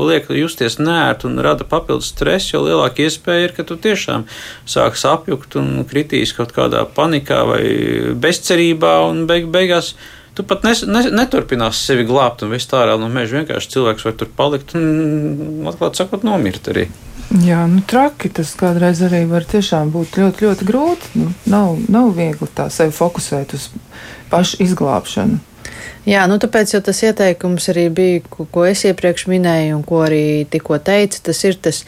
liek 0.08 0.28
justies 0.34 0.78
nērti 0.80 1.28
un 1.30 1.40
rada 1.42 1.66
papildus 1.68 2.12
stresu, 2.14 2.56
jo 2.56 2.62
lielāka 2.66 3.06
iespēja 3.06 3.48
ir, 3.48 3.56
ka 3.56 3.66
tu 3.66 3.78
tiešām 3.80 4.26
sāks 4.68 5.04
apjukt 5.08 5.56
un 5.60 5.84
kritīs 5.88 6.34
kaut 6.36 6.54
kādā 6.56 6.84
panikā 6.96 7.42
vai 7.48 7.62
bezcerībā 8.20 8.96
un 9.08 9.26
beig 9.30 9.50
beigās. 9.52 9.94
Tu 10.38 10.44
pat 10.46 10.62
nes, 10.64 10.84
ne, 10.86 11.02
neturpināsi 11.10 11.90
sevi 11.90 12.06
glābt 12.06 12.44
un 12.46 12.52
vest 12.54 12.70
ārā 12.76 12.94
no 13.00 13.08
meža. 13.10 13.40
Vienkārši 13.40 13.72
cilvēks 13.74 14.06
var 14.06 14.14
tur 14.16 14.30
palikt 14.36 14.76
un, 14.78 15.66
atklāt 15.68 15.98
sakot, 15.98 16.22
nomirt 16.24 16.70
arī. 16.70 16.86
Jā, 17.30 17.60
nu 17.70 17.82
traki 17.86 18.30
tas 18.34 18.56
kādreiz 18.58 19.02
arī 19.06 19.20
var 19.30 19.44
tiešām 19.46 19.92
būt 19.94 20.16
ļoti, 20.18 20.46
ļoti 20.46 20.66
grūti. 20.66 21.10
Nu, 21.18 21.28
nav, 21.50 21.76
nav 21.90 22.08
viegli 22.16 22.48
tā 22.54 22.66
sevi 22.74 22.94
fokusēt 22.94 23.54
uz 23.58 23.68
pašu 24.32 24.58
izglābšanu. 24.64 25.38
Jā, 26.08 26.24
nu 26.30 26.38
tāpēc 26.40 26.72
jau 26.74 26.80
tas 26.84 27.02
ieteikums 27.04 27.68
arī 27.72 27.88
bija, 27.92 28.22
ko, 28.32 28.46
ko 28.48 28.64
es 28.68 28.86
iepriekš 28.88 29.26
minēju 29.28 29.76
un 29.76 29.84
ko 29.86 30.00
arī 30.06 30.46
tikko 30.50 30.80
teicu, 30.80 31.20
tas 31.28 31.44
ir 31.44 31.60
tas 31.60 31.82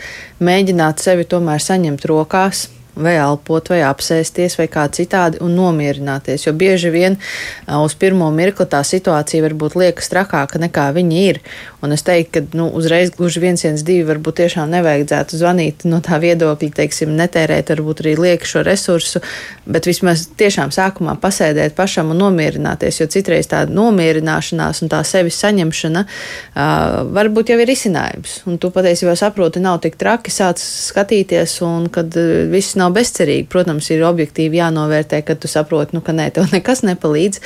mēģināt 0.45 1.01
sevi 1.01 1.25
tomēr 1.29 1.64
saņemt 1.64 2.05
rokās, 2.11 2.66
vai 2.97 3.14
elpot, 3.16 3.70
vai 3.73 3.81
apsēsties, 3.89 4.59
vai 4.61 4.66
kā 4.70 4.85
citādi 4.93 5.41
un 5.45 5.55
nomierināties. 5.57 6.47
Jo 6.47 6.53
bieži 6.57 6.93
vien 6.93 7.16
uz 7.64 7.97
pirmo 7.97 8.29
mirkli 8.35 8.66
tā 8.68 8.83
situācija 8.85 9.45
varbūt 9.47 9.79
liekas 9.81 10.12
trakāka 10.12 10.61
nekā 10.61 10.91
viņa 10.99 11.23
ir. 11.31 11.41
Un 11.83 11.93
es 11.93 12.05
teiktu, 12.07 12.33
ka 12.33 12.59
nu, 12.59 12.68
uzreiz 12.78 13.11
gluži 13.16 13.41
112 13.43 14.07
varbūt 14.07 14.37
tiešām 14.39 14.70
nevajadzētu 14.70 15.39
zvanīt 15.41 15.83
no 15.91 15.99
tā 16.05 16.20
viedokļa, 16.22 16.70
teiksim, 16.76 17.16
netērēt 17.18 17.72
varbūt 17.74 18.05
arī 18.05 18.12
lieku 18.20 18.47
šo 18.47 18.62
resursu, 18.66 19.22
bet 19.66 19.89
vismaz 19.91 20.28
tiešām 20.39 20.70
sākumā 20.74 21.16
pasēdēt 21.22 21.74
pašam 21.74 22.14
un 22.14 22.22
nomierināties, 22.22 23.01
jo 23.03 23.09
citreiz 23.11 23.51
tā 23.51 23.64
nomierināšanās 23.66 24.85
un 24.85 24.93
tā 24.93 25.03
sevis 25.07 25.41
saņemšana 25.43 26.05
uh, 26.07 27.03
varbūt 27.18 27.51
jau 27.51 27.59
ir 27.62 27.74
izcinājums. 27.74 28.39
Un 28.47 28.62
tu 28.62 28.70
patiesībā 28.74 29.16
saproti, 29.18 29.62
nav 29.62 29.83
tik 29.83 29.99
traki 29.99 30.30
sāc 30.30 30.62
skatīties 30.62 31.59
un 31.66 31.91
kad 31.93 32.14
viss 32.53 32.78
nav 32.78 32.95
bezcerīgi. 32.95 33.51
Protams, 33.51 33.91
ir 33.91 34.07
objektīvi 34.07 34.62
jānovērtē, 34.62 35.24
kad 35.26 35.43
tu 35.43 35.51
saproti, 35.51 35.99
nu, 35.99 36.05
ka 36.05 36.14
nē, 36.14 36.30
tev 36.37 36.53
nekas 36.55 36.87
nepalīdz. 36.87 37.43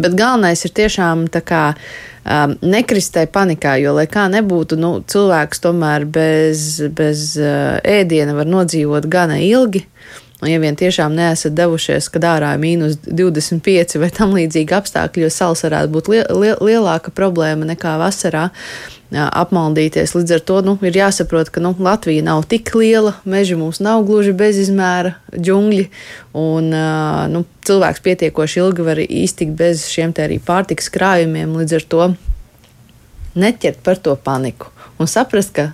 Bet 0.00 0.16
galvenais 0.16 0.64
ir 0.64 0.72
tiešām 0.72 1.26
tā 1.32 1.42
kā 1.44 1.62
um, 2.24 2.54
nekristē 2.64 3.26
panikā, 3.30 3.76
jo, 3.82 3.92
lai 3.98 4.06
kā 4.10 4.24
nebūtu, 4.32 4.78
nu, 4.80 4.94
cilvēks 5.04 5.62
tomēr 5.64 6.06
bez, 6.08 6.80
bez 6.96 7.32
uh, 7.40 7.76
ēdiena 7.84 8.36
var 8.38 8.48
nodzīvot 8.48 9.08
gana 9.12 9.36
ilgi. 9.42 9.84
Un, 10.42 10.48
ja 10.50 10.58
vien 10.58 10.74
tiešām 10.74 11.14
neesat 11.14 11.54
devušies, 11.54 12.08
kad 12.10 12.24
ārā 12.26 12.56
ir 12.56 12.62
mīnus 12.64 12.96
25 13.04 14.00
vai 14.02 14.08
tam 14.10 14.32
līdzīgi 14.34 14.74
apstākļi, 14.74 15.28
jo 15.28 15.30
sals 15.30 15.62
varētu 15.68 15.94
būt 15.94 16.10
li 16.10 16.24
li 16.40 16.50
lielāka 16.72 17.12
problēma 17.14 17.68
nekā 17.68 17.94
vasarā, 18.00 18.48
apmaldīties. 19.12 20.14
Līdz 20.16 20.34
ar 20.36 20.42
to 20.48 20.58
nu, 20.64 20.76
ir 20.86 20.96
jāsaprot, 20.96 21.50
ka 21.52 21.62
nu, 21.64 21.74
Latvija 21.78 22.24
nav 22.26 22.44
tik 22.50 22.72
liela, 22.78 23.14
meži 23.28 23.58
mums 23.60 23.82
nav 23.84 24.06
gluži 24.08 24.34
bezizmēra 24.36 25.14
džungļi, 25.36 25.88
un 26.38 26.72
nu, 27.32 27.44
cilvēks 27.68 28.04
pietiekoši 28.04 28.62
ilgi 28.62 28.86
var 28.86 29.02
iztikt 29.04 29.56
bez 29.58 29.86
šiem 29.92 30.14
te 30.16 30.24
arī 30.26 30.40
pārtiks 30.42 30.92
krājumiem. 30.92 31.56
Līdz 31.60 31.78
ar 31.78 31.88
to 31.94 32.10
neķert 33.38 33.84
par 33.84 34.00
to 34.00 34.16
paniku 34.16 34.72
un 35.00 35.10
saprast, 35.10 35.54
ka 35.56 35.72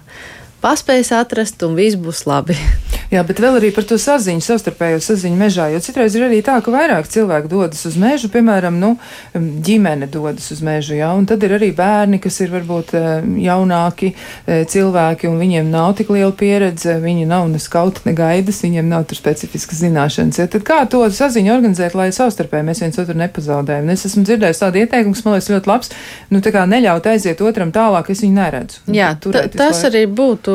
paspējas 0.65 1.15
atrast 1.21 1.63
un 1.67 1.79
viss 1.79 1.99
būs 2.01 2.27
labi. 2.29 2.59
Jā, 3.13 3.23
bet 3.25 3.41
vēl 3.41 3.59
arī 3.61 3.71
par 3.75 3.87
to 3.89 3.97
saziņu, 4.01 4.43
savstarpējo 4.45 5.01
saziņu 5.05 5.39
mežā. 5.39 5.69
Jo 5.73 5.81
citreiz 5.85 6.17
ir 6.19 6.27
arī 6.27 6.41
tā, 6.45 6.59
ka 6.65 6.73
vairāk 6.73 7.09
cilvēku 7.09 7.51
dodas 7.51 7.85
uz 7.89 7.97
mežu, 8.01 8.31
piemēram, 8.33 8.77
nu, 8.81 8.95
ģimene 9.35 10.09
dodas 10.13 10.51
uz 10.53 10.61
mežu, 10.65 10.97
jā, 10.99 11.09
un 11.17 11.27
tad 11.29 11.45
ir 11.47 11.55
arī 11.57 11.71
bērni, 11.77 12.21
kas 12.23 12.41
ir 12.45 12.53
varbūt 12.53 12.95
eh, 12.99 13.09
jaunāki 13.47 14.13
eh, 14.13 14.65
cilvēki, 14.69 15.31
un 15.31 15.41
viņiem 15.41 15.71
nav 15.73 15.95
tik 15.99 16.13
liela 16.15 16.35
pieredze, 16.37 16.99
viņi 17.03 17.29
nav 17.31 17.49
ne 17.53 17.61
skauti, 17.63 18.05
ne 18.09 18.15
gaidas, 18.19 18.61
viņiem 18.65 18.91
nav 18.91 19.07
tur 19.09 19.21
specifiskas 19.21 19.81
zināšanas. 19.85 20.43
Ja, 20.43 20.49
tad 20.51 20.67
kā 20.69 20.83
to 20.91 21.05
saziņu 21.09 21.55
organizēt, 21.55 21.97
lai 21.99 22.11
savstarpēji 22.15 22.69
mēs 22.69 22.85
viens 22.85 23.01
otru 23.01 23.17
nepazaudējam? 23.23 23.89
Es 23.95 24.07
esmu 24.09 24.25
dzirdējis 24.29 24.63
tādu 24.65 24.83
ieteikumu, 24.83 25.17
kas 25.17 25.25
man 25.25 25.37
liekas 25.37 25.51
ļoti 25.55 25.73
labs, 25.73 25.93
nu, 26.33 26.43
tā 26.45 26.53
kā 26.55 26.65
neļaut 26.69 27.09
aiziet 27.09 27.41
otram 27.45 27.73
tālāk, 27.75 28.13
es 28.13 28.23
viņu 28.25 28.37
neredzu. 28.37 28.85
Jā, 28.95 29.15
tas 29.57 29.83
arī 29.89 30.05
būtu 30.11 30.55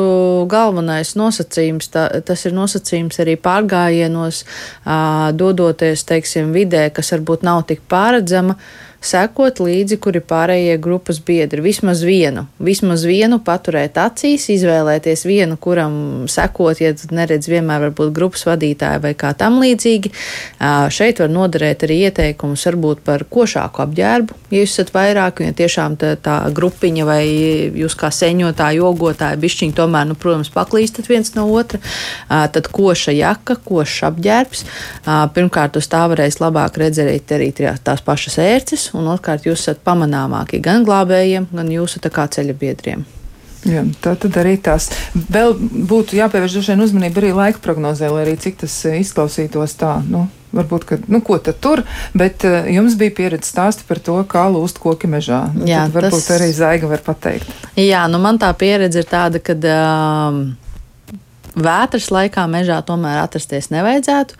galvenais 0.50 1.14
nosacījums. 1.18 1.90
Tā, 1.94 2.06
tas 2.34 2.44
ir 2.48 2.56
nosacījums 2.56 3.20
arī 3.22 3.36
pārgājienos, 3.40 4.42
dodoties, 5.38 6.02
teiksim, 6.08 6.50
vidē, 6.56 6.88
kas 6.94 7.14
varbūt 7.14 7.46
nav 7.46 7.64
tik 7.70 7.86
pāredzama 7.90 8.58
sekot 9.04 9.60
līdzi, 9.60 9.98
kuri 10.02 10.22
pārējie 10.24 10.78
grupas 10.82 11.20
biedri. 11.24 11.62
Vismaz 11.64 12.02
vienu, 12.06 12.46
vismaz 12.58 13.04
vienu 13.08 13.38
paturēt 13.44 13.98
acīs, 14.00 14.48
izvēlēties 14.54 15.24
vienu, 15.28 15.58
kuram 15.60 16.24
sekot, 16.30 16.80
ja 16.80 16.94
neredz 17.14 17.48
vienmēr 17.52 17.88
varbūt 17.88 18.14
grupas 18.16 18.46
vadītāju 18.48 19.02
vai 19.04 19.12
kā 19.18 19.34
tam 19.38 19.60
līdzīgi. 19.62 20.12
Šeit 20.94 21.20
var 21.22 21.32
noderēt 21.32 21.84
arī 21.86 22.00
ieteikumus 22.08 22.64
varbūt 22.70 23.04
par 23.04 23.26
košāku 23.28 23.84
apģērbu, 23.84 24.38
ja 24.54 24.62
jūs 24.62 24.76
esat 24.78 24.94
vairāk, 24.94 25.42
un 25.42 25.50
ja 25.50 25.56
tiešām 25.60 25.98
tā, 26.00 26.14
tā 26.16 26.38
grupiņa 26.54 27.08
vai 27.08 27.22
jūs 27.84 27.96
kā 28.00 28.10
seņotāji, 28.14 28.80
jogotāji 28.80 29.40
bišķiņi 29.44 29.76
tomēr, 29.76 30.08
nu, 30.10 30.18
protams, 30.18 30.52
paklīstat 30.54 31.10
viens 31.10 31.34
no 31.36 31.46
otra, 31.52 31.82
tad 32.28 32.70
koša 32.72 33.14
jaka, 33.14 33.58
košs 33.60 34.00
apģērbs. 34.08 34.64
Pirmkārt, 35.36 35.76
uz 35.80 35.90
tā 35.92 36.04
varēs 36.10 36.40
labāk 36.40 36.78
redzēt 36.80 37.34
arī 37.36 37.50
tās 37.54 38.02
pašas 38.04 38.40
ērces, 38.42 38.88
un 38.94 39.10
otrkārt 39.12 39.48
jūs 39.48 39.66
esat 39.66 39.82
pamanāmāki 39.86 40.62
gan 40.64 40.86
glābējiem, 40.86 41.50
gan 41.52 41.74
jūsu 41.74 42.02
ceļa 42.04 42.56
biedriem. 42.58 43.04
Jā, 43.64 43.80
tā 44.04 44.12
tad 44.20 44.36
arī 44.36 44.58
tās. 44.60 44.90
Vēl 45.14 45.54
būtu 45.88 46.18
jāpievērš 46.18 46.58
droši 46.58 46.74
vien 46.74 46.84
uzmanība 46.84 47.22
arī 47.22 47.30
laika 47.36 47.62
prognozē, 47.64 48.10
lai 48.12 48.26
arī 48.26 48.34
cik 48.40 48.58
tas 48.60 48.74
eh, 48.90 48.98
izklausītos 49.00 49.76
tā. 49.80 49.94
Nu, 50.04 50.26
varbūt, 50.54 50.84
ka, 50.88 50.98
nu, 51.08 51.22
ko 51.24 51.38
tad 51.42 51.58
tur, 51.64 51.82
bet 52.14 52.44
uh, 52.46 52.68
jums 52.70 52.98
bija 53.00 53.14
pieredze 53.16 53.48
stāsti 53.48 53.86
par 53.88 54.02
to, 54.04 54.18
kā 54.28 54.44
lūst 54.52 54.78
koki 54.82 55.08
mežā. 55.10 55.46
Nu, 55.56 55.64
Jā, 55.68 55.86
varbūt 55.92 56.20
tas... 56.20 56.34
arī 56.36 56.50
Zaiga 56.54 56.90
var 56.90 57.02
pateikt. 57.06 57.48
Jā, 57.80 58.04
nu 58.12 58.20
man 58.22 58.38
tā 58.42 58.52
pieredze 58.58 59.02
ir 59.02 59.08
tāda, 59.10 59.42
ka. 59.42 59.56
Um, 59.64 60.44
Vētras 61.54 62.10
laikā 62.10 62.44
mežā 62.50 62.80
tomēr 62.86 63.20
atrasties 63.22 63.70
nevajadzētu, 63.70 64.38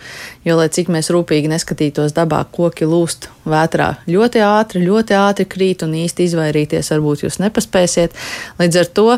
jo, 0.49 0.57
lai 0.59 0.67
cik 0.75 0.91
mēs 0.91 1.13
rūpīgi 1.15 1.51
neskatītos 1.53 2.15
dabā, 2.17 2.43
koki 2.51 2.89
lūst 2.91 3.29
vētrā 3.47 3.91
ļoti 4.11 4.43
ātri, 4.43 4.83
ļoti 4.89 5.19
ātri 5.19 5.47
krīt 5.51 5.87
un 5.87 5.95
īsti 6.01 6.27
izvairīties 6.29 6.91
varbūt 6.95 7.27
jūs 7.27 7.39
nepaspēsiet. 7.45 8.17
Līdz 8.59 8.81
ar 8.83 8.95
to 8.99 9.09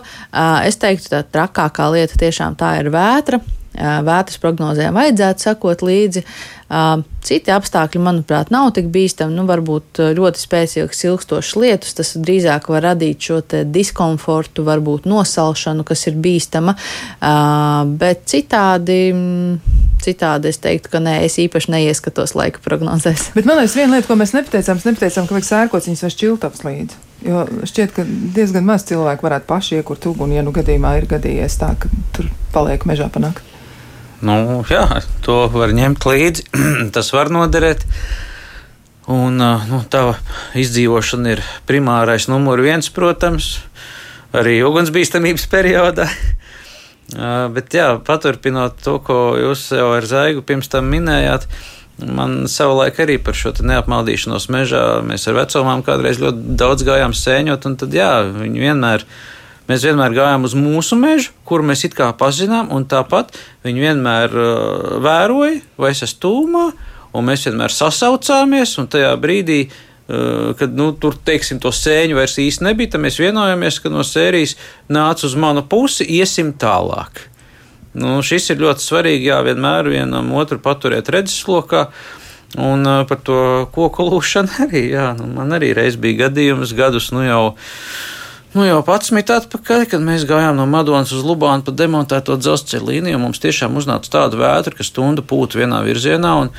es 0.68 0.80
teiktu, 0.82 1.12
tā 1.14 1.22
trakākā 1.24 1.88
lieta 1.96 2.20
tiešām 2.20 2.58
tā 2.60 2.76
ir 2.82 2.92
vētra. 2.92 3.40
Vētras 3.76 4.40
prognozēm 4.42 4.96
vajadzētu 4.96 5.46
sakot 5.48 5.82
līdzi. 5.84 6.24
Citi 7.26 7.52
apstākļi, 7.54 8.00
manuprāt, 8.02 8.48
nav 8.50 8.72
tik 8.74 8.88
bīstami. 8.90 9.34
Nu, 9.36 9.44
varbūt 9.46 10.00
ļoti 10.16 10.40
spēcīgs, 10.42 11.04
ilgstošs 11.06 11.52
lietus, 11.60 11.94
tas 11.94 12.10
drīzāk 12.18 12.66
var 12.72 12.82
radīt 12.88 13.22
šo 13.22 13.38
diskomfortu, 13.70 14.64
varbūt 14.66 15.06
nosalšanu, 15.06 15.86
kas 15.86 16.06
ir 16.10 16.18
bīstama. 16.18 16.74
Bet 18.02 18.26
citādi, 18.30 18.98
citādi 20.02 20.50
es 20.50 20.62
teiktu, 20.62 20.90
ka 20.96 21.02
nē, 21.02 21.20
es 21.28 21.38
īpaši 21.42 21.74
neieskatos 21.76 22.34
laika 22.38 22.62
prognozēs. 22.64 23.30
Bet 23.38 23.46
man 23.46 23.60
liekas, 23.62 23.78
viena 23.78 23.98
lieta, 23.98 24.10
ko 24.10 24.18
mēs 24.18 24.34
nepateicām, 24.34 24.80
mēs 24.80 24.90
nepateicām, 24.90 25.26
ka 25.26 25.38
vajag 25.38 25.50
sērkociņus 25.52 26.06
vai 26.06 26.14
šķiltaps 26.16 26.66
līdzi. 26.66 27.02
Jo 27.26 27.46
šķiet, 27.66 27.94
ka 27.96 28.04
diezgan 28.36 28.66
maz 28.66 28.84
cilvēku 28.90 29.26
varētu 29.26 29.48
paši 29.48 29.78
iekurt 29.80 30.04
uguni, 30.10 30.36
ja 30.36 30.46
nu 30.46 30.52
gadījumā 30.54 30.98
ir 30.98 31.06
gadījies 31.10 31.58
tā, 31.62 31.72
ka 31.80 31.90
tur 32.14 32.28
paliek 32.54 32.84
mežā 32.86 33.08
panākt. 33.10 33.42
Nu, 34.24 34.64
jā, 34.70 34.86
to 35.24 35.44
var 35.52 35.74
ņemt 35.76 36.06
līdzi. 36.08 36.46
Tas 36.94 37.12
var 37.12 37.28
noderēt. 37.32 37.84
Un, 39.12 39.36
nu, 39.38 39.82
tā 39.92 40.16
izdzīvošana 40.58 41.36
ir 41.36 41.42
primārais 41.68 42.26
numur 42.26 42.58
viens, 42.64 42.88
protams, 42.90 43.52
arī 44.34 44.58
ugunsbīstamības 44.66 45.46
periodā. 45.52 46.08
Bet, 47.54 47.76
jā, 47.76 47.92
paturpinot 48.02 48.80
to, 48.82 48.96
ko 49.04 49.36
jūs 49.38 49.68
jau 49.76 49.92
ar 49.94 50.08
Zaigu 50.08 50.42
pirms 50.42 50.72
tam 50.72 50.88
minējāt, 50.90 51.46
man 52.02 52.48
savulaik 52.50 52.98
arī 53.04 53.20
par 53.22 53.36
šo 53.38 53.52
neapmaldīšanos 53.62 54.48
mežā. 54.50 54.82
Mēs 55.06 55.28
ar 55.30 55.38
vecumām 55.38 55.86
kādreiz 55.86 56.18
ļoti 56.24 56.56
daudz 56.58 56.88
gājām 56.88 57.14
sēņot, 57.14 57.68
un 57.68 57.78
tad, 57.84 57.94
jā, 57.94 58.10
viņi 58.32 58.64
vienmēr 58.64 59.06
ir 59.06 59.08
Mēs 59.66 59.82
vienmēr 59.82 60.14
gājām 60.14 60.46
uz 60.46 60.54
mūsu 60.54 60.98
mežu, 60.98 61.32
kuru 61.46 61.66
mēs 61.66 61.82
it 61.88 61.96
kā 61.98 62.12
pazinām, 62.18 62.70
un 62.74 62.86
tāpat 62.86 63.34
viņi 63.66 63.82
vienmēr 63.82 64.36
uh, 64.38 64.98
vēroja, 65.02 65.58
vai 65.80 65.90
es 65.90 66.04
esmu 66.06 66.22
tūmā, 66.22 66.66
un 67.16 67.26
mēs 67.26 67.48
vienmēr 67.48 67.74
sasaucāmies, 67.74 68.76
un 68.78 68.86
tajā 68.92 69.10
brīdī, 69.18 69.64
uh, 69.66 70.52
kad 70.58 70.76
nu, 70.78 70.92
tur, 71.02 71.18
teiksim, 71.18 71.58
to 71.62 71.74
sēņu 71.74 72.18
vairs 72.20 72.38
īsti 72.42 72.68
nebija, 72.68 72.94
tad 72.94 73.02
mēs 73.02 73.18
vienojāmies, 73.18 73.80
ka 73.82 73.90
no 73.90 74.06
sērijas 74.06 74.54
nāc 74.86 75.26
uz 75.26 75.34
manu 75.34 75.66
pusi, 75.66 76.06
iesim 76.14 76.54
tālāk. 76.54 77.26
Nu, 77.96 78.20
šis 78.22 78.52
ir 78.52 78.60
ļoti 78.60 78.84
svarīgi, 78.84 79.30
jā, 79.32 79.40
vienmēr 79.46 79.88
vienam 79.90 80.30
otru 80.36 80.60
paturēt 80.62 81.10
redzeslokā. 81.10 81.88
Un 82.62 82.86
uh, 82.86 83.00
par 83.08 83.18
to 83.26 83.38
koku 83.74 84.06
lūšanu 84.06 84.60
arī, 84.68 84.84
jā, 84.94 85.10
nu, 85.18 85.26
man 85.40 85.56
arī 85.58 85.72
reiz 85.74 85.98
bija 85.98 86.28
gadījums, 86.28 86.76
gadus, 86.78 87.10
nu 87.10 87.26
jau 87.26 87.48
Nu, 88.56 88.64
jau 88.64 88.78
11 88.80 89.34
atpakaļ, 89.34 89.82
kad 89.90 90.00
mēs 90.00 90.22
gājām 90.24 90.56
no 90.56 90.64
Madonas 90.64 91.10
uz 91.12 91.24
Lubānu 91.28 91.60
pa 91.66 91.74
demontēto 91.76 92.38
dzelzceļa 92.40 92.86
līniju, 92.88 93.18
mums 93.20 93.42
tiešām 93.42 93.76
uznāca 93.76 94.08
tāda 94.14 94.38
vētra, 94.40 94.72
ka 94.72 94.86
stunda 94.86 95.20
pūta 95.20 95.60
vienā 95.60 95.82
virzienā. 95.84 96.36
Un, 96.40 96.54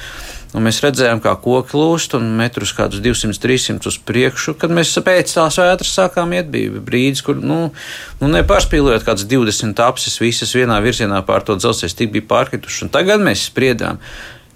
Un 0.56 0.64
mēs 0.64 0.78
redzējām, 0.80 1.20
kā 1.20 1.34
koki 1.44 1.76
lūst, 1.76 2.14
un 2.16 2.30
metrus 2.40 2.72
kādus 2.74 3.02
200, 3.04 3.36
300 3.44 3.90
uz 3.92 3.98
priekšu. 4.08 4.54
Kad 4.56 4.72
mēs 4.72 4.94
pēc 5.04 5.34
tās 5.36 5.58
vētras 5.60 5.92
sākām 5.92 6.32
iet, 6.38 6.48
bija 6.54 6.80
brīdis, 6.82 7.20
kur, 7.26 7.36
nu, 7.36 7.58
nu 8.22 8.30
nepārspīlējot 8.32 9.04
kādas 9.06 9.28
20 9.28 9.84
apses 9.84 10.16
visas 10.24 10.56
vienā 10.56 10.80
virzienā 10.82 11.20
pār 11.28 11.44
to 11.44 11.60
dzelzceļa 11.60 12.00
tik 12.00 12.16
bija 12.16 12.30
pārkrituši. 12.32 12.86
Un 12.88 12.94
tagad 12.96 13.22
mēs 13.28 13.44
spriedām, 13.52 14.00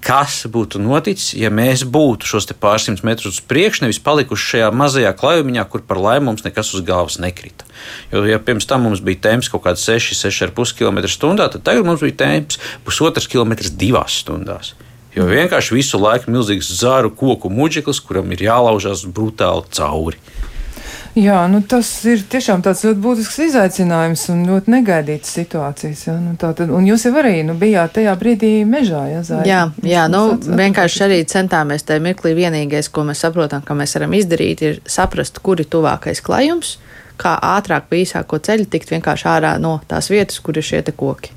kas 0.01 0.41
būtu 0.51 0.81
noticis, 0.81 1.35
ja 1.37 1.51
mēs 1.53 1.83
būtu 1.85 2.27
šos 2.27 2.49
pārsimt 2.61 3.03
metrus 3.07 3.37
uz 3.37 3.41
priekšu, 3.47 3.85
nevis 3.85 4.01
palikuši 4.03 4.47
šajā 4.51 4.69
mazajā 4.75 5.13
klajumiņā, 5.17 5.65
kur 5.69 5.85
par 5.87 6.01
laimi 6.01 6.27
mums 6.29 6.45
nekas 6.45 6.73
uz 6.75 6.83
galvas 6.85 7.19
nekrita. 7.21 7.67
Jo, 8.11 8.23
ja 8.27 8.39
pirms 8.41 8.67
tam 8.69 8.87
mums 8.87 9.03
bija 9.05 9.29
temps 9.29 9.49
kaut 9.51 9.65
kāds 9.67 9.85
6, 9.87 10.15
6,5 10.17 10.77
km/h, 10.79 11.49
tad 11.55 11.61
tagad 11.63 11.87
mums 11.87 12.03
bija 12.03 12.17
temps 12.25 12.59
pusotras 12.85 13.29
km 13.29 13.57
divās 13.77 14.21
stundās. 14.23 14.73
Jo 15.15 15.25
vienkārši 15.27 15.75
visu 15.75 15.99
laiku 15.99 16.31
milzīgs 16.31 16.69
zāru 16.79 17.11
koku 17.11 17.51
muģeklis, 17.51 17.99
kuram 18.05 18.31
ir 18.31 18.45
jālaužās 18.47 19.03
brutāli 19.11 19.67
cauri. 19.75 20.21
Jā, 21.17 21.41
nu 21.51 21.59
tas 21.67 21.89
ir 22.07 22.21
tiešām 22.31 22.61
tāds 22.63 22.85
ļoti 22.87 23.01
būtisks 23.03 23.39
izaicinājums 23.49 24.23
un 24.31 24.45
ļoti 24.47 24.71
negaidīts 24.71 25.33
situācijas. 25.35 26.05
Ja? 26.07 26.15
Nu, 26.21 26.37
tātad, 26.39 26.71
un 26.71 26.87
jūs 26.87 27.03
jau 27.07 27.11
arī 27.19 27.41
nu, 27.43 27.57
bijāt 27.59 27.97
tajā 27.97 28.13
brīdī 28.19 28.51
mežā, 28.67 29.01
ja 29.11 29.25
zāģi? 29.27 29.51
Jā, 29.51 29.63
jā 29.83 30.05
nu, 30.11 30.23
vienkārši 30.39 31.03
arī 31.09 31.19
centāmies 31.27 31.83
tajā 31.87 32.03
mirklī 32.05 32.31
vienīgais, 32.37 32.87
ko 32.95 33.03
mēs 33.09 33.25
saprotam, 33.25 33.65
ka 33.65 33.75
mēs 33.75 33.97
varam 33.99 34.15
izdarīt, 34.15 34.63
ir 34.63 34.79
saprast, 34.87 35.43
kur 35.43 35.59
ir 35.59 35.67
tuvākais 35.71 36.23
klajums 36.23 36.77
kā 37.21 37.35
ātrāk 37.55 37.89
pa 37.89 37.99
īsāko 37.99 38.39
ceļu 38.41 38.67
tikt 38.71 38.95
vienkārši 38.95 39.27
ārā 39.29 39.55
no 39.61 39.75
tās 39.89 40.09
vietas, 40.11 40.39
kur 40.41 40.57
ir 40.57 40.65
šie 40.65 40.81
koki. 40.97 41.35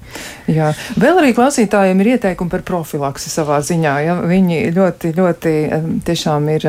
Jā, 0.50 0.70
vēl 1.00 1.18
arī 1.22 1.32
klausītājiem 1.36 2.00
ir 2.02 2.10
ieteikumi 2.14 2.52
par 2.52 2.64
profilaksi 2.68 3.30
savā 3.32 3.60
ziņā. 3.64 3.94
Ja? 4.04 4.16
Viņi 4.28 4.58
ļoti, 4.76 5.12
ļoti 5.16 5.52
tiešām 6.04 6.48
ir 6.52 6.66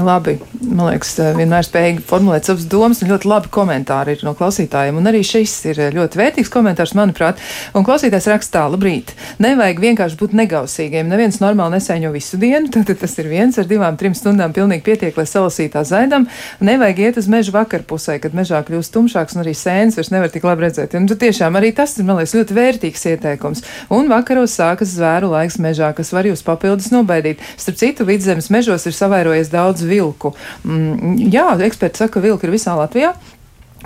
labi, 0.00 0.38
man 0.62 0.94
liekas, 0.94 1.12
vienmēr 1.36 1.66
spējīgi 1.66 2.04
formulēt 2.08 2.48
savas 2.48 2.64
domas, 2.72 3.02
un 3.04 3.12
ļoti 3.12 3.28
labi 3.28 3.52
komentāri 3.52 4.16
ir 4.16 4.24
no 4.24 4.32
klausītājiem. 4.38 4.96
Un 4.96 5.10
arī 5.10 5.20
šis 5.26 5.54
ir 5.68 5.82
ļoti 5.96 6.20
vērtīgs 6.20 6.52
komentārs, 6.52 6.94
manuprāt. 6.96 7.42
Un 7.76 7.84
klausītājs 7.84 8.30
rakstā, 8.32 8.64
labrīt, 8.72 9.12
nevajag 9.44 9.84
vienkārši 9.84 10.18
būt 10.22 10.36
negausīgiem. 10.40 11.12
Neviens 11.12 11.42
normāli 11.44 11.76
nesēņo 11.76 12.14
visu 12.16 12.40
dienu, 12.40 12.70
tad 12.74 12.94
tas 12.96 13.18
ir 13.20 13.28
viens 13.28 13.60
ar 13.60 13.68
divām, 13.68 14.00
trim 14.00 14.16
stundām 14.16 14.56
pilnīgi 14.56 14.86
pietiek, 14.88 15.20
lai 15.20 15.28
salasītā 15.28 15.84
zaidam. 15.84 16.24
Nevajag 16.64 17.04
iet 17.04 17.20
uz 17.20 17.28
meža 17.28 17.52
vakarpusē, 17.60 18.16
kad 18.24 18.32
mežā 18.36 18.64
kļūst 18.64 18.96
tumšāks 18.96 19.36
un 19.36 19.44
arī 19.44 19.52
sēnes 19.52 20.00
vairs 20.00 20.12
nevar 20.14 20.32
tik 20.32 20.48
labi 20.48 20.64
redzēt. 20.64 20.96
Un, 20.96 21.08
tiešām 21.08 21.60
arī 21.60 21.74
tas 21.76 21.96
ir, 21.98 22.06
man 22.08 22.20
liekas, 22.20 22.36
ļoti 22.38 22.56
vērtīgs 22.88 23.06
ieteikums. 23.12 23.62
Un 23.90 24.08
vakaros 24.08 24.56
sākas 24.56 24.94
zvēru 24.96 25.30
laiks 25.32 25.58
mežā, 25.58 25.92
kas 25.94 26.12
var 26.12 26.26
jūs 26.26 26.44
papildus 26.44 26.90
nobaidīt. 26.92 27.40
Starp 27.56 27.78
citu, 27.78 28.06
vidzemes 28.08 28.50
mežos 28.50 28.86
ir 28.86 28.94
savairojies 28.96 29.50
daudz 29.50 29.84
vilku. 29.84 30.34
Mm, 30.64 31.28
jā, 31.30 31.56
eksperti 31.60 31.98
saka, 31.98 32.18
ka 32.18 32.24
vilki 32.24 32.48
ir 32.48 32.54
visā 32.54 32.76
Latvijā. 32.76 33.14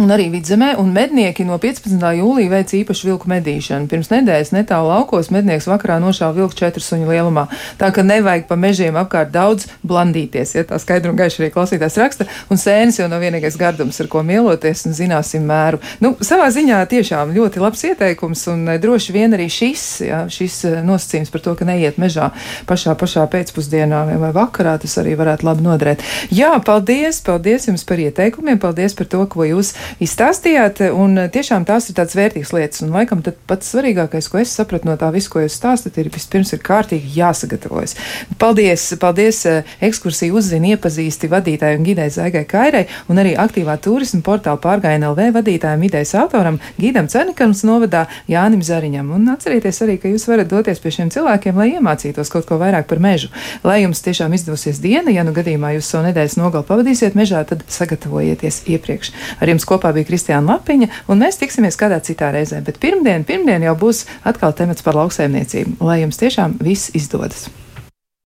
Un 0.01 0.09
arī 0.09 0.31
vidzemē, 0.33 0.71
un 0.81 0.89
mednieki 0.89 1.45
no 1.45 1.59
15. 1.61 2.01
jūlija 2.17 2.49
veic 2.49 2.71
īpašu 2.79 3.11
vilku 3.11 3.29
medīšanu. 3.29 3.91
Pirms 3.91 4.09
nedēļas 4.09 4.55
netālu 4.55 4.89
laukos 4.89 5.29
mednieks 5.35 5.67
vakarā 5.69 5.99
nošāva 6.01 6.33
vilku 6.39 6.57
četru 6.57 6.81
suņu 6.81 7.11
lielumā. 7.11 7.43
Tā 7.77 7.91
ka 7.93 8.01
nevajag 8.01 8.47
pa 8.49 8.57
mežiem 8.57 8.97
apkārt 8.97 9.29
daudz 9.35 9.67
blandīties, 9.85 10.55
ja 10.57 10.65
tā 10.65 10.79
skaidri 10.81 11.13
un 11.13 11.19
gaiši 11.19 11.43
arī 11.43 11.51
klausītājs 11.53 11.99
raksta, 12.01 12.27
un 12.49 12.61
sēnes 12.63 13.03
jau 13.03 13.09
nav 13.13 13.21
vienīgais 13.21 13.59
gardums, 13.61 13.99
ar 14.01 14.09
ko 14.09 14.23
mieloties, 14.25 14.87
un 14.89 14.97
zināsim 14.97 15.45
mēru. 15.51 15.83
Nu, 16.01 16.15
savā 16.25 16.49
ziņā 16.57 16.81
tiešām 16.89 17.37
ļoti 17.37 17.61
labs 17.61 17.85
ieteikums, 17.91 18.47
un 18.49 18.65
eh, 18.73 18.81
droši 18.81 19.13
vien 19.13 19.37
arī 19.37 19.51
šis, 19.53 19.85
ja, 20.09 20.23
šis 20.33 20.59
eh, 20.71 20.79
nosacījums 20.89 21.35
par 21.37 21.45
to, 21.45 21.57
ka 21.61 21.69
neiet 21.69 22.01
mežā 22.01 22.31
pašā, 22.65 22.97
pašā 22.97 23.27
pēcpusdienā 23.37 24.03
vai 24.09 24.33
vakarā, 24.41 24.79
tas 24.81 24.97
arī 25.05 25.19
varētu 25.21 25.51
labi 25.51 25.69
noderēt. 25.69 26.09
Jā, 26.33 26.57
paldies, 26.65 27.21
paldies 27.29 27.69
jums 27.69 27.85
par 27.85 28.01
ieteikumiem, 28.01 28.57
paldies 28.63 28.97
par 28.97 29.13
to, 29.13 29.25
ko 29.29 29.45
jūs 29.45 29.77
izstāstījāt, 30.03 30.83
un 30.93 31.27
tiešām 31.33 31.67
tās 31.69 31.89
ir 31.89 31.97
tādas 31.99 32.17
vērtīgas 32.19 32.53
lietas. 32.57 32.83
Un 32.85 32.93
laikam 32.95 33.23
pats 33.23 33.73
svarīgākais, 33.73 34.29
ko 34.31 34.41
es 34.43 34.55
sapratu 34.55 34.89
no 34.89 34.97
tā 35.01 35.11
visu, 35.15 35.31
ko 35.33 35.43
jūs 35.43 35.57
stāstat, 35.59 35.99
ir 36.01 36.11
vispirms 36.13 36.53
ir 36.55 36.63
kārtīgi 36.65 37.15
jāsagatavojas. 37.17 37.97
Paldies, 38.41 38.89
paldies 39.03 39.43
eh, 39.49 39.75
ekskursiju 39.89 40.39
uzzini 40.41 40.75
iepazīsti 40.75 41.31
vadītāju 41.33 41.81
un 41.81 41.87
gidēju 41.87 42.17
Zaigai 42.17 42.45
Kairai 42.49 42.85
un 43.13 43.21
arī 43.23 43.35
aktīvā 43.39 43.77
turismu 43.83 44.23
portāla 44.27 44.61
pārgājienu 44.63 45.13
LV 45.13 45.29
vadītājiem 45.39 45.87
idejas 45.89 46.15
autoram 46.19 46.59
Gīdam 46.81 47.09
Cernikams 47.13 47.65
novadā 47.67 48.07
Jānim 48.31 48.63
Zariņam. 48.65 49.13
Un 49.17 49.29
atcerieties 49.35 49.83
arī, 49.85 49.99
ka 50.03 50.11
jūs 50.11 50.27
varat 50.31 50.51
doties 50.51 50.81
pie 50.83 50.95
šiem 50.95 51.13
cilvēkiem, 51.15 51.59
lai 51.59 51.73
iemācītos 51.77 52.33
kaut 52.33 52.49
ko 52.49 52.59
vairāk 52.61 52.89
par 52.91 53.03
mežu. 53.03 53.31
Lai 53.67 53.83
jums 53.83 54.03
tiešām 54.05 54.35
izdosies 54.37 54.81
diena, 54.83 55.13
ja 55.15 55.25
nu 55.27 55.35
gadījumā 55.37 55.75
jūs 55.77 55.91
savu 55.93 56.07
nedēļas 56.09 56.39
nogalu 56.41 56.67
pavadīsiet 56.69 57.17
mežā, 57.19 57.45
tad 57.49 57.65
sagatavojieties 57.73 58.63
iepriekš. 58.73 59.13
Ar 59.41 59.53
jums 59.53 59.67
kopā 59.73 59.95
bija 59.97 60.11
Kristiāna 60.11 60.55
Lapiņa, 60.55 60.91
un 61.09 61.25
mēs 61.25 61.41
tiksimies 61.41 61.81
kādā 61.81 62.03
citā 62.05 62.31
reizē. 62.35 62.61
Bet 62.65 62.81
pirmdien, 62.83 63.27
pirmdien 63.29 63.65
jau 63.67 63.75
būs 63.81 64.05
atkal 64.29 64.55
temats 64.57 64.85
par 64.85 65.01
lauksaimniecību. 65.01 65.81
Lai 65.83 66.03
jums 66.05 66.21
tiešām 66.21 66.61
viss 66.63 66.93
izdodas! 66.99 67.49